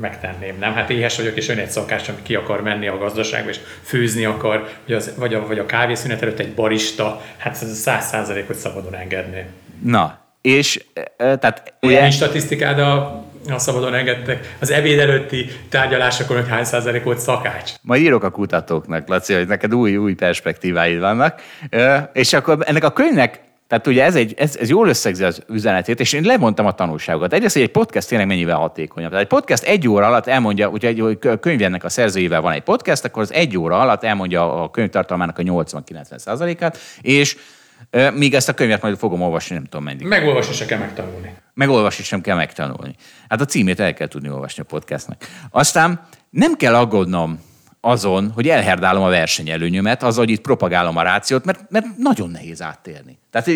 [0.00, 0.72] megtenném, nem?
[0.72, 4.24] Hát éhes vagyok, és ön egy szakás, ami ki akar menni a gazdaságba, és főzni
[4.24, 8.46] akar, vagy, az, vagy, a, vagy a kávészünet előtt egy barista, hát ez száz százalék,
[8.46, 9.44] hogy szabadon engedni.
[9.82, 10.84] Na, és
[11.16, 11.74] e, tehát...
[11.82, 12.00] Ugye...
[12.00, 14.54] Nincs statisztikád a, a szabadon engedtek.
[14.58, 17.72] Az ebéd előtti tárgyalásokon, hogy hány százalék volt szakács?
[17.82, 21.40] Majd írok a kutatóknak, Laci, hogy neked új-új perspektíváid vannak.
[22.12, 26.00] És akkor ennek a könyvnek tehát ugye ez, egy, ez, ez jól összegzi az üzenetét,
[26.00, 27.32] és én lemondtam a tanulságokat.
[27.32, 29.10] Egyrészt, hogy egy podcast tényleg mennyivel hatékonyabb.
[29.10, 33.04] Tehát egy podcast egy óra alatt elmondja, hogyha egy könyvjennek a szerzőjével van egy podcast,
[33.04, 37.36] akkor az egy óra alatt elmondja a könyvtartalmának a 80-90 százalékát, és
[38.14, 40.08] míg ezt a könyvet majd fogom olvasni, nem tudom mennyit.
[40.08, 41.34] Megolvasni sem kell megtanulni.
[41.54, 42.94] Megolvasni sem kell megtanulni.
[43.28, 45.24] Hát a címét el kell tudni olvasni a podcastnak.
[45.50, 47.40] Aztán nem kell aggódnom
[47.86, 52.62] azon, hogy elherdálom a versenyelőnyömet, az, hogy itt propagálom a rációt, mert, mert nagyon nehéz
[52.62, 53.18] áttérni.
[53.30, 53.50] Tehát,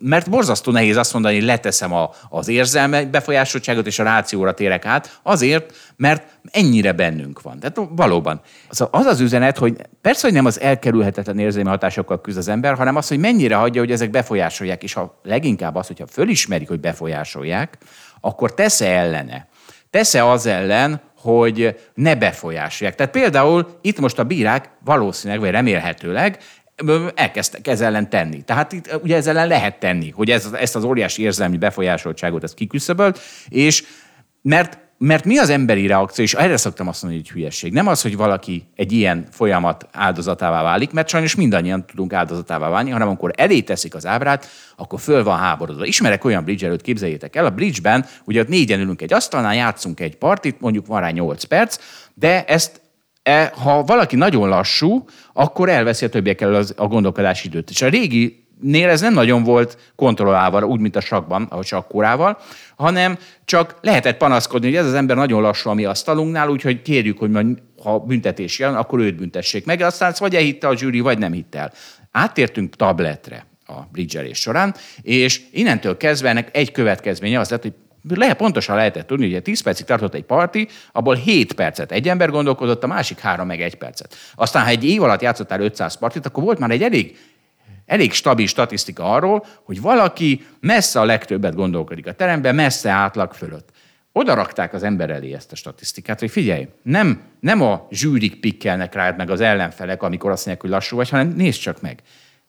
[0.00, 4.86] mert borzasztó nehéz azt mondani, hogy leteszem a, az érzelme befolyásoltságot, és a rációra térek
[4.86, 7.58] át, azért, mert ennyire bennünk van.
[7.58, 8.40] Tehát valóban.
[8.68, 12.74] Az az, az üzenet, hogy persze, hogy nem az elkerülhetetlen érzelmi hatásokkal küzd az ember,
[12.74, 16.80] hanem az, hogy mennyire hagyja, hogy ezek befolyásolják, és ha leginkább az, hogyha fölismerik, hogy
[16.80, 17.78] befolyásolják,
[18.20, 19.48] akkor tesz-e ellene.
[19.90, 22.96] Tesz-e az ellen, hogy ne befolyásolják.
[22.96, 26.38] Tehát például itt most a bírák valószínűleg, vagy remélhetőleg
[27.14, 28.42] elkezdtek ez ellen tenni.
[28.42, 32.54] Tehát itt ugye ez ellen lehet tenni, hogy ez, ezt az óriási érzelmi befolyásoltságot ezt
[32.54, 33.84] kiküszöbölt, és
[34.42, 37.72] mert mert mi az emberi reakció, és erre szoktam azt mondani, hogy hülyeség.
[37.72, 42.90] Nem az, hogy valaki egy ilyen folyamat áldozatává válik, mert sajnos mindannyian tudunk áldozatává válni,
[42.90, 45.84] hanem amikor elé teszik az ábrát, akkor föl van háborodva.
[45.84, 50.00] Ismerek olyan bridge előtt, képzeljétek el, a bridge-ben ugye ott négyen ülünk egy asztalnál, játszunk
[50.00, 51.78] egy partit, mondjuk van rá 8 perc,
[52.14, 52.80] de ezt
[53.22, 57.70] e, ha valaki nagyon lassú, akkor elveszi a többiekkel az, a gondolkodási időt.
[57.70, 62.38] És a régi nél ez nem nagyon volt kontrollálva, úgy, mint a sakban, a sakkórával,
[62.76, 67.18] hanem csak lehetett panaszkodni, hogy ez az ember nagyon lassú a mi asztalunknál, úgyhogy kérjük,
[67.18, 69.80] hogy majd, ha büntetés jön, akkor őt büntessék meg.
[69.80, 71.72] Aztán vagy elhitte a zsűri, vagy nem hitt el.
[72.10, 77.72] Áttértünk tabletre a bridgelés során, és innentől kezdve ennek egy következménye az lett, hogy
[78.08, 82.30] lehet, pontosan lehetett tudni, hogy 10 percig tartott egy parti, abból 7 percet egy ember
[82.30, 84.16] gondolkodott, a másik 3 meg egy percet.
[84.34, 87.16] Aztán, ha egy év alatt játszottál 500 partit, akkor volt már egy elég
[87.92, 93.68] elég stabil statisztika arról, hogy valaki messze a legtöbbet gondolkodik a teremben, messze átlag fölött.
[94.12, 98.94] Oda rakták az ember elé ezt a statisztikát, hogy figyelj, nem, nem a zsűrik pikkelnek
[98.94, 102.02] rád meg az ellenfelek, amikor azt mondják, hogy lassú vagy, hanem nézd csak meg.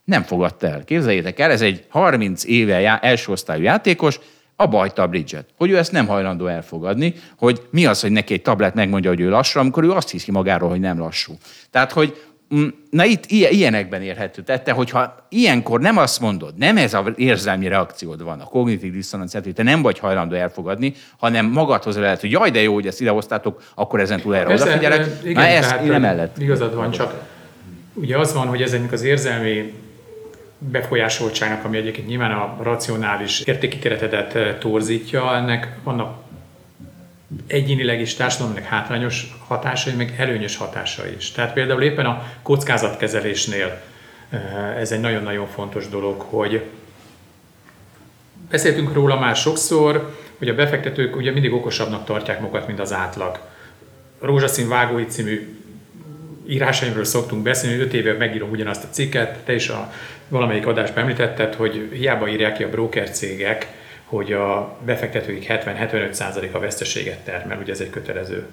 [0.04, 0.84] Nem fogadta el.
[0.84, 4.20] Képzeljétek el, ez egy 30 éve já, első osztályú játékos,
[4.56, 5.46] a bajta a bridget.
[5.58, 9.20] Hogy ő ezt nem hajlandó elfogadni, hogy mi az, hogy neki egy tablet megmondja, hogy
[9.20, 11.38] ő lassú, amikor ő azt hiszi magáról, hogy nem lassú.
[11.70, 12.22] Tehát, hogy
[12.90, 18.24] na itt ilyenekben érhető tette, hogyha ilyenkor nem azt mondod, nem ez az érzelmi reakciód
[18.24, 22.50] van, a kognitív diszonancia, hogy te nem vagy hajlandó elfogadni, hanem magadhoz lehet, hogy jaj,
[22.50, 25.08] de jó, hogy ezt idehoztátok, akkor ezen túl erre odafigyelek.
[25.24, 26.38] Igen, Na, ezt tehát, nem mellett.
[26.38, 27.14] Igazad van, csak
[27.94, 29.74] ugye az van, hogy ezeknek az érzelmi
[30.58, 36.23] befolyásoltságnak, ami egyébként nyilván a racionális értéki keretedet torzítja, ennek vannak
[37.48, 41.32] egyénileg is társadalomnak hátrányos hatásai, meg előnyös hatásai is.
[41.32, 43.82] Tehát például éppen a kockázatkezelésnél
[44.78, 46.64] ez egy nagyon-nagyon fontos dolog, hogy
[48.50, 53.40] beszéltünk róla már sokszor, hogy a befektetők ugye mindig okosabbnak tartják magukat, mint az átlag.
[54.20, 55.60] Rózsaszín vágói című
[56.48, 59.94] írásaimról szoktunk beszélni, hogy öt éve megírom ugyanazt a cikket, te is a
[60.28, 63.68] valamelyik adásban említetted, hogy hiába írják ki a broker cégek,
[64.14, 68.46] hogy a befektetőik 70-75% a veszteséget termel, ugye ez egy kötelező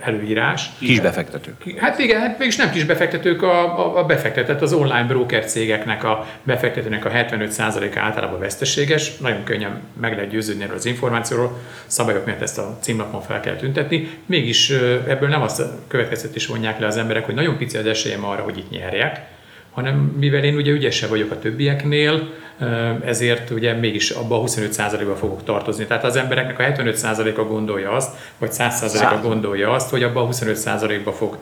[0.00, 0.70] előírás.
[0.78, 1.78] Kis befektetők.
[1.78, 6.04] Hát igen, hát mégis nem kis befektetők, a, a, a befektetett, az online broker cégeknek
[6.04, 12.26] a befektetőnek a 75%-a általában veszteséges, nagyon könnyen meg lehet győződni erről az információról, szabályok
[12.26, 14.70] miatt ezt a címlapon fel kell tüntetni, mégis
[15.08, 15.96] ebből nem azt a
[16.34, 19.20] is vonják le az emberek, hogy nagyon pici az esélyem arra, hogy itt nyerjek,
[19.72, 22.28] hanem mivel én ugye ügyesebb vagyok a többieknél,
[23.04, 25.84] ezért ugye mégis abba a 25%-ba fogok tartozni.
[25.84, 31.12] Tehát az embereknek a 75%-a gondolja azt, vagy 100%-a gondolja azt, hogy abba a 25%-ba
[31.12, 31.38] fog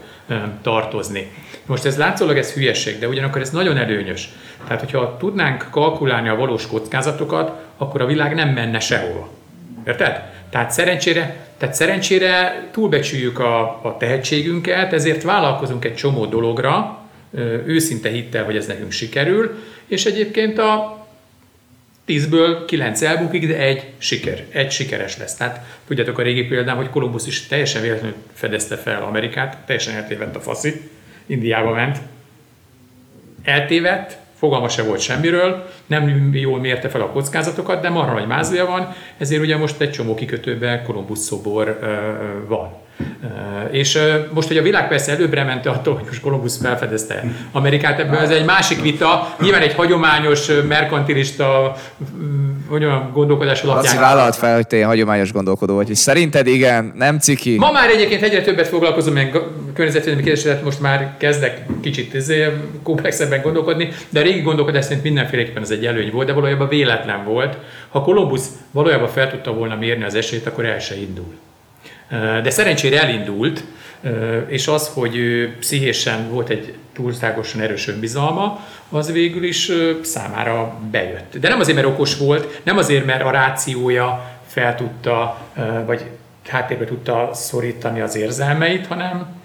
[0.62, 1.32] tartozni.
[1.66, 4.28] Most ez látszólag ez hülyeség, de ugyanakkor ez nagyon előnyös.
[4.64, 9.28] Tehát, hogyha tudnánk kalkulálni a valós kockázatokat, akkor a világ nem menne sehova.
[9.86, 10.22] Érted?
[10.50, 16.99] Tehát szerencsére, tehát szerencsére túlbecsüljük a, a tehetségünket, ezért vállalkozunk egy csomó dologra,
[17.66, 21.06] őszinte hittel, hogy ez nekünk sikerül, és egyébként a
[22.08, 25.34] 10-ből 9 elbukik, de egy siker, egy sikeres lesz.
[25.34, 30.36] Tehát tudjátok a régi példám, hogy Kolumbusz is teljesen véletlenül fedezte fel Amerikát, teljesen eltévedt
[30.36, 30.80] a faszi,
[31.26, 31.98] Indiába ment,
[33.42, 38.66] eltévedt, fogalma se volt semmiről, nem jól mérte fel a kockázatokat, de marha nagy mázlia
[38.66, 41.78] van, ezért ugye most egy csomó kikötőben Kolumbusz szobor
[42.48, 42.79] van.
[43.70, 43.98] És
[44.32, 48.30] most, hogy a világ persze előbbre ment attól, hogy most Kolumbusz felfedezte Amerikát, ebből ez
[48.30, 49.34] egy másik vita.
[49.40, 51.76] Nyilván egy hagyományos, merkantilista
[52.68, 53.84] hogy olyan gondolkodás alapján.
[53.84, 57.56] Azt vállalt fel, hogy te hagyományos gondolkodó vagy, hogy szerinted igen, nem ciki.
[57.58, 59.30] Ma már egyébként egyre többet foglalkozom ilyen
[59.74, 62.46] környezetvédelmi kérdéssel, most már kezdek kicsit izé,
[62.82, 67.24] komplexebben gondolkodni, de a régi gondolkodás szerint mindenféleképpen ez egy előny volt, de valójában véletlen
[67.24, 67.56] volt.
[67.88, 71.34] Ha Kolumbusz valójában fel tudta volna mérni az esélyt, akkor el se indul.
[72.42, 73.64] De szerencsére elindult,
[74.46, 75.18] és az, hogy
[75.58, 79.72] pszichésen volt egy túlságosan erős önbizalma, az végül is
[80.02, 81.36] számára bejött.
[81.36, 85.40] De nem azért, mert okos volt, nem azért, mert a rációja fel tudta,
[85.86, 86.04] vagy
[86.48, 89.39] háttérbe tudta szorítani az érzelmeit, hanem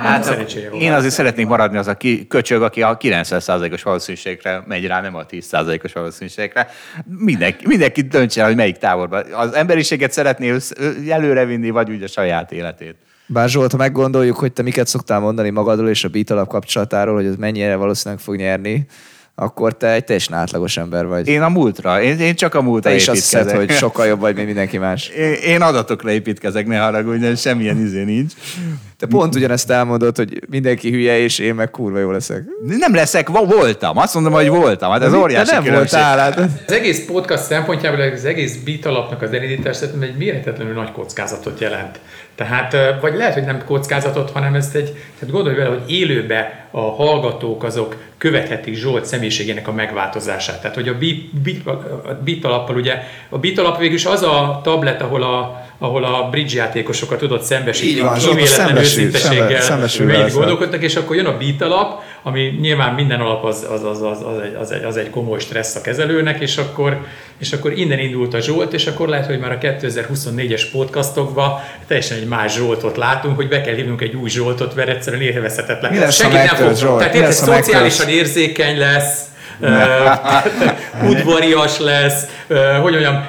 [0.00, 5.00] Hát én azért szeretnék maradni az a ki, köcsög, aki a 90%-os valószínűségre megy rá,
[5.00, 6.68] nem a 10%-os valószínűségre.
[7.04, 9.24] Mindenki, mindenki döntse el, hogy melyik táborban.
[9.32, 10.56] Az emberiséget szeretné
[11.08, 12.94] előrevinni, vagy úgy a saját életét.
[13.26, 17.26] Bár Zsolt, ha meggondoljuk, hogy te miket szoktál mondani magadról és a Beat kapcsolatáról, hogy
[17.26, 18.86] ez mennyire valószínűleg fog nyerni,
[19.34, 21.28] akkor te egy teljesen átlagos ember vagy.
[21.28, 24.20] Én a múltra, én, én csak a múltra Te is azt hiszed, hogy sokkal jobb
[24.20, 25.08] vagy, mint mindenki más.
[25.16, 28.32] Én, én adatokra építkezek, ne haragudj, semmilyen izé nincs.
[29.00, 32.42] Te pont ugyanezt elmondod, hogy mindenki hülye, és én meg kurva jó leszek.
[32.66, 33.96] Nem leszek, voltam.
[33.96, 34.90] Azt mondom, hogy voltam.
[34.90, 35.98] Hát ez óriási nem különbség.
[35.98, 36.38] voltál, hát.
[36.66, 41.60] Az egész podcast szempontjából az egész bit alapnak az elindítás szerintem egy méretetlenül nagy kockázatot
[41.60, 42.00] jelent.
[42.34, 46.80] Tehát, vagy lehet, hogy nem kockázatot, hanem ezt egy, tehát gondolj vele, hogy élőbe a
[46.80, 50.60] hallgatók azok követhetik Zsolt személyiségének a megváltozását.
[50.60, 54.60] Tehát, hogy a bit, a bit alappal, ugye, a bit alap végül is az a
[54.62, 61.16] tablet, ahol a, ahol a bridge játékosokat tudott szembesíteni, kíméletlen őszinteséggel, mennyit gondolkodtak, és akkor
[61.16, 64.70] jön a beat alap, ami nyilván minden alap az, az, az, az, az, egy, az,
[64.70, 67.04] egy, az egy komoly stressz a kezelőnek, és akkor,
[67.38, 72.16] és akkor innen indult a Zsolt, és akkor lehet, hogy már a 2024-es podcastokban teljesen
[72.16, 75.92] egy más Zsoltot látunk, hogy be kell hívnunk egy új Zsoltot, mert egyszerűen érvezhetetlen.
[75.92, 76.98] Mi lesz, Senki nem fog, Zsolt?
[76.98, 79.24] Tehát érted, szociálisan érzékeny lesz,
[81.08, 82.24] udvarias lesz,
[82.82, 83.24] hogy mondjam,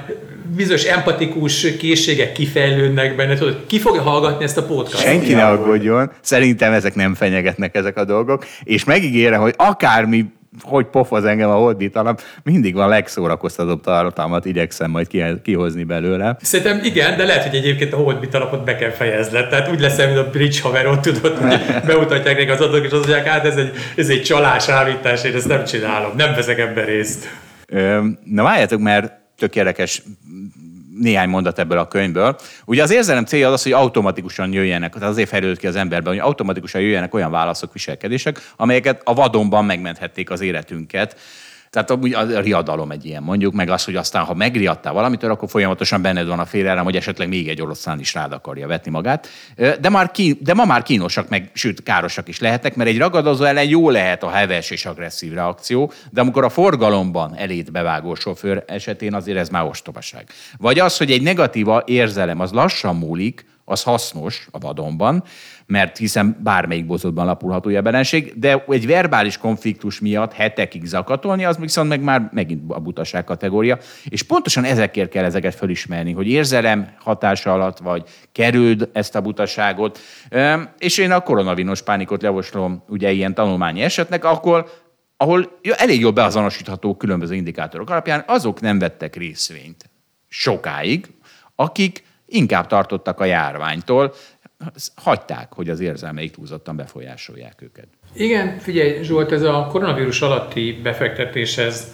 [0.56, 5.04] bizonyos empatikus készségek kifejlődnek benne, tudod, ki fogja hallgatni ezt a podcast?
[5.04, 10.26] Senki ne aggódjon, szerintem ezek nem fenyegetnek ezek a dolgok, és megígérem, hogy akármi
[10.62, 15.08] hogy pofoz engem a alap, mindig van legszórakoztatóbb tartalmat igyekszem majd
[15.42, 16.38] kihozni belőle.
[16.42, 19.48] Szerintem igen, de lehet, hogy egyébként a holdbit alapot be kell fejezni.
[19.50, 23.08] Tehát úgy lesz, mint a bridge haverot, tudod, hogy bemutatják neki az adatok, és azt
[23.08, 26.86] mondják, hát ez egy, ez egy csalás állítás, én ezt nem csinálom, nem veszek ebben
[26.86, 27.30] részt.
[28.24, 30.04] Na várjátok, mert tök érdekes
[31.00, 32.36] néhány mondat ebből a könyvből.
[32.66, 36.22] Ugye az érzelem célja az, hogy automatikusan jöjjenek, tehát azért fejlődött ki az emberben, hogy
[36.22, 41.16] automatikusan jöjjenek olyan válaszok, viselkedések, amelyeket a vadonban megmenthették az életünket.
[41.72, 45.50] Tehát amúgy a riadalom egy ilyen mondjuk, meg az, hogy aztán, ha megriadtál valamitől, akkor
[45.50, 49.28] folyamatosan benned van a félelem, hogy esetleg még egy oroszlán is rád akarja vetni magát.
[49.56, 53.44] De, már ki, de ma már kínosak, meg sőt károsak is lehetnek, mert egy ragadozó
[53.44, 58.64] ellen jó lehet a heves és agresszív reakció, de amikor a forgalomban elét bevágó sofőr
[58.68, 60.30] esetén azért ez már ostobaság.
[60.58, 65.24] Vagy az, hogy egy negatív érzelem az lassan múlik, az hasznos a vadonban,
[65.72, 71.90] mert hiszen bármelyik bozotban lapulható jelenség, de egy verbális konfliktus miatt hetekig zakatolni, az viszont
[71.90, 73.78] meg már megint a butaság kategória.
[74.10, 80.00] És pontosan ezekért kell ezeket felismerni, hogy érzelem hatása alatt vagy kerüld ezt a butaságot.
[80.78, 84.70] És én a koronavírus pánikot javaslom ugye ilyen tanulmányi esetnek, akkor
[85.18, 89.90] ahol elég jól beazonosítható különböző indikátorok alapján, azok nem vettek részvényt
[90.28, 91.08] sokáig,
[91.56, 94.14] akik inkább tartottak a járványtól,
[94.96, 97.88] hagyták, hogy az érzelmeik túlzottan befolyásolják őket.
[98.14, 101.94] Igen, figyelj Zsolt, ez a koronavírus alatti befektetés, ez,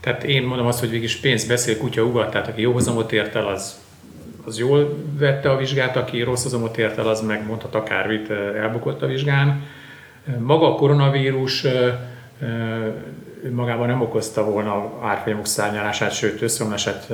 [0.00, 3.34] tehát én mondom azt, hogy végig pénz beszél, kutya ugat, tehát aki jó hozamot ért
[3.34, 3.80] el, az,
[4.44, 9.02] az jól vette a vizsgát, aki rossz hozamot ért el, az meg mondhat akármit, elbukott
[9.02, 9.62] a vizsgán.
[10.38, 11.66] Maga a koronavírus
[13.50, 17.12] magában nem okozta volna árfolyamok szárnyalását, sőt összeomlását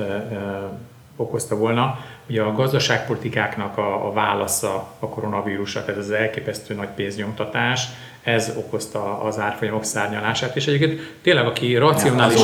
[1.16, 1.98] okozta volna.
[2.28, 7.86] Ugye a gazdaságpolitikáknak a, a válasza a koronavírusra, tehát ez az elképesztő nagy pénznyomtatás,
[8.22, 12.42] ez okozta az árfolyamok szárnyalását, és egyébként tényleg aki racionális,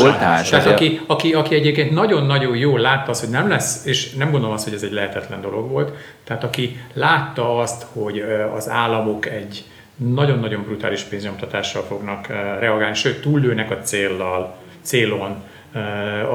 [0.50, 4.54] tehát aki, aki, aki egyébként nagyon-nagyon jól látta azt, hogy nem lesz, és nem gondolom
[4.54, 8.24] azt, hogy ez egy lehetetlen dolog volt, tehát aki látta azt, hogy
[8.56, 9.64] az államok egy
[9.96, 12.26] nagyon-nagyon brutális pénznyomtatással fognak
[12.58, 15.42] reagálni, sőt túllőnek a céllal, célon,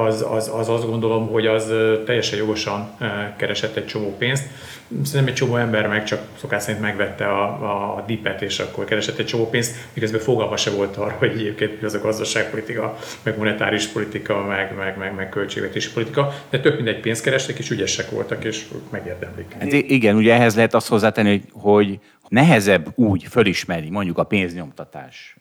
[0.05, 1.73] az, az, az azt gondolom, hogy az
[2.05, 2.89] teljesen jogosan
[3.37, 4.43] keresett egy csomó pénzt.
[5.03, 9.17] Szerintem egy csomó ember meg csak szokás szerint megvette a, a dipet, és akkor keresett
[9.17, 13.87] egy csomó pénzt, miközben fogalma se volt arra, hogy egyébként az a gazdaságpolitika, meg monetáris
[13.87, 18.09] politika, meg, meg, meg, meg költségvetési politika, de több mint egy pénzt kerestek, és ügyesek
[18.09, 19.55] voltak, és megérdemlik.
[19.59, 21.99] Hát igen, ugye ehhez lehet azt hozzátenni, hogy
[22.29, 25.37] nehezebb úgy fölismerni mondjuk a pénznyomtatás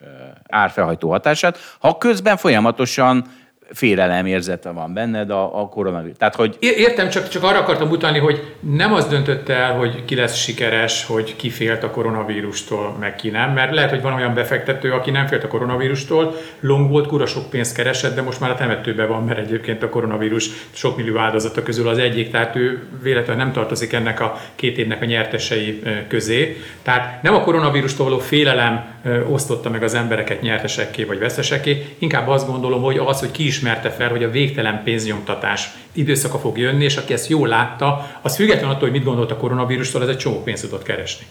[0.49, 3.27] árfelhajtó hatását, ha közben folyamatosan
[3.73, 6.17] félelem érzete van benned a, a koronavírus.
[6.19, 6.57] Tehát, hogy...
[6.61, 11.05] Értem, csak, csak arra akartam utalni, hogy nem az döntött el, hogy ki lesz sikeres,
[11.07, 15.11] hogy ki félt a koronavírustól, meg ki nem, mert lehet, hogy van olyan befektető, aki
[15.11, 19.09] nem félt a koronavírustól, long volt, kura sok pénzt keresett, de most már a temetőben
[19.09, 23.53] van, mert egyébként a koronavírus sok millió áldozata közül az egyik, tehát ő véletlenül nem
[23.53, 26.57] tartozik ennek a két évnek a nyertesei közé.
[26.83, 28.85] Tehát nem a koronavírustól való félelem
[29.29, 33.91] osztotta meg az embereket nyertesekké vagy vesztesekké, inkább azt gondolom, hogy az, hogy ki ismerte
[33.91, 38.71] fel, hogy a végtelen pénznyomtatás időszaka fog jönni, és aki ezt jól látta, az függetlenül
[38.71, 41.27] attól, hogy mit gondolt a koronavírustól, ez egy csomó pénzt tudott keresni.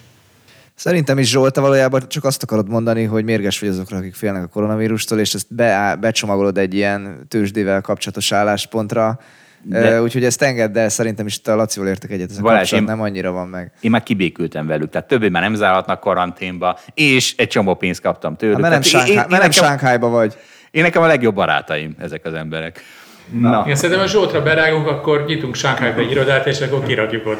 [0.75, 4.47] Szerintem is Zsolt, valójában csak azt akarod mondani, hogy mérges vagy azokra, akik félnek a
[4.47, 9.19] koronavírustól, és ezt be, becsomagolod egy ilyen tőzsdével kapcsolatos álláspontra,
[9.65, 10.01] de...
[10.01, 13.01] Úgyhogy ezt engedd el, szerintem is a Lacival értek egyet, ez a Balázs, én, nem
[13.01, 13.71] annyira van meg.
[13.81, 18.35] Én már kibékültem velük, tehát többé már nem zárhatnak karanténba, és egy csomó pénzt kaptam
[18.35, 18.55] tőlük.
[18.55, 20.37] Ha, mert nem, Sánkhá- nem Sánkhájba vagy.
[20.73, 22.81] Én nekem a legjobb barátaim ezek az emberek.
[23.31, 23.65] Na.
[23.67, 27.39] Én szerintem, ha Zsoltra berágunk, akkor nyitunk Sánkhájba egy irodát, és akkor kirakjuk oda.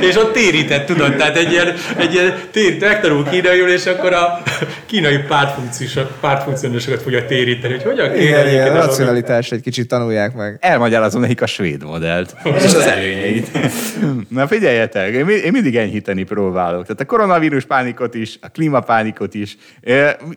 [0.00, 4.42] és ott térített, tudod, tehát egy ilyen, egy ilyen térít, megtanul kínaiul, és akkor a
[4.86, 5.18] kínai
[6.20, 10.58] pártfunkcionásokat fogja téríteni, hogy hogyan kéne igen, igen, a racionalitást egy kicsit tanulják meg.
[10.60, 13.58] Elmagyarázom nekik a svéd modellt, és az előnyeit.
[14.28, 16.82] Na figyeljetek, én, én mindig enyhíteni próbálok.
[16.82, 19.56] Tehát a koronavírus pánikot is, a klímapánikot is.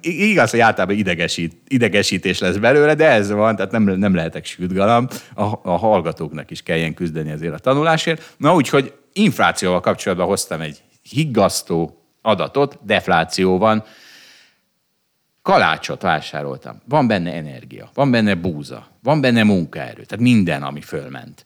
[0.02, 4.74] Igaz, hogy általában idegesít, idegesítés lesz belőle, de ez van, tehát nem, nem lehetek sült
[4.74, 5.12] galamb.
[5.36, 8.36] A, a hallgatóknak is kelljen küzdeni ezért a tanulásért.
[8.38, 13.84] Na úgyhogy inflációval kapcsolatban hoztam egy higgasztó adatot, defláció van.
[15.42, 16.82] Kalácsot vásároltam.
[16.86, 21.46] Van benne energia, van benne búza, van benne munkaerő, tehát minden, ami fölment.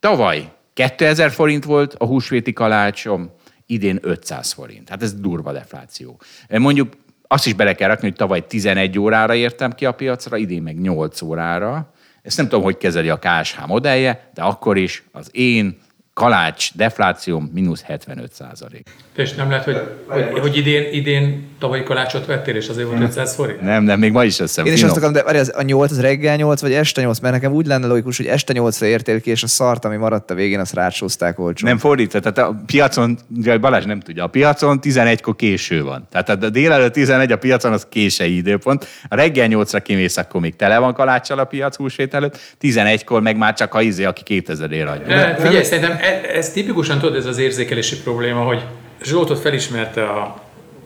[0.00, 3.30] Tavaly 2000 forint volt a húsvéti kalácsom,
[3.66, 4.88] idén 500 forint.
[4.88, 6.20] Hát ez durva defláció.
[6.48, 6.92] Mondjuk
[7.28, 10.80] azt is bele kell rakni, hogy tavaly 11 órára értem ki a piacra, idén meg
[10.80, 11.92] 8 órára.
[12.22, 15.78] Ezt nem tudom, hogy kezeli a KSH modellje, de akkor is az én
[16.18, 18.86] kalács defláció mínusz 75 százalék.
[19.16, 23.34] És nem lehet, hogy, hogy, hogy idén, idén tavalyi kalácsot vettél, és azért volt 500
[23.34, 23.60] forint?
[23.60, 24.66] Nem, nem, még ma is összem.
[24.66, 27.34] Én is azt akarom, de várj, a 8 az reggel 8, vagy este 8, mert
[27.34, 30.34] nekem úgy lenne logikus, hogy este 8-ra értél ki, és a szart, ami maradt a
[30.34, 31.68] végén, azt rácsózták olcsón.
[31.68, 33.18] Nem fordítva, tehát a piacon,
[33.60, 36.06] Balázs nem tudja, a piacon 11-kor késő van.
[36.10, 38.86] Tehát a délelőtt 11 a piacon az késői időpont.
[39.08, 43.36] A reggel 8-ra kimész, akkor még tele van kaláccsal a piac húsvét előtt, 11-kor meg
[43.36, 45.34] már csak a izé, aki 2000 ér adja.
[45.34, 48.62] Figyelj, szerintem ez tipikusan tudod, ez az érzékelési probléma, hogy
[49.02, 50.42] Zsoltot felismerte a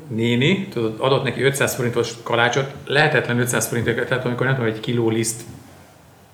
[0.08, 4.80] néni, tudod, adott neki 500 forintos kalácsot, lehetetlen 500 forintokat, tehát amikor nem tudom, egy
[4.80, 5.40] kiló liszt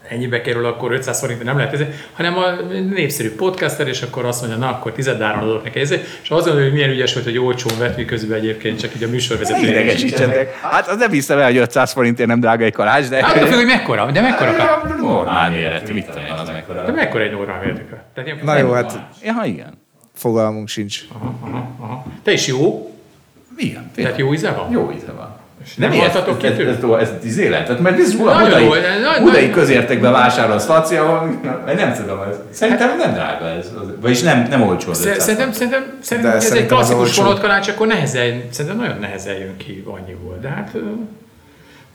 [0.08, 2.50] ennyibe kerül, akkor 500 forint nem lehet, ezért, hanem a
[2.94, 6.64] népszerű podcaster, és akkor azt mondja, na akkor tizedáron adok neki ezért, és azt mondja,
[6.64, 9.66] hogy milyen ügyes volt, hogy olcsón vett, miközben egyébként csak így a műsorvezető.
[9.66, 10.60] Idegesítsetek.
[10.60, 13.24] Hát az nem hiszem el, hogy 500 forintért nem drága egy kalács, de...
[13.24, 14.82] Hát, függ, hogy mekkora, de mekkora?
[15.00, 16.84] Normál méretű, mit tudom én, az mekkora.
[16.84, 17.82] De mekkora egy normál méretű?
[18.24, 19.72] Tehát Na jó, hát Ja, igen.
[20.14, 21.00] fogalmunk sincs.
[21.80, 22.04] Aha.
[22.22, 22.92] Te is jó?
[23.56, 24.70] Igen, Tehát jó íze van?
[24.70, 25.36] Jó íze van.
[25.76, 26.04] nem miért?
[26.12, 28.64] haltatok ki ez, ez, ez, ez, ez életet, mert ez budai,
[29.22, 30.66] budai nagy- közértekben vásárolsz
[31.64, 33.70] vagy nem tudom, ez, szerintem nem drága ez,
[34.00, 37.86] vagyis nem, nem olcsó az Sze- 500 Szerintem, szerintem, szerintem ez egy klasszikus vonatkalács, akkor
[37.86, 40.38] nehezen, szerintem nagyon nehezen jön ki annyiból.
[40.40, 40.72] De hát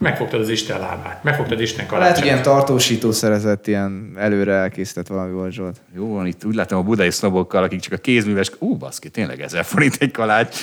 [0.03, 5.31] megfogtad az Isten lábát, megfogtad Isten Lehet, hogy ilyen tartósító szerezett, ilyen előre elkészített valami
[5.31, 5.77] volt Zsolt.
[5.95, 9.41] Jó van, itt úgy látom a budai sznobokkal, akik csak a kézműves, ú, baszki, tényleg
[9.41, 10.57] ezer forint egy kalács.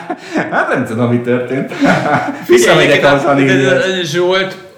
[0.50, 1.72] hát nem tudom, mi történt.
[2.48, 3.24] Visszamegyek az
[4.02, 4.71] Zsolt,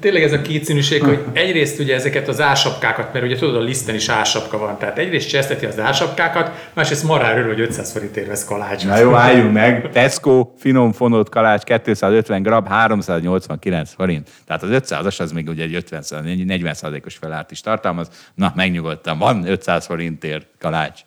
[0.00, 3.94] tényleg ez a kétszínűség, hogy egyrészt ugye ezeket az ásapkákat, mert ugye tudod, a listen
[3.94, 8.44] is ásapka van, tehát egyrészt cseszteti az ásapkákat, másrészt marál örül, hogy 500 forintért vesz
[8.44, 8.90] kalácsot.
[8.90, 9.90] Na jó, álljunk meg.
[9.90, 14.30] Tesco finom fonott kalács 250 g, 389 forint.
[14.46, 18.08] Tehát az 500-as az még ugye egy 50 40% os felárt is tartalmaz.
[18.34, 21.00] Na, megnyugodtam, van 500 forintért kalács.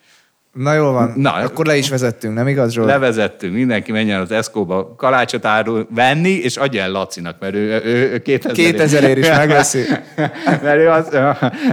[0.53, 2.88] Na jól van, Na, akkor le is vezettünk, nem igaz Zsolt?
[2.88, 8.11] Levezettünk, mindenki menjen az Tesco-ba kalácsot árul venni, és adja el Lacinak, mert ő, ő,
[8.11, 9.81] ő 2000 2000 ér is megveszi.
[10.63, 11.09] mert ő az,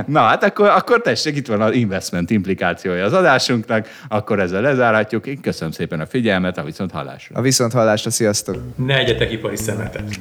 [0.07, 5.27] na hát akkor, akkor tessék, itt van az investment implikációja az adásunknak, akkor ezzel lezárhatjuk.
[5.27, 7.37] Én köszönöm szépen a figyelmet, a viszont hallásra.
[7.37, 8.57] A viszont hallásra, sziasztok!
[8.77, 10.21] Ne egyetek ipari szemetet.